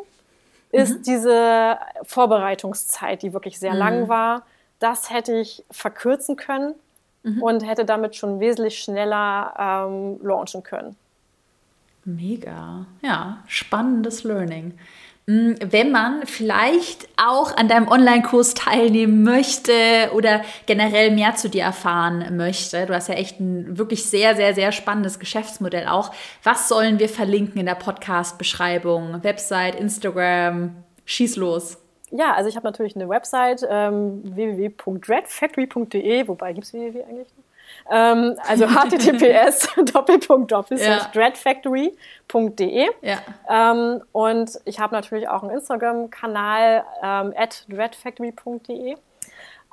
ist 0.71 0.99
mhm. 0.99 1.03
diese 1.03 1.77
Vorbereitungszeit, 2.03 3.21
die 3.21 3.33
wirklich 3.33 3.59
sehr 3.59 3.73
mhm. 3.73 3.79
lang 3.79 4.09
war. 4.09 4.43
Das 4.79 5.09
hätte 5.09 5.33
ich 5.39 5.63
verkürzen 5.71 6.35
können 6.35 6.75
mhm. 7.23 7.41
und 7.41 7.65
hätte 7.65 7.85
damit 7.85 8.15
schon 8.15 8.39
wesentlich 8.39 8.79
schneller 8.79 9.53
ähm, 9.87 10.19
launchen 10.21 10.63
können. 10.63 10.95
Mega. 12.05 12.85
Ja, 13.01 13.43
spannendes 13.47 14.23
Learning. 14.23 14.77
Mm, 15.25 15.53
wenn 15.61 15.91
man 15.91 16.25
vielleicht 16.25 17.07
auch 17.15 17.55
an 17.55 17.69
deinem 17.69 17.87
Online-Kurs 17.87 18.55
teilnehmen 18.55 19.23
möchte 19.23 19.73
oder 20.13 20.41
generell 20.65 21.11
mehr 21.11 21.35
zu 21.35 21.49
dir 21.49 21.63
erfahren 21.63 22.35
möchte, 22.35 22.85
du 22.85 22.93
hast 22.93 23.07
ja 23.07 23.15
echt 23.15 23.39
ein 23.39 23.77
wirklich 23.77 24.03
sehr, 24.03 24.35
sehr, 24.35 24.53
sehr 24.53 24.73
spannendes 24.73 25.19
Geschäftsmodell 25.19 25.87
auch. 25.87 26.11
Was 26.43 26.67
sollen 26.67 26.99
wir 26.99 27.07
verlinken 27.07 27.59
in 27.59 27.67
der 27.67 27.75
Podcast-Beschreibung? 27.75 29.23
Website, 29.23 29.75
Instagram, 29.75 30.75
schieß 31.05 31.37
los. 31.37 31.77
Ja, 32.11 32.33
also 32.33 32.49
ich 32.49 32.57
habe 32.57 32.67
natürlich 32.67 32.95
eine 32.95 33.07
Website 33.07 33.65
ähm, 33.67 34.21
www.dreadfactory.de, 34.35 36.27
wobei 36.27 36.53
gibt 36.53 36.65
es 36.65 36.73
www 36.73 37.03
eigentlich? 37.03 37.27
Ähm, 37.91 38.37
also 38.47 38.67
https 38.67 39.67
doppelpunkt 39.93 40.51
dreadfactory.de. 40.51 42.87
Ja. 43.01 43.17
Ähm, 43.49 44.01
und 44.11 44.59
ich 44.65 44.79
habe 44.79 44.93
natürlich 44.95 45.27
auch 45.27 45.41
einen 45.43 45.51
Instagram-Kanal 45.51 46.83
ähm, 47.03 47.33
at 47.35 47.65
dreadfactory.de. 47.69 48.95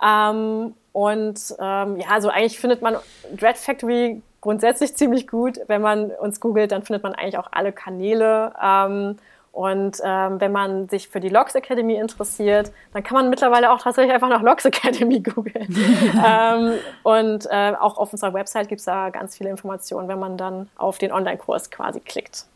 Ähm, 0.03 0.75
und 0.93 1.55
ähm, 1.59 1.97
ja, 1.97 2.09
also 2.09 2.31
eigentlich 2.31 2.59
findet 2.59 2.83
man 2.83 2.97
Dread 3.37 3.57
Factory 3.57 4.23
grundsätzlich 4.41 4.97
ziemlich 4.97 5.29
gut. 5.29 5.61
Wenn 5.67 5.83
man 5.83 6.11
uns 6.11 6.41
googelt, 6.41 6.73
dann 6.73 6.83
findet 6.83 7.03
man 7.03 7.15
eigentlich 7.15 7.39
auch 7.39 7.49
alle 7.53 7.73
Kanäle. 7.73 8.53
Ähm, 8.63 9.17
und 9.61 9.99
ähm, 10.03 10.41
wenn 10.41 10.53
man 10.53 10.89
sich 10.89 11.09
für 11.09 11.21
die 11.21 11.29
Logs 11.29 11.55
Academy 11.55 11.97
interessiert, 11.97 12.73
dann 12.95 13.03
kann 13.03 13.15
man 13.15 13.29
mittlerweile 13.29 13.71
auch 13.71 13.83
tatsächlich 13.83 14.11
einfach 14.11 14.31
nach 14.31 14.41
Logs 14.41 14.65
Academy 14.65 15.21
googeln. 15.35 15.69
ähm, 16.27 16.79
und 17.03 17.45
äh, 17.51 17.75
auch 17.79 17.99
auf 17.99 18.11
unserer 18.11 18.33
Website 18.33 18.71
gibt 18.71 18.79
es 18.79 18.87
da 18.87 19.11
ganz 19.11 19.37
viele 19.37 19.51
Informationen, 19.51 20.09
wenn 20.09 20.19
man 20.19 20.39
dann 20.39 20.71
auf 20.79 20.97
den 20.97 21.13
Online-Kurs 21.13 21.71
quasi 21.71 22.01
klickt. 22.01 22.47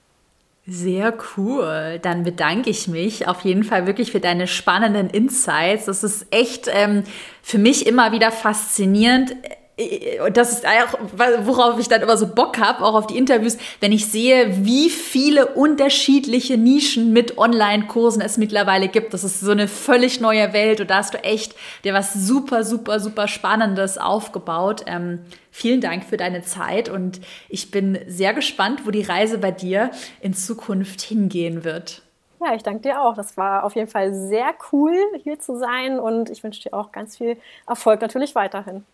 Sehr 0.67 1.13
cool. 1.37 1.99
Dann 2.01 2.23
bedanke 2.23 2.71
ich 2.71 2.89
mich 2.89 3.29
auf 3.29 3.43
jeden 3.43 3.65
Fall 3.65 3.87
wirklich 3.87 4.11
für 4.11 4.21
deine 4.21 4.47
spannenden 4.47 5.11
Insights. 5.11 5.85
Das 5.85 6.05
ist 6.05 6.29
echt 6.31 6.71
ähm, 6.73 7.05
für 7.43 7.59
mich 7.59 7.87
immer 7.87 8.13
wieder 8.13 8.33
faszinierend 8.33 9.37
das 10.33 10.53
ist 10.53 10.67
auch, 10.67 10.99
worauf 11.45 11.81
ich 11.81 11.89
dann 11.89 12.01
immer 12.01 12.17
so 12.17 12.29
Bock 12.29 12.59
habe, 12.59 12.85
auch 12.85 12.95
auf 12.95 13.09
die 13.09 13.19
Interviews, 13.19 13.59
wenn 13.81 13.91
ich 13.91 14.07
sehe, 14.07 14.65
wie 14.65 14.89
viele 14.89 15.47
unterschiedliche 15.47 16.57
Nischen 16.57 17.13
mit 17.13 17.39
Online-Kursen 17.39 18.23
es 18.23 18.39
mittlerweile 18.39 18.89
gibt. 18.89 19.13
Das 19.15 19.25
ist 19.25 19.41
so 19.41 19.51
eine 19.51 19.67
völlig 19.67 20.21
neue 20.21 20.53
Welt 20.53 20.81
und 20.81 20.91
da 20.91 20.99
hast 20.99 21.15
du 21.15 21.19
echt 21.25 21.57
dir 21.83 21.93
was 21.93 22.15
super, 22.15 22.63
super, 22.63 23.01
super 23.01 23.27
Spannendes 23.27 23.99
aufgebaut. 23.99 24.85
Ähm, 24.87 25.25
vielen 25.51 25.81
Dank 25.81 26.05
für 26.05 26.17
deine 26.17 26.43
Zeit 26.43 26.89
und 26.89 27.21
ich 27.49 27.73
bin 27.73 27.99
sehr 28.07 28.33
gespannt, 28.33 28.87
wo 28.87 28.93
die 28.93 29.03
Reise 29.03 29.39
bei 29.39 29.51
dir 29.51 29.91
in 30.21 30.35
Zukunft 30.35 31.01
hingehen 31.01 31.65
wird. 31.65 32.03
Ja, 32.41 32.55
ich 32.55 32.63
danke 32.63 32.83
dir 32.83 33.01
auch. 33.01 33.17
Das 33.17 33.37
war 33.37 33.65
auf 33.65 33.75
jeden 33.75 33.89
Fall 33.89 34.15
sehr 34.15 34.55
cool, 34.71 34.95
hier 35.25 35.41
zu 35.41 35.57
sein 35.57 35.99
und 35.99 36.31
ich 36.31 36.45
wünsche 36.45 36.63
dir 36.63 36.75
auch 36.75 36.93
ganz 36.93 37.17
viel 37.17 37.39
Erfolg 37.67 38.01
natürlich 38.03 38.37
weiterhin. 38.37 38.85